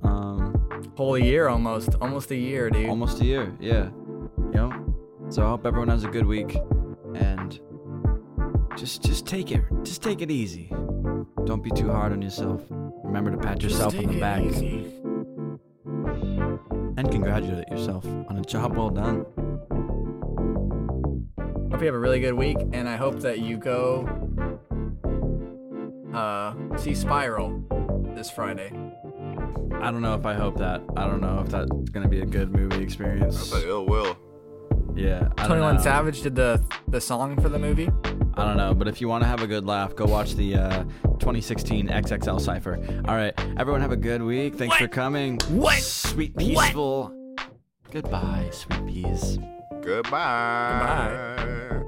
Um, 0.03 0.93
Whole 0.97 1.17
year 1.17 1.49
almost, 1.49 1.95
almost 2.01 2.31
a 2.33 2.37
year, 2.37 2.69
dude. 2.69 2.89
almost 2.89 3.21
a 3.23 3.25
year, 3.25 3.57
yeah. 3.61 3.89
You 4.39 4.51
know, 4.55 4.95
so 5.31 5.43
I 5.43 5.49
hope 5.49 5.65
everyone 5.65 5.89
has 5.89 6.05
a 6.05 6.09
good 6.09 6.27
week, 6.27 6.55
and 7.15 7.59
just 8.77 9.03
just 9.03 9.27
take 9.27 9.51
it 9.53 9.63
just 9.85 10.03
take 10.03 10.21
it 10.21 10.31
easy. 10.31 10.69
Don't 11.47 11.63
be 11.63 11.71
too 11.71 11.91
hard 11.91 12.13
on 12.13 12.21
yourself. 12.21 12.63
Remember 12.71 13.31
to 13.31 13.39
pat 13.39 13.63
yourself 13.63 13.97
on 13.97 14.07
the 14.07 14.21
back 14.21 14.43
and 16.97 17.11
congratulate 17.11 17.69
yourself 17.69 18.05
on 18.05 18.37
a 18.39 18.43
job 18.43 18.77
well 18.77 18.91
done. 18.91 19.25
Hope 21.71 21.81
you 21.81 21.87
have 21.87 21.95
a 21.95 21.99
really 21.99 22.21
good 22.21 22.35
week, 22.35 22.59
and 22.73 22.89
I 22.89 22.97
hope 22.97 23.21
that 23.21 23.41
you 23.41 23.57
go 23.57 24.07
uh, 26.15 26.55
see 26.77 26.95
Spiral 26.95 27.63
this 28.15 28.31
Friday. 28.31 28.71
I 29.81 29.91
don't 29.91 30.03
know 30.03 30.15
if 30.15 30.27
I 30.27 30.35
hope 30.35 30.59
that. 30.59 30.83
I 30.97 31.07
don't 31.07 31.21
know 31.21 31.41
if 31.45 31.49
that's 31.49 31.71
gonna 31.91 32.09
be 32.09 32.21
a 32.21 32.27
good 32.27 32.55
movie 32.55 32.83
experience. 32.83 33.37
That's 33.37 33.53
like 33.53 33.65
ill 33.65 33.87
will. 33.87 34.17
Yeah, 34.95 35.29
I 35.39 35.43
don't 35.43 35.47
Twenty 35.47 35.63
One 35.63 35.77
know. 35.77 35.83
Savage 35.83 36.23
did 36.23 36.35
the 36.35 36.63
the 36.89 37.01
song 37.01 37.41
for 37.41 37.49
the 37.49 37.59
movie. 37.59 37.91
I 38.35 38.45
don't 38.45 38.57
know, 38.57 38.75
but 38.75 38.89
if 38.89 39.01
you 39.01 39.09
want 39.09 39.23
to 39.25 39.29
have 39.29 39.43
a 39.43 39.47
good 39.47 39.67
laugh, 39.67 39.95
go 39.95 40.07
watch 40.07 40.35
the 40.35 40.57
uh, 40.57 40.85
2016 41.19 41.89
XXL 41.89 42.41
Cipher. 42.41 42.79
All 43.07 43.15
right, 43.15 43.35
everyone 43.59 43.81
have 43.81 43.93
a 43.93 43.97
good 43.97 44.23
week. 44.23 44.55
Thanks 44.55 44.77
for 44.77 44.89
coming. 44.89 45.39
What? 45.49 45.79
Sweet 45.79 46.37
peaceful. 46.37 47.13
Goodbye, 47.91 48.49
sweet 48.53 48.87
peas. 48.87 49.39
Goodbye. 49.83 51.35
Goodbye. 51.37 51.82